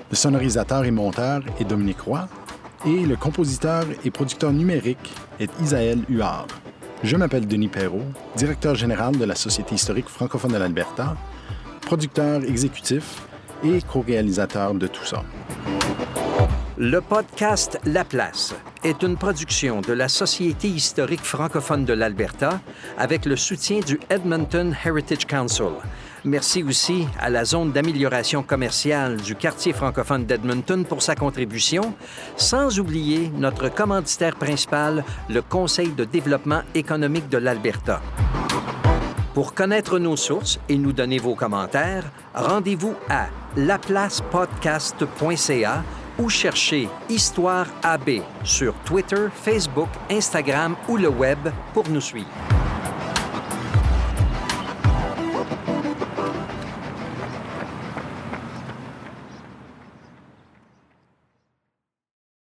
Le 0.09 0.15
sonorisateur 0.15 0.85
et 0.85 0.91
monteur 0.91 1.41
est 1.59 1.65
Dominique 1.65 1.99
Roy. 1.99 2.29
Et 2.85 3.05
le 3.05 3.17
compositeur 3.17 3.83
et 4.05 4.11
producteur 4.11 4.53
numérique 4.53 5.13
est 5.39 5.49
Isaël 5.61 5.99
Huard. 6.07 6.47
Je 7.03 7.15
m'appelle 7.15 7.47
Denis 7.47 7.67
Perrault, 7.67 8.05
directeur 8.35 8.73
général 8.73 9.17
de 9.17 9.23
la 9.23 9.35
Société 9.35 9.75
historique 9.75 10.09
francophone 10.09 10.51
de 10.51 10.57
l'Alberta, 10.57 11.15
producteur 11.81 12.43
exécutif 12.43 13.21
et 13.63 13.81
co-réalisateur 13.81 14.73
de 14.73 14.87
tout 14.87 15.05
ça. 15.05 15.23
Le 16.77 16.99
podcast 17.01 17.79
La 17.85 18.03
Place 18.03 18.55
est 18.83 19.03
une 19.03 19.15
production 19.15 19.81
de 19.81 19.93
la 19.93 20.07
Société 20.07 20.67
historique 20.67 21.23
francophone 21.23 21.85
de 21.85 21.93
l'Alberta 21.93 22.61
avec 22.97 23.25
le 23.25 23.35
soutien 23.35 23.79
du 23.79 23.99
Edmonton 24.09 24.75
Heritage 24.83 25.27
Council. 25.27 25.73
Merci 26.25 26.63
aussi 26.63 27.07
à 27.19 27.29
la 27.29 27.45
zone 27.45 27.71
d'amélioration 27.71 28.41
commerciale 28.43 29.15
du 29.17 29.35
quartier 29.35 29.71
francophone 29.73 30.25
d'Edmonton 30.25 30.83
pour 30.83 31.01
sa 31.01 31.15
contribution, 31.15 31.93
sans 32.35 32.79
oublier 32.79 33.31
notre 33.35 33.69
commanditaire 33.69 34.35
principal, 34.35 35.05
le 35.29 35.41
Conseil 35.41 35.87
de 35.89 36.03
développement 36.03 36.61
économique 36.75 37.29
de 37.29 37.37
l'Alberta. 37.37 38.01
Pour 39.33 39.53
connaître 39.53 39.97
nos 39.99 40.17
sources 40.17 40.59
et 40.67 40.77
nous 40.77 40.91
donner 40.93 41.19
vos 41.19 41.35
commentaires, 41.35 42.11
rendez-vous 42.33 42.95
à 43.07 43.27
laplacepodcast.ca 43.55 45.83
ou 46.17 46.29
cherchez 46.29 46.89
Histoire 47.09 47.67
AB 47.83 48.21
sur 48.43 48.73
Twitter, 48.85 49.27
Facebook, 49.31 49.89
Instagram 50.09 50.75
ou 50.89 50.97
le 50.97 51.09
web 51.09 51.37
pour 51.73 51.87
nous 51.89 52.01
suivre. 52.01 52.27